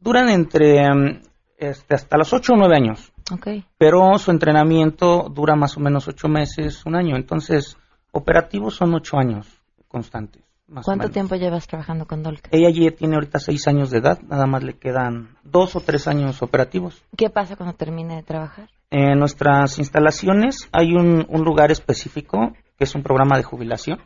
Duran 0.00 0.28
entre 0.28 0.82
eh, 0.84 1.20
este, 1.58 1.94
hasta 1.94 2.16
los 2.18 2.32
8 2.32 2.52
o 2.52 2.56
9 2.56 2.76
años. 2.76 3.10
Ok. 3.32 3.48
pero 3.78 4.18
su 4.18 4.30
entrenamiento 4.30 5.30
dura 5.34 5.56
más 5.56 5.78
o 5.78 5.80
menos 5.80 6.06
ocho 6.08 6.28
meses, 6.28 6.84
un 6.84 6.94
año. 6.94 7.16
Entonces, 7.16 7.78
operativos 8.12 8.74
son 8.76 8.92
ocho 8.94 9.16
años 9.16 9.46
constantes. 9.88 10.42
Más 10.68 10.84
o 10.84 10.90
¿Cuánto 10.90 11.08
tiempo 11.08 11.34
llevas 11.36 11.66
trabajando 11.66 12.04
con 12.06 12.22
Dolca? 12.22 12.50
Ella 12.52 12.68
ya 12.68 12.90
tiene 12.94 13.14
ahorita 13.14 13.38
seis 13.38 13.66
años 13.66 13.90
de 13.90 13.98
edad, 13.98 14.18
nada 14.28 14.44
más 14.46 14.62
le 14.62 14.74
quedan 14.74 15.38
dos 15.42 15.74
o 15.74 15.80
tres 15.80 16.06
años 16.06 16.42
operativos. 16.42 17.02
¿Qué 17.16 17.30
pasa 17.30 17.56
cuando 17.56 17.74
termine 17.76 18.16
de 18.16 18.22
trabajar? 18.24 18.68
En 18.96 19.18
nuestras 19.18 19.78
instalaciones 19.80 20.68
hay 20.70 20.94
un, 20.94 21.26
un 21.28 21.42
lugar 21.44 21.72
específico 21.72 22.52
que 22.78 22.84
es 22.84 22.94
un 22.94 23.02
programa 23.02 23.36
de 23.36 23.42
jubilación 23.42 23.98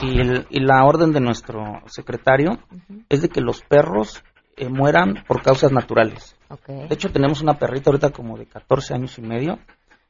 y, 0.00 0.20
el- 0.20 0.46
y 0.48 0.60
la 0.60 0.84
orden 0.84 1.10
de 1.12 1.20
nuestro 1.20 1.80
secretario 1.86 2.58
es 3.08 3.20
de 3.22 3.28
que 3.28 3.40
los 3.40 3.62
perros 3.62 4.22
eh, 4.56 4.68
mueran 4.68 5.24
por 5.26 5.42
causas 5.42 5.72
naturales. 5.72 6.36
Okay. 6.48 6.86
De 6.86 6.94
hecho, 6.94 7.10
tenemos 7.10 7.42
una 7.42 7.54
perrita 7.54 7.90
ahorita 7.90 8.10
como 8.10 8.38
de 8.38 8.46
14 8.46 8.94
años 8.94 9.18
y 9.18 9.22
medio 9.22 9.58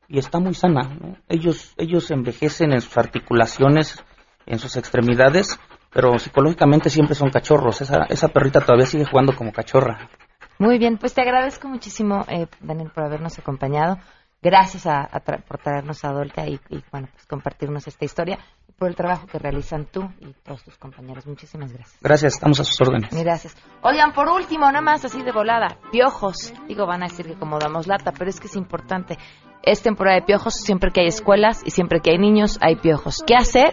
y 0.09 0.19
está 0.19 0.39
muy 0.41 0.53
sana. 0.53 0.83
¿no? 1.01 1.17
Ellos, 1.29 1.73
ellos 1.79 2.11
envejecen 2.11 2.73
en 2.73 2.83
sus 2.83 2.99
articulaciones, 2.99 4.05
en 4.45 4.59
sus 4.59 4.77
extremidades, 4.77 5.59
pero 5.91 6.19
psicológicamente 6.19 6.91
siempre 6.91 7.15
son 7.15 7.31
cachorros. 7.31 7.81
Esa, 7.81 8.05
esa 8.11 8.29
perrita 8.29 8.61
todavía 8.61 8.85
sigue 8.87 9.07
jugando 9.07 9.35
como 9.35 9.53
cachorra. 9.53 10.11
Muy 10.59 10.79
bien, 10.79 10.97
pues 10.99 11.15
te 11.15 11.23
agradezco 11.23 11.69
muchísimo, 11.69 12.25
eh, 12.29 12.47
Daniel, 12.61 12.91
por 12.95 13.05
habernos 13.05 13.39
acompañado. 13.39 13.99
Gracias 14.45 14.87
a, 14.87 15.03
a 15.03 15.23
tra- 15.23 15.41
por 15.45 15.59
traernos 15.59 16.05
a 16.05 16.11
Dolca 16.13 16.47
y, 16.49 16.59
y, 16.69 16.83
bueno, 16.91 17.09
pues 17.13 17.27
compartirnos 17.27 17.87
esta 17.87 18.05
historia 18.05 18.39
y 18.69 18.73
por 18.73 18.89
el 18.89 18.97
trabajo 18.97 19.27
que 19.29 19.39
realizan 19.39 19.87
tú 19.87 20.03
y 20.19 20.33
todos 20.45 20.65
tus 20.65 20.77
compañeros. 20.79 21.27
Muchísimas 21.29 21.73
gracias. 21.73 21.99
Gracias, 22.03 22.35
estamos 22.35 22.59
a 22.59 22.65
sus 22.65 22.81
órdenes. 22.81 23.11
Gracias. 23.15 23.57
Oigan, 23.83 24.13
por 24.13 24.29
último, 24.29 24.67
nada 24.67 24.81
más 24.81 25.05
así 25.05 25.23
de 25.23 25.31
volada, 25.31 25.79
piojos. 25.93 26.53
Digo, 26.67 26.87
van 26.87 27.05
a 27.05 27.07
decir 27.07 27.27
que 27.27 27.39
como 27.39 27.61
damos 27.61 27.87
lata, 27.87 28.11
pero 28.13 28.31
es 28.31 28.41
que 28.41 28.49
es 28.49 28.57
importante. 28.57 29.17
Es 29.63 29.83
temporada 29.83 30.17
de 30.17 30.27
piojos, 30.27 30.55
siempre 30.55 30.91
que 30.93 31.03
hay 31.03 31.07
escuelas 31.07 31.63
y 31.65 31.71
siempre 31.71 32.01
que 32.01 32.11
hay 32.11 32.19
niños 32.19 32.59
hay 32.61 32.77
piojos. 32.77 33.23
¿Qué 33.27 33.35
hacer? 33.35 33.73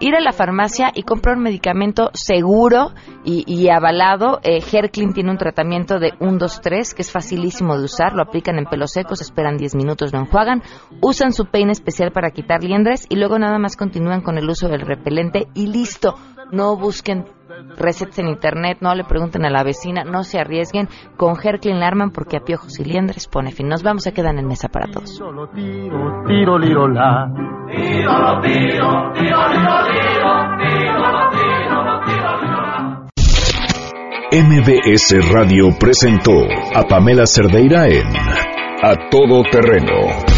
Ir 0.00 0.14
a 0.14 0.20
la 0.20 0.32
farmacia 0.32 0.90
y 0.94 1.02
comprar 1.02 1.36
un 1.36 1.44
medicamento 1.44 2.10
seguro 2.12 2.92
y, 3.24 3.68
avalado. 3.68 4.40
Eh, 4.42 4.60
Herclin 4.60 5.12
tiene 5.12 5.30
un 5.30 5.38
tratamiento 5.38 5.98
de 5.98 6.14
1, 6.18 6.38
2, 6.38 6.60
3 6.60 6.94
que 6.94 7.02
es 7.02 7.12
facilísimo 7.12 7.76
de 7.76 7.84
usar. 7.84 8.14
Lo 8.14 8.22
aplican 8.22 8.58
en 8.58 8.64
pelos 8.64 8.92
secos, 8.92 9.20
esperan 9.20 9.56
10 9.56 9.74
minutos, 9.74 10.12
lo 10.12 10.20
enjuagan, 10.20 10.62
usan 11.00 11.32
su 11.32 11.46
peine 11.46 11.72
especial 11.72 12.10
para 12.10 12.30
quitar 12.30 12.64
liendres 12.64 13.06
y 13.08 13.16
luego 13.16 13.38
nada 13.38 13.58
más 13.58 13.76
continúan 13.76 14.22
con 14.22 14.38
el 14.38 14.48
uso 14.48 14.68
del 14.68 14.80
repelente 14.80 15.46
y 15.54 15.66
listo. 15.66 16.16
No 16.52 16.76
busquen 16.76 17.26
recetas 17.76 18.18
en 18.18 18.28
internet, 18.28 18.78
no 18.80 18.94
le 18.94 19.04
pregunten 19.04 19.44
a 19.44 19.50
la 19.50 19.62
vecina, 19.62 20.04
no 20.04 20.24
se 20.24 20.38
arriesguen. 20.38 20.88
Con 21.16 21.36
Herclin 21.42 21.80
Larman 21.80 22.10
porque 22.10 22.36
a 22.36 22.40
piojos 22.40 22.78
y 22.78 22.84
liendres 22.84 23.28
pone 23.28 23.52
fin. 23.52 23.68
Nos 23.68 23.82
vamos, 23.82 24.04
se 24.04 24.12
quedan 24.12 24.38
en 24.38 24.46
mesa 24.46 24.68
para 24.68 24.90
todos. 24.90 25.20
Tiro, 26.26 26.58
liro, 26.58 26.88
la. 26.88 27.26
MBS 34.30 35.32
Radio 35.32 35.70
presentó 35.80 36.32
a 36.74 36.82
Pamela 36.82 37.26
Cerdeira 37.26 37.86
en 37.86 38.06
A 38.82 39.08
Todo 39.10 39.42
Terreno. 39.50 40.37